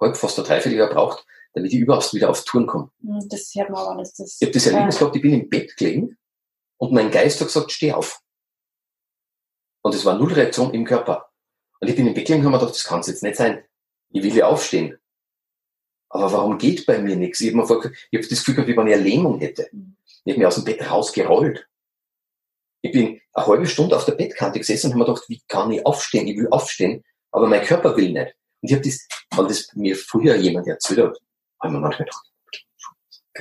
halb 0.00 0.16
fast 0.16 0.38
ein 0.38 0.44
Dreivierteljahr 0.44 0.90
braucht, 0.90 1.24
damit 1.56 1.72
ich 1.72 1.80
überhaupt 1.80 2.12
wieder 2.12 2.28
auf 2.28 2.44
Touren 2.44 2.66
komme. 2.66 2.90
Hm, 3.00 3.28
das 3.30 3.50
hört 3.54 3.70
man 3.70 3.80
aber, 3.80 4.00
dass 4.00 4.12
das. 4.12 4.36
Ich 4.38 4.46
habe 4.46 4.52
das 4.52 4.66
Erlebnis 4.66 4.98
gehabt, 4.98 5.16
ich 5.16 5.22
bin 5.22 5.32
im 5.32 5.48
Bett 5.48 5.74
gelegen 5.76 6.18
und 6.76 6.92
mein 6.92 7.10
Geist 7.10 7.40
hat 7.40 7.46
gesagt, 7.48 7.72
steh 7.72 7.92
auf. 7.92 8.20
Und 9.82 9.94
es 9.94 10.04
war 10.04 10.18
null 10.18 10.34
Reaktion 10.34 10.74
im 10.74 10.84
Körper. 10.84 11.30
Und 11.80 11.88
ich 11.88 11.96
bin 11.96 12.06
im 12.06 12.12
Bett 12.12 12.26
gelegen 12.26 12.44
und 12.44 12.52
habe 12.52 12.56
mir 12.56 12.60
gedacht, 12.60 12.76
das 12.76 12.84
kann 12.84 13.00
es 13.00 13.06
jetzt 13.06 13.22
nicht 13.22 13.36
sein. 13.36 13.64
Ich 14.10 14.22
will 14.22 14.36
ja 14.36 14.48
aufstehen. 14.48 14.98
Aber 16.10 16.30
warum 16.30 16.58
geht 16.58 16.84
bei 16.84 16.98
mir 16.98 17.16
nichts? 17.16 17.40
Ich 17.40 17.54
habe 17.54 17.66
hab 17.66 17.82
das 17.82 18.28
Gefühl 18.28 18.54
gehabt, 18.54 18.68
wie 18.68 18.76
wenn 18.76 18.86
ich 18.86 18.94
eine 18.94 19.02
Lähmung 19.02 19.38
hätte. 19.38 19.68
Hm. 19.70 19.96
Ich 20.24 20.32
habe 20.32 20.38
mich 20.38 20.46
aus 20.46 20.56
dem 20.56 20.64
Bett 20.64 20.90
rausgerollt. 20.90 21.66
Ich 22.82 22.92
bin 22.92 23.18
eine 23.32 23.46
halbe 23.46 23.66
Stunde 23.66 23.96
auf 23.96 24.04
der 24.04 24.12
Bettkante 24.12 24.58
gesessen 24.58 24.88
und 24.88 24.92
habe 24.92 24.98
mir 24.98 25.14
gedacht, 25.14 25.28
wie 25.28 25.40
kann 25.48 25.70
ich 25.72 25.86
aufstehen? 25.86 26.26
Ich 26.28 26.36
will 26.36 26.48
aufstehen, 26.50 27.02
aber 27.30 27.46
mein 27.46 27.64
Körper 27.64 27.96
will 27.96 28.12
nicht. 28.12 28.36
Und 28.60 28.70
ich 28.70 28.72
habe 28.74 28.84
das, 28.84 29.08
weil 29.34 29.46
das 29.46 29.74
mir 29.74 29.96
früher 29.96 30.36
jemand 30.36 30.66
erzählt 30.66 31.00
hat, 31.00 31.18
habe 31.60 31.72
ich 31.72 31.72
mir 31.72 31.80
manchmal 31.80 32.06
gedacht, 32.06 32.26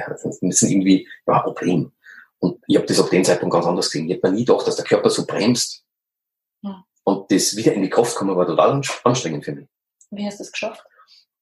das 0.10 0.26
ist 0.42 0.62
irgendwie 0.64 1.08
ein 1.26 1.42
Problem. 1.42 1.92
Und 2.40 2.62
ich 2.68 2.76
habe 2.76 2.86
das 2.86 3.00
auf 3.00 3.10
dem 3.10 3.24
Zeitpunkt 3.24 3.54
ganz 3.54 3.66
anders 3.66 3.90
gesehen. 3.90 4.10
Ich 4.10 4.18
habe 4.18 4.30
mir 4.30 4.38
nie 4.38 4.46
gedacht, 4.46 4.68
dass 4.68 4.76
der 4.76 4.86
Körper 4.86 5.10
so 5.10 5.26
bremst. 5.26 5.84
Ja. 6.62 6.84
Und 7.04 7.32
das 7.32 7.56
wieder 7.56 7.74
in 7.74 7.82
die 7.82 7.90
Kraft 7.90 8.16
kommen 8.16 8.36
war 8.36 8.46
total 8.46 8.82
anstrengend 9.04 9.46
für 9.46 9.54
mich. 9.54 9.68
Wie 10.12 10.26
hast 10.26 10.40
du 10.40 10.44
das 10.44 10.52
geschafft? 10.52 10.86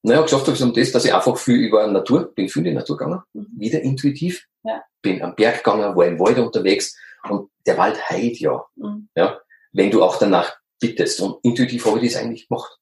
Naja, 0.04 0.22
geschafft 0.22 0.48
habe 0.48 0.58
ich 0.58 0.64
um 0.64 0.74
das, 0.74 0.92
dass 0.92 1.06
ich 1.06 1.14
einfach 1.14 1.38
viel 1.38 1.62
über 1.62 1.88
Natur, 1.88 2.34
bin 2.34 2.50
viel 2.50 2.62
in 2.66 2.72
die 2.72 2.76
Natur 2.76 2.98
gegangen, 2.98 3.22
mhm. 3.32 3.48
wieder 3.58 3.82
intuitiv, 3.82 4.46
ja. 4.64 4.84
bin 5.02 5.22
am 5.22 5.34
Berg 5.34 5.64
gegangen, 5.64 5.96
war 5.96 6.06
im 6.06 6.20
Wald 6.20 6.38
unterwegs 6.40 6.98
und 7.30 7.50
der 7.66 7.78
Wald 7.78 8.10
heilt 8.10 8.38
ja, 8.40 8.66
mhm. 8.76 9.08
ja, 9.16 9.40
wenn 9.72 9.92
du 9.92 10.04
auch 10.04 10.18
danach 10.18 10.58
bittest. 10.80 11.22
Und 11.22 11.40
intuitiv 11.44 11.86
habe 11.86 12.00
ich 12.00 12.12
das 12.12 12.22
eigentlich 12.22 12.50
gemacht. 12.50 12.78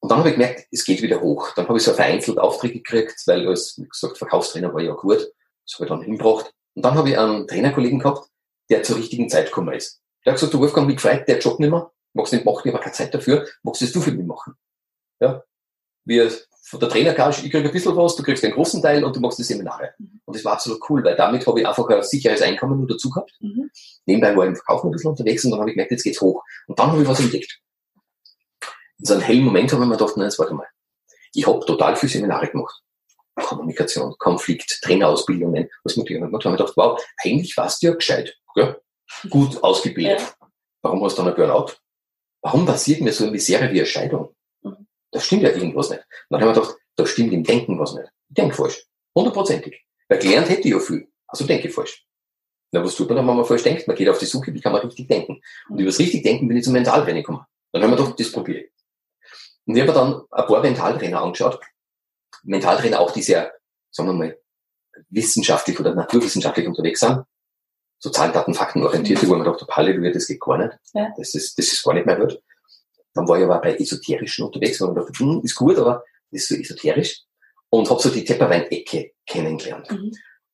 Und 0.00 0.10
dann 0.10 0.18
habe 0.18 0.30
ich 0.30 0.34
gemerkt, 0.34 0.66
es 0.72 0.84
geht 0.84 1.02
wieder 1.02 1.20
hoch. 1.20 1.52
Dann 1.54 1.68
habe 1.68 1.76
ich 1.76 1.84
so 1.84 1.92
vereinzelt 1.92 2.38
Aufträge 2.38 2.74
gekriegt, 2.74 3.22
weil 3.26 3.46
als, 3.46 3.78
wie 3.78 3.88
gesagt, 3.88 4.16
Verkaufstrainer 4.16 4.72
war 4.72 4.80
ja 4.80 4.92
gut. 4.92 5.18
Das 5.18 5.74
habe 5.74 5.84
ich 5.84 5.88
dann 5.90 6.02
hingebracht. 6.02 6.52
Und 6.74 6.84
dann 6.84 6.94
habe 6.94 7.10
ich 7.10 7.18
einen 7.18 7.46
Trainerkollegen 7.46 7.98
gehabt, 7.98 8.28
der 8.70 8.82
zur 8.82 8.96
richtigen 8.96 9.28
Zeit 9.28 9.46
gekommen 9.46 9.74
ist. 9.74 10.00
Der 10.24 10.32
hat 10.32 10.38
gesagt, 10.38 10.54
du 10.54 10.60
Wolfgang, 10.60 10.86
mich 10.86 10.96
gefreut, 10.96 11.28
der 11.28 11.38
Job 11.38 11.60
nicht 11.60 11.70
mehr. 11.70 11.90
Magst 12.14 12.32
nicht 12.32 12.44
machen, 12.44 12.62
ich 12.64 12.72
habe 12.72 12.82
keine 12.82 12.94
Zeit 12.94 13.14
dafür. 13.14 13.46
Magst 13.62 13.82
das 13.82 13.92
du 13.92 14.00
für 14.00 14.10
mich 14.10 14.26
machen? 14.26 14.54
Ja. 15.20 15.44
Wir, 16.04 16.30
von 16.62 16.80
der 16.80 16.88
Trainerkarte, 16.88 17.44
ich 17.44 17.52
kriege 17.52 17.68
ein 17.68 17.72
bisschen 17.72 17.94
was, 17.94 18.16
du 18.16 18.22
kriegst 18.22 18.42
den 18.42 18.52
großen 18.52 18.80
Teil 18.80 19.04
und 19.04 19.14
du 19.14 19.20
machst 19.20 19.38
die 19.38 19.42
Seminare. 19.42 19.90
Mhm. 19.98 20.20
Und 20.24 20.36
das 20.36 20.44
war 20.44 20.54
absolut 20.54 20.80
cool, 20.88 21.04
weil 21.04 21.14
damit 21.14 21.46
habe 21.46 21.60
ich 21.60 21.66
einfach 21.66 21.86
ein 21.88 22.02
sicheres 22.02 22.40
Einkommen 22.40 22.78
nur 22.78 22.88
dazu 22.88 23.10
gehabt. 23.10 23.32
Mhm. 23.40 23.70
Nebenbei 24.06 24.34
war 24.34 24.44
ich 24.44 24.48
im 24.48 24.56
Verkauf 24.56 24.82
ein 24.82 24.90
bisschen 24.90 25.10
unterwegs 25.10 25.44
und 25.44 25.50
dann 25.50 25.60
habe 25.60 25.70
ich 25.70 25.74
gemerkt, 25.74 25.92
jetzt 25.92 26.04
geht's 26.04 26.20
hoch. 26.20 26.42
Und 26.66 26.78
dann 26.78 26.90
habe 26.90 27.02
ich 27.02 27.08
was 27.08 27.20
entdeckt 27.20 27.60
so 29.02 29.14
einem 29.14 29.22
hellen 29.22 29.44
Moment 29.44 29.72
habe 29.72 29.82
ich 29.82 29.88
mir 29.88 29.96
gedacht, 29.96 30.16
nein, 30.16 30.26
jetzt 30.26 30.38
warte 30.38 30.54
mal. 30.54 30.66
Ich 31.32 31.46
habe 31.46 31.64
total 31.64 31.96
viel 31.96 32.08
Seminare 32.08 32.48
gemacht. 32.48 32.82
Kommunikation, 33.36 34.14
Konflikt, 34.18 34.80
Trainerausbildungen, 34.82 35.68
was 35.84 35.96
ich 35.96 36.04
gemacht 36.04 36.44
haben. 36.44 36.54
Ich 36.54 36.58
gedacht, 36.58 36.76
wow, 36.76 37.00
eigentlich 37.22 37.56
warst 37.56 37.82
du 37.82 37.88
ja 37.88 37.94
gescheit. 37.94 38.36
Ja? 38.56 38.76
Gut 39.28 39.62
ausgebildet. 39.62 40.20
Ja. 40.20 40.48
Warum 40.82 41.04
hast 41.04 41.18
du 41.18 41.22
dann 41.22 41.32
ein 41.32 41.36
Burnout? 41.36 41.72
Warum 42.42 42.66
passiert 42.66 43.00
mir 43.00 43.12
so 43.12 43.24
eine 43.24 43.32
Misere 43.32 43.70
wie 43.70 43.78
eine 43.78 43.86
Scheidung? 43.86 44.34
Mhm. 44.62 44.86
Da 45.10 45.20
stimmt 45.20 45.42
ja 45.42 45.50
irgendwas 45.50 45.90
nicht. 45.90 46.00
Und 46.00 46.06
dann 46.30 46.40
habe 46.40 46.50
ich 46.50 46.56
mir 46.56 46.62
gedacht, 46.62 46.80
da 46.96 47.06
stimmt 47.06 47.32
im 47.32 47.44
Denken 47.44 47.78
was 47.78 47.94
nicht. 47.94 48.08
Ich 48.28 48.34
denke 48.34 48.54
falsch. 48.54 48.84
Hundertprozentig. 49.14 49.84
Weil 50.08 50.18
gelernt 50.18 50.48
hätte 50.48 50.68
ich 50.68 50.74
ja 50.74 50.80
viel. 50.80 51.08
Also 51.26 51.46
denke 51.46 51.68
ich 51.68 51.74
falsch. 51.74 52.06
Na, 52.72 52.84
was 52.84 52.94
tut 52.94 53.08
man 53.08 53.16
dann, 53.16 53.26
wenn 53.26 53.36
man 53.36 53.44
falsch 53.44 53.64
denkt? 53.64 53.86
Man 53.86 53.96
geht 53.96 54.08
auf 54.08 54.18
die 54.18 54.26
Suche, 54.26 54.54
wie 54.54 54.60
kann 54.60 54.72
man 54.72 54.82
richtig 54.82 55.08
denken? 55.08 55.40
Und 55.68 55.74
mhm. 55.74 55.80
über 55.80 55.90
das 55.90 55.98
richtig 55.98 56.22
Denken 56.22 56.48
bin 56.48 56.56
ich 56.56 56.64
zum 56.64 56.72
Mentaltraining 56.72 57.22
gekommen. 57.22 57.44
Dann 57.72 57.82
haben 57.82 57.90
wir 57.90 57.96
gedacht, 57.96 58.18
das 58.18 58.32
probiere 58.32 58.60
ich. 58.60 58.70
Und 59.66 59.76
ich 59.76 59.82
habe 59.82 59.92
dann 59.92 60.22
ein 60.30 60.46
paar 60.46 60.60
Mentaltrainer 60.60 61.22
angeschaut. 61.22 61.60
Mentaltrainer 62.42 63.00
auch, 63.00 63.12
die 63.12 63.22
sehr, 63.22 63.52
sagen 63.90 64.08
wir 64.08 64.14
mal, 64.14 64.38
wissenschaftlich 65.08 65.78
oder 65.78 65.94
naturwissenschaftlich 65.94 66.66
unterwegs 66.66 67.00
sind. 67.00 67.24
So 67.98 68.10
Zahlen, 68.10 68.32
Daten, 68.32 68.54
Fakten 68.54 68.82
orientiert, 68.82 69.26
wo 69.26 69.34
man 69.34 69.44
dachte, 69.44 69.66
Halleluja, 69.68 70.10
das 70.10 70.26
geht 70.26 70.40
gar 70.40 70.58
nicht. 70.58 70.78
Ja. 70.94 71.12
Das 71.16 71.34
ist, 71.34 71.58
das 71.58 71.66
ist 71.66 71.82
gar 71.82 71.94
nicht 71.94 72.06
mehr 72.06 72.16
gut. 72.16 72.40
Dann 73.14 73.28
war 73.28 73.38
ich 73.38 73.44
aber 73.44 73.60
bei 73.60 73.76
Esoterischen 73.76 74.46
unterwegs, 74.46 74.80
wo 74.80 74.86
man 74.86 74.94
dachte, 74.94 75.12
hm, 75.18 75.40
ist 75.42 75.54
gut, 75.54 75.78
aber 75.78 76.04
das 76.30 76.42
ist 76.42 76.48
so 76.48 76.54
esoterisch. 76.54 77.22
Und 77.68 77.90
habe 77.90 78.00
so 78.00 78.10
die 78.10 78.24
Tepperwein-Ecke 78.24 79.12
kennengelernt. 79.26 79.90
Mhm. 79.90 80.12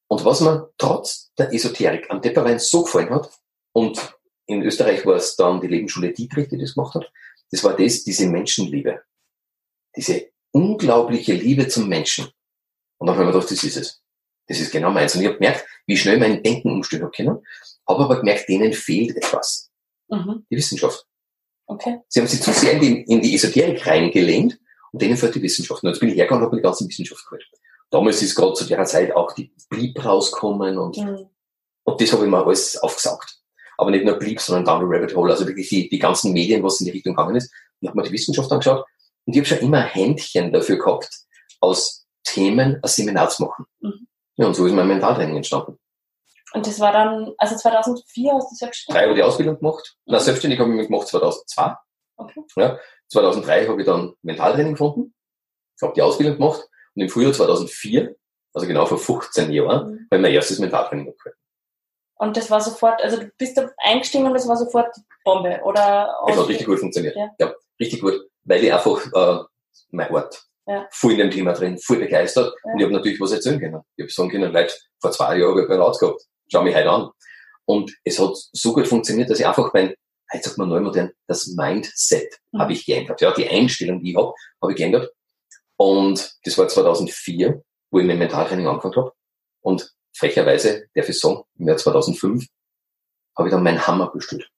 Und 0.08 0.24
was 0.24 0.40
mir 0.40 0.70
trotz 0.78 1.32
der 1.38 1.52
Esoterik 1.52 2.10
am 2.10 2.20
Tepperwein 2.20 2.58
so 2.58 2.82
gefallen 2.82 3.10
hat, 3.10 3.30
und 3.72 4.16
in 4.46 4.62
Österreich 4.62 5.04
war 5.04 5.16
es 5.16 5.36
dann 5.36 5.60
die 5.60 5.66
Lebensschule 5.66 6.12
Dietrich, 6.12 6.48
die 6.48 6.58
das 6.58 6.74
gemacht 6.74 6.94
hat, 6.94 7.10
das 7.50 7.62
war 7.64 7.76
das, 7.76 8.04
diese 8.04 8.26
Menschenliebe. 8.26 9.02
Diese 9.96 10.30
unglaubliche 10.52 11.32
Liebe 11.32 11.68
zum 11.68 11.88
Menschen. 11.88 12.28
Und 12.98 13.06
dann 13.06 13.16
habe 13.16 13.24
ich 13.24 13.26
mir 13.26 13.32
gedacht, 13.32 13.50
das 13.50 13.62
ist 13.62 13.76
es. 13.76 14.02
Das 14.48 14.60
ist 14.60 14.72
genau 14.72 14.90
meins. 14.90 15.14
Und 15.14 15.22
ich 15.22 15.26
habe 15.26 15.38
gemerkt, 15.38 15.64
wie 15.86 15.96
schnell 15.96 16.18
mein 16.18 16.42
Denken 16.42 16.70
umstellen 16.70 17.02
habe 17.02 17.12
können. 17.12 17.38
Habe 17.88 18.04
aber 18.04 18.18
gemerkt, 18.18 18.48
denen 18.48 18.72
fehlt 18.72 19.16
etwas. 19.16 19.70
Mhm. 20.08 20.46
Die 20.50 20.56
Wissenschaft. 20.56 21.06
Okay. 21.66 21.98
Sie 22.08 22.20
haben 22.20 22.28
sich 22.28 22.40
zu 22.40 22.52
sehr 22.52 22.72
in 22.74 22.80
die, 22.80 23.02
in 23.02 23.20
die 23.20 23.34
Esoterik 23.34 23.86
reingelehnt 23.86 24.58
und 24.92 25.02
denen 25.02 25.16
fehlt 25.16 25.34
die 25.34 25.42
Wissenschaft. 25.42 25.82
Und 25.82 25.90
jetzt 25.90 26.00
bin 26.00 26.10
ich 26.10 26.16
hergegangen 26.16 26.42
und 26.42 26.46
habe 26.46 26.56
mir 26.56 26.62
die 26.62 26.66
ganze 26.66 26.86
Wissenschaft 26.88 27.24
geholt. 27.24 27.44
Damals 27.90 28.22
ist 28.22 28.34
gerade 28.34 28.54
zu 28.54 28.64
der 28.64 28.84
Zeit 28.84 29.14
auch 29.14 29.32
die 29.32 29.52
Blieb 29.68 30.04
rauskommen 30.04 30.78
und, 30.78 30.96
mhm. 30.96 31.28
und 31.84 32.00
das 32.00 32.12
habe 32.12 32.24
ich 32.24 32.30
mir 32.30 32.44
alles 32.44 32.76
aufgesaugt. 32.78 33.40
Aber 33.78 33.90
nicht 33.90 34.04
nur 34.04 34.14
Blieb, 34.14 34.40
sondern 34.40 34.64
Down 34.64 34.80
the 34.80 34.94
Rabbit 34.94 35.14
Hole, 35.14 35.32
also 35.32 35.46
wirklich 35.46 35.68
die, 35.68 35.88
die 35.88 35.98
ganzen 35.98 36.32
Medien, 36.32 36.62
was 36.62 36.80
in 36.80 36.86
die 36.86 36.92
Richtung 36.92 37.14
gegangen 37.14 37.36
ist. 37.36 37.52
Und 37.80 37.88
habe 37.88 37.98
mir 37.98 38.04
die 38.04 38.12
Wissenschaft 38.12 38.50
angeschaut 38.50 38.84
und 39.26 39.34
ich 39.34 39.38
habe 39.38 39.46
schon 39.46 39.58
immer 39.58 39.80
Händchen 39.80 40.52
dafür 40.52 40.78
gehabt, 40.78 41.10
aus 41.60 42.06
Themen 42.24 42.78
ein 42.82 42.88
Seminar 42.88 43.28
zu 43.28 43.44
machen. 43.44 43.66
Mhm. 43.80 44.06
Ja, 44.36 44.46
und 44.46 44.54
so 44.54 44.66
ist 44.66 44.72
mein 44.72 44.86
Mentaltraining 44.86 45.36
entstanden. 45.36 45.78
Und 46.52 46.66
das 46.66 46.78
war 46.78 46.92
dann, 46.92 47.32
also 47.38 47.56
2004 47.56 48.32
hast 48.34 48.50
du 48.52 48.54
selbstständig? 48.54 48.96
Drei 48.96 49.02
habe 49.02 49.12
ich 49.12 49.18
die 49.18 49.22
Ausbildung 49.22 49.58
gemacht. 49.58 49.96
Na, 50.06 50.20
selbstständig 50.20 50.60
habe 50.60 50.70
ich 50.70 50.76
mich 50.76 50.86
gemacht 50.88 51.08
2002. 51.08 51.74
Okay. 52.16 52.40
Ja, 52.56 52.78
2003 53.08 53.66
habe 53.66 53.80
ich 53.80 53.86
dann 53.86 54.14
Mentaltraining 54.22 54.72
gefunden. 54.72 55.14
Ich 55.76 55.82
habe 55.82 55.94
die 55.94 56.02
Ausbildung 56.02 56.36
gemacht. 56.36 56.62
Und 56.94 57.02
im 57.02 57.08
Frühjahr 57.08 57.32
2004, 57.32 58.16
also 58.54 58.66
genau 58.66 58.86
vor 58.86 58.98
15 58.98 59.50
Jahren, 59.50 59.86
mhm. 59.86 60.06
habe 60.10 60.16
ich 60.16 60.20
mein 60.22 60.32
erstes 60.32 60.58
Mentaltraining 60.60 61.06
gemacht. 61.06 61.36
Und 62.18 62.36
das 62.36 62.50
war 62.50 62.60
sofort, 62.60 63.02
also 63.02 63.18
du 63.18 63.30
bist 63.38 63.56
da 63.58 63.70
eingestiegen 63.78 64.26
und 64.26 64.34
das 64.34 64.48
war 64.48 64.56
sofort 64.56 64.94
Bombe, 65.24 65.60
oder? 65.64 66.14
Es 66.28 66.36
hat 66.36 66.48
richtig 66.48 66.66
gut 66.66 66.80
funktioniert. 66.80 67.14
Ja. 67.14 67.30
ja, 67.38 67.54
richtig 67.78 68.00
gut. 68.00 68.20
Weil 68.44 68.64
ich 68.64 68.72
einfach, 68.72 69.04
äh, 69.12 69.44
mein 69.90 70.10
Ort, 70.10 70.42
ja. 70.66 70.86
voll 70.90 71.12
in 71.12 71.18
dem 71.18 71.30
Thema 71.30 71.52
drin, 71.52 71.78
voll 71.78 71.98
begeistert. 71.98 72.54
Ja. 72.64 72.72
Und 72.72 72.78
ich 72.78 72.84
habe 72.84 72.94
natürlich 72.94 73.20
was 73.20 73.32
erzählen 73.32 73.60
können. 73.60 73.82
Ich 73.96 74.04
habe 74.04 74.12
sagen 74.12 74.30
können, 74.30 74.52
Leute, 74.52 74.74
vor 75.00 75.12
zwei 75.12 75.36
Jahren 75.36 75.50
habe 75.50 75.62
ich 75.62 75.68
Burnout 75.68 75.98
gehabt. 75.98 76.22
Schau 76.50 76.62
mich 76.62 76.74
heute 76.74 76.90
an. 76.90 77.10
Und 77.66 77.92
es 78.04 78.18
hat 78.18 78.34
so 78.34 78.72
gut 78.72 78.86
funktioniert, 78.86 79.28
dass 79.28 79.40
ich 79.40 79.46
einfach 79.46 79.72
mein, 79.74 79.94
heute 80.32 80.44
sagt 80.44 80.58
man 80.58 80.68
neu 80.68 80.80
modern, 80.80 81.10
das 81.26 81.48
Mindset 81.48 82.32
mhm. 82.52 82.60
habe 82.60 82.72
ich 82.72 82.86
geändert. 82.86 83.20
Ja, 83.20 83.32
die 83.32 83.48
Einstellung, 83.48 84.00
die 84.00 84.12
ich 84.12 84.16
habe, 84.16 84.32
habe 84.62 84.72
ich 84.72 84.78
geändert. 84.78 85.12
Und 85.76 86.34
das 86.44 86.56
war 86.56 86.68
2004, 86.68 87.62
wo 87.90 87.98
ich 87.98 88.06
mit 88.06 88.18
Mentaltraining 88.18 88.66
angefangen 88.66 88.96
habe. 88.96 89.12
Und 89.60 89.95
frecherweise, 90.16 90.88
darf 90.94 91.08
ich 91.08 91.18
sagen, 91.18 91.42
im 91.58 91.68
Jahr 91.68 91.76
2005 91.76 92.46
habe 93.36 93.48
ich 93.48 93.54
dann 93.54 93.62
meinen 93.62 93.86
Hammer 93.86 94.10
bestellt. 94.10 94.50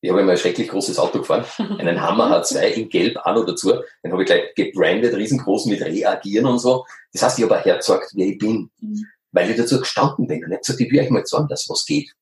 Ich 0.00 0.10
habe 0.10 0.20
immer 0.20 0.32
ein 0.32 0.38
schrecklich 0.38 0.68
großes 0.68 0.98
Auto 0.98 1.20
gefahren, 1.20 1.44
einen 1.78 2.00
Hammer 2.00 2.42
H2 2.42 2.60
in 2.72 2.88
Gelb 2.88 3.16
auch 3.18 3.34
noch 3.34 3.46
dazu. 3.46 3.72
Den 4.02 4.12
habe 4.12 4.22
ich 4.22 4.26
gleich 4.26 4.54
gebrandet, 4.54 5.14
riesengroß 5.14 5.66
mit 5.66 5.80
Reagieren 5.80 6.46
und 6.46 6.58
so. 6.58 6.84
Das 7.12 7.22
heißt, 7.22 7.38
ich 7.38 7.44
habe 7.44 7.58
auch 7.58 7.64
herzeugt, 7.64 8.10
wer 8.14 8.26
ich 8.26 8.38
bin. 8.38 8.70
Mhm. 8.80 9.06
Weil 9.30 9.50
ich 9.50 9.56
dazu 9.56 9.78
gestanden 9.78 10.26
bin 10.26 10.44
und 10.44 10.50
nicht 10.50 10.60
gesagt, 10.60 10.80
ich 10.80 10.90
will 10.90 11.00
euch 11.00 11.08
mal 11.08 11.24
sagen, 11.24 11.48
dass 11.48 11.68
was 11.68 11.86
geht. 11.86 12.12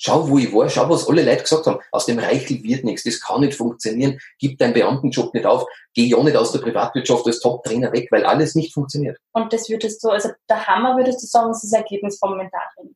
Schau, 0.00 0.28
wo 0.28 0.38
ich 0.38 0.52
war, 0.52 0.70
schau, 0.70 0.88
was 0.88 1.08
alle 1.08 1.24
Leute 1.24 1.42
gesagt 1.42 1.66
haben. 1.66 1.80
Aus 1.90 2.06
dem 2.06 2.20
Reichel 2.20 2.62
wird 2.62 2.84
nichts, 2.84 3.02
das 3.02 3.20
kann 3.20 3.40
nicht 3.40 3.54
funktionieren. 3.54 4.20
Gib 4.38 4.56
deinen 4.56 4.72
Beamtenjob 4.72 5.34
nicht 5.34 5.44
auf, 5.44 5.66
geh 5.92 6.04
ja 6.04 6.22
nicht 6.22 6.36
aus 6.36 6.52
der 6.52 6.60
Privatwirtschaft 6.60 7.26
als 7.26 7.40
Top-Trainer 7.40 7.92
weg, 7.92 8.06
weil 8.12 8.24
alles 8.24 8.54
nicht 8.54 8.72
funktioniert. 8.72 9.18
Und 9.32 9.52
das 9.52 9.68
würdest 9.68 10.02
du, 10.04 10.10
also 10.10 10.30
der 10.48 10.64
Hammer 10.68 10.96
würdest 10.96 11.20
du 11.22 11.26
sagen, 11.26 11.50
ist 11.50 11.64
das 11.64 11.72
Ergebnis 11.72 12.16
vom 12.16 12.36
Mentaltraining? 12.36 12.94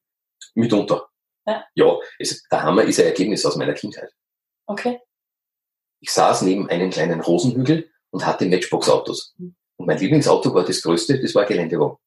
Mitunter. 0.55 1.09
Ja, 1.44 1.64
ja 1.74 1.98
es, 2.20 2.40
der 2.48 2.62
Hammer 2.62 2.84
ist 2.84 3.00
ein 3.00 3.07
Ergebnis 3.07 3.44
aus 3.44 3.57
meiner 3.57 3.74
Kindheit. 3.74 4.12
Okay. 4.66 5.00
Ich 6.00 6.12
saß 6.12 6.42
neben 6.42 6.70
einem 6.70 6.90
kleinen 6.90 7.20
Rosenhügel 7.20 7.90
und 8.11 8.24
hatte 8.24 8.46
Matchbox-Autos. 8.46 9.34
Mhm. 9.38 9.57
Und 9.76 9.86
mein 9.86 9.98
Lieblingsauto 9.98 10.55
war 10.55 10.64
das 10.64 10.80
größte, 10.82 11.20
das 11.20 11.34
war 11.34 11.46
Geländewagen. 11.46 11.96
Und 11.96 12.00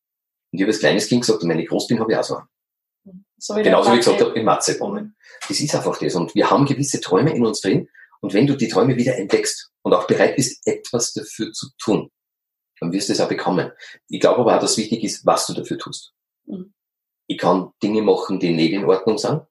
ich 0.52 0.62
habe 0.62 0.72
als 0.72 0.80
kleines 0.80 1.08
Kind 1.10 1.22
gesagt, 1.22 1.42
und 1.42 1.50
meine 1.50 1.66
Großbin 1.66 2.00
habe 2.00 2.14
ich 2.14 2.18
auch 2.18 2.24
so. 2.24 2.38
So 3.38 3.56
wie 3.56 3.64
Genauso 3.64 3.92
wie 3.92 3.96
ich 3.96 4.06
gesagt 4.06 4.22
habe, 4.22 4.38
in 4.38 4.46
Matze 4.46 4.80
wohnen. 4.80 5.16
Das 5.48 5.60
ist 5.60 5.76
einfach 5.76 5.98
das. 5.98 6.16
Und 6.16 6.34
wir 6.36 6.50
haben 6.50 6.66
gewisse 6.66 7.02
Träume 7.02 7.34
in 7.36 7.46
uns 7.46 7.62
drin. 7.62 7.90
Und 8.22 8.34
wenn 8.34 8.48
du 8.48 8.56
die 8.56 8.68
Träume 8.68 8.96
wieder 8.96 9.18
entdeckst 9.18 9.72
und 9.82 9.94
auch 9.94 10.08
bereit 10.08 10.36
bist, 10.36 10.66
etwas 10.66 11.14
dafür 11.14 11.52
zu 11.52 11.68
tun, 11.78 12.10
dann 12.80 12.92
wirst 12.92 13.10
du 13.10 13.14
es 13.14 13.22
auch 13.22 13.28
bekommen. 13.28 13.72
Ich 14.08 14.20
glaube 14.20 14.40
aber 14.42 14.56
auch, 14.56 14.60
dass 14.60 14.78
wichtig 14.78 15.04
ist, 15.04 15.26
was 15.26 15.48
du 15.48 15.54
dafür 15.54 15.78
tust. 15.78 16.14
Mhm. 16.46 16.74
Ich 17.28 17.38
kann 17.38 17.72
Dinge 17.82 18.02
machen, 18.02 18.40
die 18.40 18.54
nicht 18.54 18.74
in 18.74 18.86
Ordnung 18.86 19.18
sind. 19.18 19.42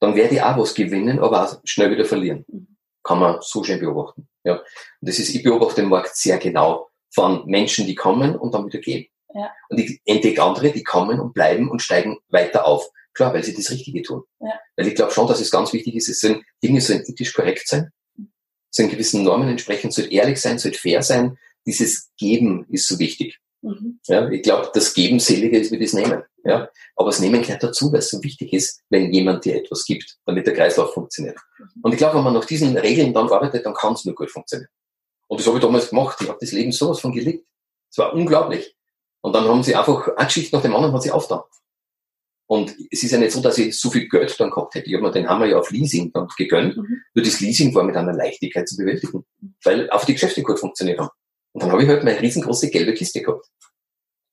Dann 0.00 0.14
werde 0.14 0.34
ich 0.34 0.42
auch 0.42 0.56
was 0.58 0.74
gewinnen, 0.74 1.18
aber 1.18 1.44
auch 1.44 1.60
schnell 1.64 1.90
wieder 1.90 2.04
verlieren. 2.04 2.44
Mhm. 2.48 2.76
Kann 3.02 3.20
man 3.20 3.38
so 3.40 3.64
schön 3.64 3.80
beobachten. 3.80 4.28
Ja. 4.44 4.54
Und 4.56 4.64
das 5.00 5.18
ist, 5.18 5.34
ich 5.34 5.42
beobachte 5.42 5.80
den 5.82 5.90
Markt 5.90 6.16
sehr 6.16 6.38
genau 6.38 6.90
von 7.10 7.46
Menschen, 7.46 7.86
die 7.86 7.94
kommen 7.94 8.36
und 8.36 8.54
dann 8.54 8.66
wieder 8.66 8.80
gehen. 8.80 9.06
Ja. 9.34 9.50
Und 9.68 9.78
ich 9.78 10.00
entdecke 10.04 10.42
andere, 10.42 10.72
die 10.72 10.82
kommen 10.82 11.20
und 11.20 11.34
bleiben 11.34 11.70
und 11.70 11.82
steigen 11.82 12.18
weiter 12.28 12.66
auf. 12.66 12.88
Klar, 13.14 13.34
weil 13.34 13.44
sie 13.44 13.54
das 13.54 13.70
Richtige 13.70 14.02
tun. 14.02 14.22
Ja. 14.40 14.58
Weil 14.76 14.86
ich 14.86 14.94
glaube 14.94 15.12
schon, 15.12 15.26
dass 15.26 15.40
es 15.40 15.50
ganz 15.50 15.72
wichtig 15.72 15.96
ist, 15.96 16.08
es 16.08 16.20
sind 16.20 16.42
Dinge 16.62 16.80
sollen 16.80 17.04
ethisch 17.06 17.34
korrekt 17.34 17.66
sein, 17.66 17.90
sollen 18.70 18.90
gewissen 18.90 19.24
Normen 19.24 19.48
entsprechen, 19.48 19.90
sollte 19.90 20.12
ehrlich 20.12 20.40
sein, 20.40 20.58
sollte 20.58 20.78
fair 20.78 21.02
sein. 21.02 21.36
Dieses 21.66 22.10
Geben 22.16 22.66
ist 22.70 22.86
so 22.86 22.98
wichtig. 22.98 23.38
Mhm. 23.62 23.98
Ja, 24.06 24.28
ich 24.30 24.42
glaube, 24.42 24.70
das 24.72 24.94
Geben 24.94 25.18
seliger 25.18 25.58
ist 25.58 25.72
wie 25.72 25.78
das 25.78 25.92
Nehmen. 25.92 26.22
Ja, 26.44 26.70
aber 26.94 27.10
das 27.10 27.20
Nehmen 27.20 27.42
gehört 27.42 27.62
dazu, 27.62 27.92
weil 27.92 27.98
es 27.98 28.10
so 28.10 28.22
wichtig 28.22 28.52
ist, 28.52 28.82
wenn 28.88 29.12
jemand 29.12 29.44
dir 29.44 29.56
etwas 29.56 29.84
gibt, 29.84 30.16
damit 30.24 30.46
der 30.46 30.54
Kreislauf 30.54 30.94
funktioniert. 30.94 31.36
Mhm. 31.58 31.82
Und 31.82 31.92
ich 31.92 31.98
glaube, 31.98 32.16
wenn 32.16 32.24
man 32.24 32.34
nach 32.34 32.44
diesen 32.44 32.76
Regeln 32.76 33.12
dann 33.12 33.28
arbeitet, 33.28 33.66
dann 33.66 33.74
kann 33.74 33.94
es 33.94 34.04
nur 34.04 34.14
gut 34.14 34.30
funktionieren. 34.30 34.70
Und 35.26 35.40
das 35.40 35.46
habe 35.46 35.58
ich 35.58 35.62
damals 35.62 35.90
gemacht. 35.90 36.18
Ich 36.20 36.28
habe 36.28 36.38
das 36.40 36.52
Leben 36.52 36.72
sowas 36.72 37.00
von 37.00 37.12
geliebt. 37.12 37.46
Es 37.90 37.98
war 37.98 38.14
unglaublich. 38.14 38.76
Und 39.20 39.34
dann 39.34 39.44
haben 39.44 39.62
sie 39.62 39.74
einfach 39.74 40.08
eine 40.16 40.26
Geschichte 40.26 40.54
nach 40.54 40.62
dem 40.62 40.74
anderen 40.74 40.94
hat 40.94 41.02
sie 41.02 41.10
aufgetan. 41.10 41.42
Und 42.46 42.74
es 42.90 43.02
ist 43.02 43.10
ja 43.10 43.18
nicht 43.18 43.32
so, 43.32 43.42
dass 43.42 43.58
ich 43.58 43.78
so 43.78 43.90
viel 43.90 44.08
Geld 44.08 44.34
dann 44.40 44.50
gehabt 44.50 44.74
hätte. 44.74 44.88
Ich 44.88 44.94
habe 44.94 45.04
mir 45.04 45.10
den 45.10 45.28
Hammer 45.28 45.44
ja 45.44 45.58
auf 45.58 45.70
Leasing 45.70 46.12
dann 46.12 46.28
gegönnt. 46.36 46.78
Mhm. 46.78 47.02
Nur 47.14 47.24
das 47.24 47.40
Leasing 47.40 47.74
war 47.74 47.82
mit 47.82 47.94
einer 47.94 48.14
Leichtigkeit 48.14 48.66
zu 48.66 48.76
bewältigen, 48.78 49.26
weil 49.64 49.90
auch 49.90 50.04
die 50.04 50.14
Geschäfte 50.14 50.42
gut 50.42 50.58
funktioniert 50.58 50.98
haben. 50.98 51.10
Und 51.52 51.62
dann 51.62 51.70
habe 51.70 51.82
ich 51.82 51.88
halt 51.88 52.04
meine 52.04 52.20
riesengroße 52.20 52.70
gelbe 52.70 52.94
Kiste 52.94 53.20
gehabt. 53.20 53.46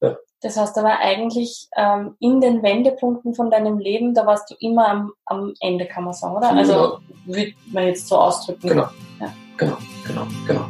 Ja. 0.01 0.17
Das 0.41 0.55
heißt 0.55 0.77
aber 0.77 0.99
eigentlich 0.99 1.67
ähm, 1.75 2.15
in 2.19 2.39
den 2.39 2.63
Wendepunkten 2.63 3.33
von 3.33 3.51
deinem 3.51 3.79
Leben, 3.79 4.13
da 4.13 4.25
warst 4.25 4.49
du 4.49 4.55
immer 4.59 4.88
am, 4.88 5.13
am 5.25 5.53
Ende, 5.59 5.86
kann 5.86 6.05
man 6.05 6.13
sagen, 6.13 6.38
oder? 6.38 6.51
Also 6.51 6.73
genau. 6.73 6.99
würde 7.25 7.53
man 7.67 7.88
jetzt 7.88 8.07
so 8.07 8.17
ausdrücken. 8.17 8.69
Genau. 8.69 8.88
Ja. 9.19 9.33
Genau, 9.57 9.77
genau, 10.05 10.27
genau. 10.47 10.65